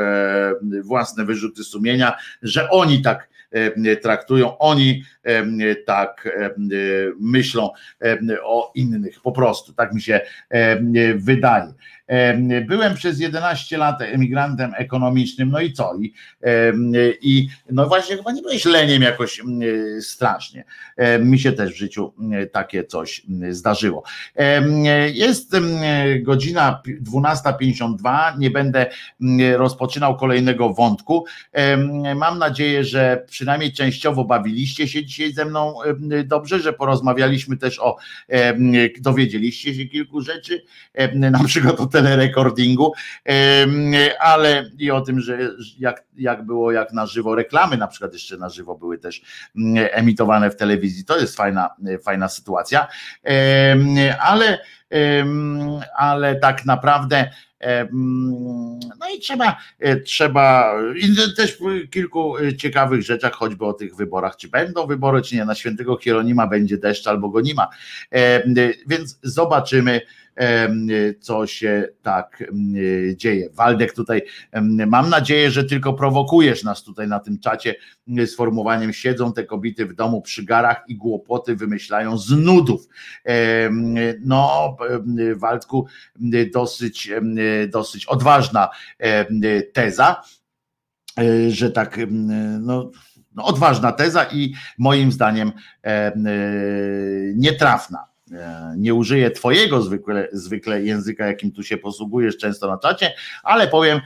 [0.83, 3.29] własne wyrzuty sumienia, że oni tak
[4.03, 5.05] traktują, oni
[5.87, 6.29] tak
[7.21, 7.71] myślą
[8.43, 9.21] o innych.
[9.21, 10.21] Po prostu tak mi się
[11.17, 11.73] wydaje.
[12.67, 15.93] Byłem przez 11 lat emigrantem ekonomicznym, no i co?
[16.03, 16.13] I,
[17.23, 19.43] i no właśnie chyba nie byłeś leniem jakoś
[20.01, 20.65] strasznie.
[21.21, 22.15] Mi się też w życiu
[22.53, 24.03] takie coś zdarzyło.
[25.13, 25.57] Jest
[26.23, 28.87] godzina 12.52, nie będę
[29.57, 31.25] rozpoczynał kolejnego wątku.
[32.17, 35.75] Mam nadzieję, że przynajmniej częściowo bawiliście się dzisiaj ze mną
[36.25, 37.97] dobrze, że porozmawialiśmy też o,
[39.01, 40.65] dowiedzieliście się kilku rzeczy,
[41.15, 42.93] na przykład o telerekordingu,
[44.21, 45.39] ale i o tym, że
[45.79, 49.23] jak, jak było, jak na żywo reklamy, na przykład jeszcze na żywo były też
[49.57, 51.05] mm, emitowane w telewizji.
[51.05, 51.71] To jest fajna,
[52.05, 52.87] fajna sytuacja,
[54.21, 54.59] ale,
[55.97, 57.31] ale tak naprawdę.
[58.99, 59.57] No i trzeba,
[60.05, 65.37] trzeba i też w kilku ciekawych rzeczach, choćby o tych wyborach, czy będą wybory, czy
[65.37, 65.45] nie.
[65.45, 67.69] Na świętego Hieronima będzie deszcz albo go nie ma.
[68.87, 70.01] Więc zobaczymy
[71.21, 72.45] co się tak
[73.17, 73.51] dzieje.
[73.53, 74.23] Waldek tutaj,
[74.87, 77.75] mam nadzieję, że tylko prowokujesz nas tutaj na tym czacie
[78.27, 82.89] sformułowaniem siedzą te kobiety w domu przy garach i głupoty wymyślają z nudów.
[84.21, 84.77] No,
[85.37, 85.87] Waldku,
[86.53, 87.11] dosyć,
[87.69, 88.69] dosyć odważna
[89.73, 90.23] teza,
[91.19, 92.01] e, że tak,
[92.61, 92.91] no,
[93.35, 95.53] no odważna teza i moim zdaniem
[97.35, 98.14] nietrafna E,
[98.77, 104.01] nie użyję twojego zwykle, zwykle języka, jakim tu się posługujesz często na czacie, ale powiem,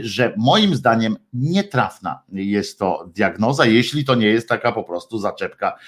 [0.00, 5.78] że moim zdaniem nietrafna jest to diagnoza, jeśli to nie jest taka po prostu zaczepka,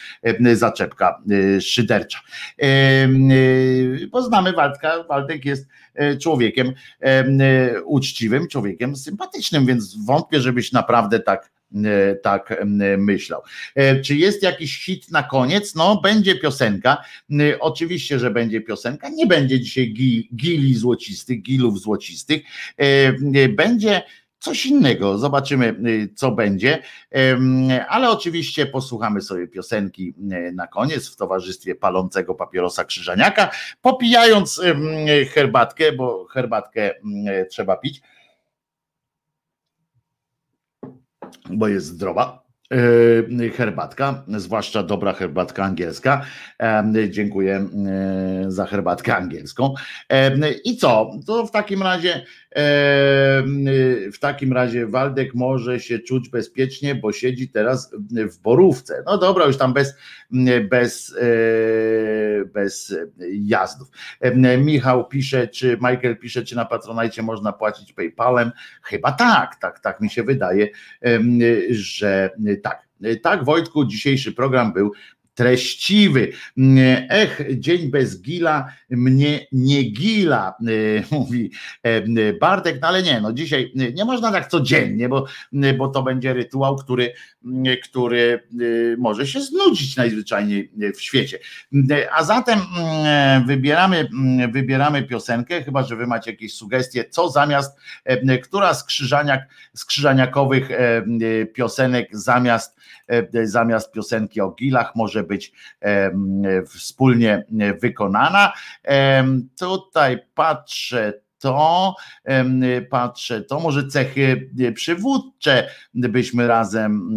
[0.53, 2.19] zaczepka e, szydercza.
[2.63, 2.69] E,
[4.13, 5.69] poznamy Waldka, Waldek jest
[6.21, 6.73] człowiekiem
[7.85, 11.56] uczciwym, człowiekiem sympatycznym, więc wątpię, żebyś naprawdę tak E,
[12.23, 12.65] tak e,
[12.97, 13.43] myślał.
[13.75, 15.75] E, czy jest jakiś hit na koniec?
[15.75, 16.97] No, będzie piosenka.
[17.61, 19.09] Oczywiście, że będzie piosenka.
[19.09, 19.95] Nie będzie dzisiaj
[20.37, 22.43] gili złocistych, gilów złocistych.
[23.49, 24.03] Będzie
[24.39, 25.19] coś innego.
[25.19, 25.75] Zobaczymy,
[26.15, 26.83] co będzie.
[27.89, 30.15] Ale oczywiście posłuchamy sobie piosenki
[30.53, 33.51] na koniec w towarzystwie palącego papierosa Krzyżaniaka,
[33.83, 34.61] popijając
[35.35, 36.95] herbatkę, bo herbatkę
[37.51, 38.03] trzeba pić
[41.51, 42.47] bo jest zdrowa.
[43.41, 46.25] E, herbatka, zwłaszcza dobra herbatka angielska.
[46.63, 49.75] E, dziękuję e, za herbatkę angielską.
[50.65, 51.11] I co?
[51.27, 52.27] To w takim razie
[54.13, 59.03] w takim razie Waldek może się czuć bezpiecznie, bo siedzi teraz w borówce.
[59.07, 59.95] No dobra, już tam bez,
[60.71, 61.17] bez,
[62.55, 62.97] bez
[63.31, 63.89] jazdów.
[64.59, 68.53] Michał pisze, czy Michael pisze, czy na Patronajcie można płacić PayPalem?
[68.83, 70.69] Chyba tak, tak, tak mi się wydaje,
[71.71, 72.31] że
[72.63, 72.87] tak.
[73.23, 74.93] Tak, Wojtku, dzisiejszy program był
[75.37, 76.33] treściwy.
[77.09, 80.55] Ech, dzień bez gila mnie nie gila,
[81.11, 81.51] mówi
[82.41, 85.27] Bartek, no ale nie, no dzisiaj nie można tak codziennie, bo,
[85.79, 87.13] bo to będzie rytuał, który,
[87.85, 88.43] który
[88.95, 91.39] e, może się znudzić najzwyczajniej w świecie.
[92.13, 97.79] A zatem mm, wybieramy, mm, wybieramy piosenkę, chyba że wy macie jakieś sugestie, co zamiast,
[98.43, 99.49] która z krzyżaniak,
[101.55, 102.76] piosenek zamiast
[103.45, 105.53] zamiast piosenki o gilach może być
[106.67, 107.45] wspólnie
[107.83, 108.53] wykonana.
[109.59, 111.95] Tutaj patrzę to,
[112.91, 117.09] patrzę to, może cechy przywódcze byśmy razem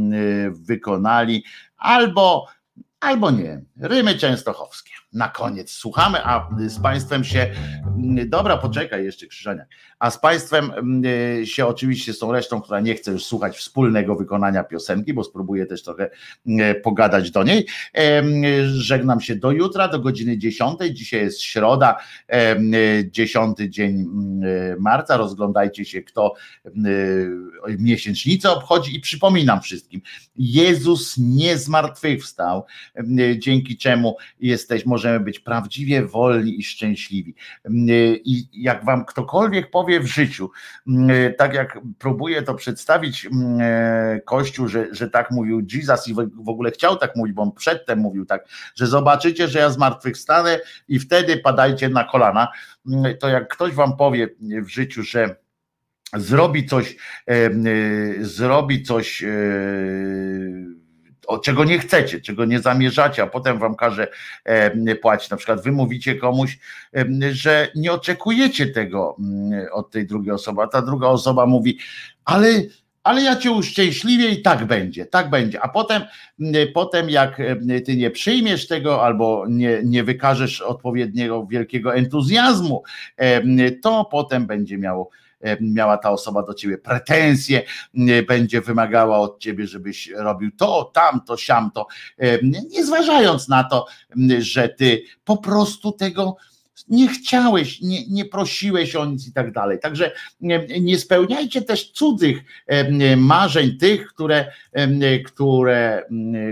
[0.52, 1.44] wykonali,
[1.78, 2.48] albo,
[3.00, 7.52] albo nie, rymy częstochowskie na koniec słuchamy, a z Państwem się,
[8.26, 9.66] dobra, poczekaj jeszcze Krzyżania,
[10.00, 14.16] a z Państwem mm, się oczywiście z tą resztą, która nie chce już słuchać wspólnego
[14.16, 16.10] wykonania piosenki, bo spróbuję też trochę
[16.84, 17.66] pogadać do niej.
[18.66, 20.80] Żegnam się do jutra, do godziny 10.
[20.92, 21.98] Dzisiaj jest środa,
[23.06, 24.06] 10 dzień
[24.80, 25.18] marca.
[25.18, 26.34] Rozglądajcie się, kto
[27.80, 30.02] miesięcznicę obchodzi i przypominam wszystkim,
[30.36, 32.66] Jezus nie zmartwychwstał,
[33.38, 37.36] dzięki czemu jesteś, może możemy być prawdziwie wolni i szczęśliwi.
[38.26, 40.52] I jak wam ktokolwiek powie w życiu,
[41.38, 43.30] tak jak próbuje to przedstawić
[44.26, 48.00] Kościół, że, że tak mówił Jesus i w ogóle chciał tak mówić, bo on przedtem
[48.00, 48.46] mówił tak,
[48.76, 52.48] że zobaczycie, że ja zmartwychwstanę i wtedy padajcie na kolana,
[53.20, 55.36] to jak ktoś wam powie w życiu, że
[56.14, 56.96] zrobi coś,
[57.30, 57.50] e,
[58.20, 59.28] zrobi coś, e,
[61.30, 64.08] o, czego nie chcecie, czego nie zamierzacie, a potem wam każe
[64.44, 65.30] e, płacić.
[65.30, 66.60] Na przykład wy mówicie komuś,
[67.32, 69.18] że nie oczekujecie tego
[69.72, 71.78] od tej drugiej osoby, a ta druga osoba mówi,
[72.26, 72.50] ale
[73.04, 75.62] ale ja cię uszczęśliwię i tak będzie, tak będzie.
[75.62, 76.02] A potem,
[76.74, 77.42] potem jak
[77.86, 82.84] ty nie przyjmiesz tego albo nie, nie wykażesz odpowiedniego wielkiego entuzjazmu,
[83.82, 85.10] to potem będzie miało
[85.62, 87.64] miała ta osoba do ciebie pretensje,
[88.28, 91.88] będzie wymagała od ciebie, żebyś robił to, tamto, siamto,
[92.70, 93.86] nie zważając na to,
[94.40, 96.38] że ty po prostu tego
[96.88, 99.80] nie chciałeś, nie, nie prosiłeś o nic i tak dalej.
[99.80, 100.12] Także
[100.82, 102.38] nie spełniajcie też cudzych
[103.18, 104.52] marzeń, tych, które,
[105.26, 106.04] które,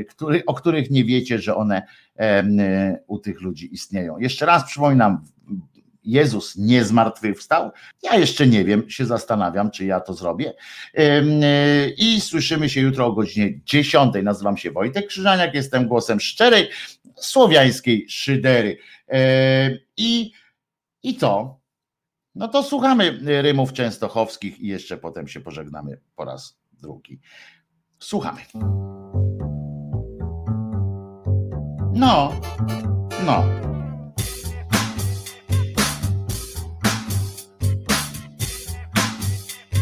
[0.10, 1.88] które, o których nie wiecie, że one
[3.08, 4.18] u tych ludzi istnieją.
[4.18, 5.24] Jeszcze raz przypominam,
[6.08, 7.72] Jezus nie zmartwychwstał?
[8.04, 10.54] Ja jeszcze nie wiem, się zastanawiam, czy ja to zrobię.
[11.98, 14.14] I słyszymy się jutro o godzinie 10.
[14.24, 16.70] Nazywam się Wojtek Krzyżaniak, jestem głosem szczerej,
[17.16, 18.78] słowiańskiej szydery.
[19.98, 20.32] I,
[21.04, 21.60] i co?
[22.36, 27.20] No to słuchamy rymów częstochowskich i jeszcze potem się pożegnamy po raz drugi.
[28.00, 28.42] Słuchamy.
[31.94, 32.34] No,
[33.26, 33.67] no.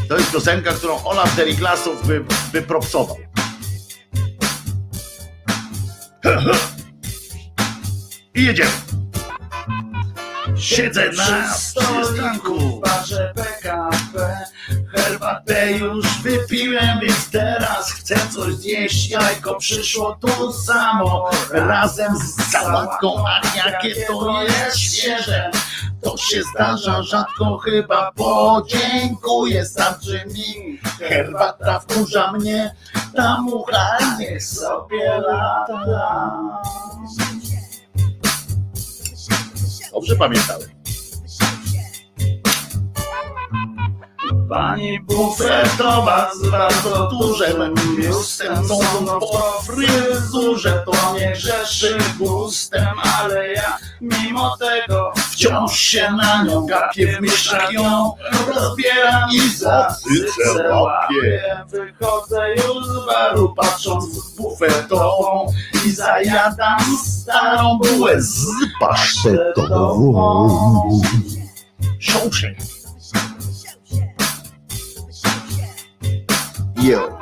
[0.10, 3.18] To jest piosenka, którą Olaf Deriklasów by, by propsował.
[8.36, 8.72] I jedziemy.
[10.58, 12.60] Siedzę na przystanku.
[12.60, 14.46] W barze PKP
[14.96, 19.10] Herbatę już wypiłem, więc teraz chcę coś zjeść.
[19.10, 21.30] Jajko przyszło tu samo.
[21.52, 25.52] Razem z sałatką, a jakie to jest świeże
[26.06, 32.76] To się zdarza rzadko, chyba podziękuję Starczy mi, herbata wkurza mnie
[33.16, 36.32] Ta mucha niech sobie lata
[39.94, 40.70] Dobrze pamiętałem.
[44.50, 52.88] Pani bufetowa z bardzo dużym biustem Sądząc po fryzurze to nie grzeszy gustem
[53.20, 58.14] Ale ja mimo tego wciąż się na nią gapię W myślach ją
[58.48, 65.54] rozbieram i za cycę łapię Wychodzę już z baru patrząc w bufetową
[65.86, 68.46] I zajadam starą bułę z
[68.80, 70.50] pasztetową
[72.00, 72.58] Siączek
[76.82, 77.18] Yo.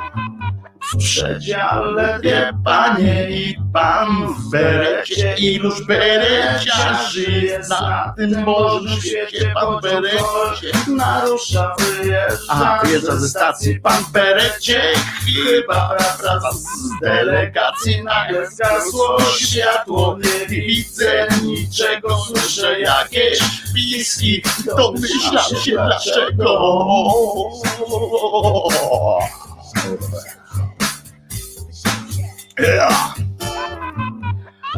[0.94, 9.52] W przedziale dwie panie i pan w berecie Iluż bereciarzy jest na tym Bożym świecie
[9.54, 13.80] Pan w berecie narusza, wyjeżdża A, wyjeżdża ze stacji.
[13.80, 14.82] Pan w berecie
[15.24, 18.04] chyba wraca z delegacji.
[18.04, 22.18] Nagle zgasło światło, nie widzę niczego.
[22.18, 23.38] Słyszę jakieś
[23.74, 24.42] piski,
[24.76, 26.58] domyślam się dlaczego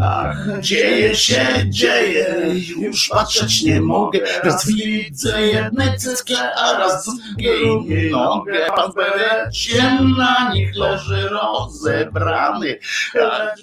[0.02, 2.36] Ach, dzieje się, dzieje,
[2.78, 4.20] już patrzeć nie mogę.
[4.44, 8.66] Raz widzę jedne cycki, a raz drugiej nogę.
[8.76, 12.78] Pan berecie na nich leży rozebrany.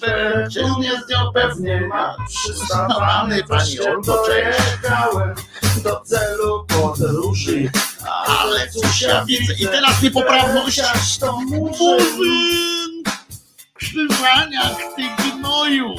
[0.02, 3.44] Berecie nie zdjął pewnie ma przystawany.
[3.44, 5.36] Pani Olgo, dojechałem
[5.84, 7.72] do celu podróży.
[8.28, 10.82] Ale cóż ja widzę i teraz niepoprawność.
[11.20, 12.83] To murzyn
[13.84, 15.04] krzyżaniak, ty
[15.40, 15.96] gnoju.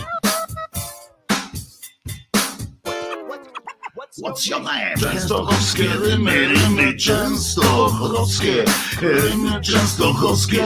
[4.23, 4.97] What's your name?
[4.97, 8.65] Częstochowskie rymy, rymy częstochowskie,
[9.01, 10.63] rymy częstochowskie.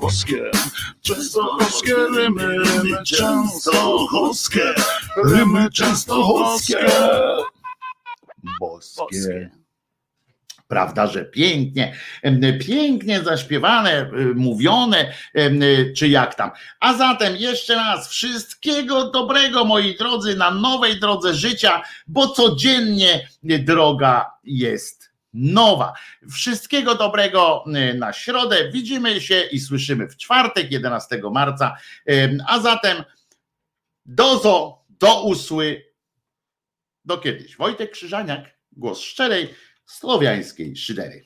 [0.00, 0.50] Boskie,
[1.02, 4.74] częstochowskie rymy, rymy częstochowskie,
[5.24, 6.86] rymy częstochowskie.
[8.60, 9.50] Boskie.
[10.68, 11.96] Prawda, że pięknie,
[12.66, 15.14] pięknie zaśpiewane, mówione,
[15.96, 16.50] czy jak tam.
[16.80, 24.30] A zatem jeszcze raz wszystkiego dobrego, moi drodzy, na nowej drodze życia, bo codziennie droga
[24.44, 25.92] jest nowa.
[26.32, 27.64] Wszystkiego dobrego
[27.94, 28.70] na środę.
[28.70, 31.76] Widzimy się i słyszymy w czwartek, 11 marca.
[32.48, 33.04] A zatem
[34.06, 35.86] Dozo, do usły.
[37.04, 37.56] Do kiedyś.
[37.56, 39.54] Wojtek Krzyżaniak, głos szczerej,
[39.86, 41.24] słowiańskiej szydery.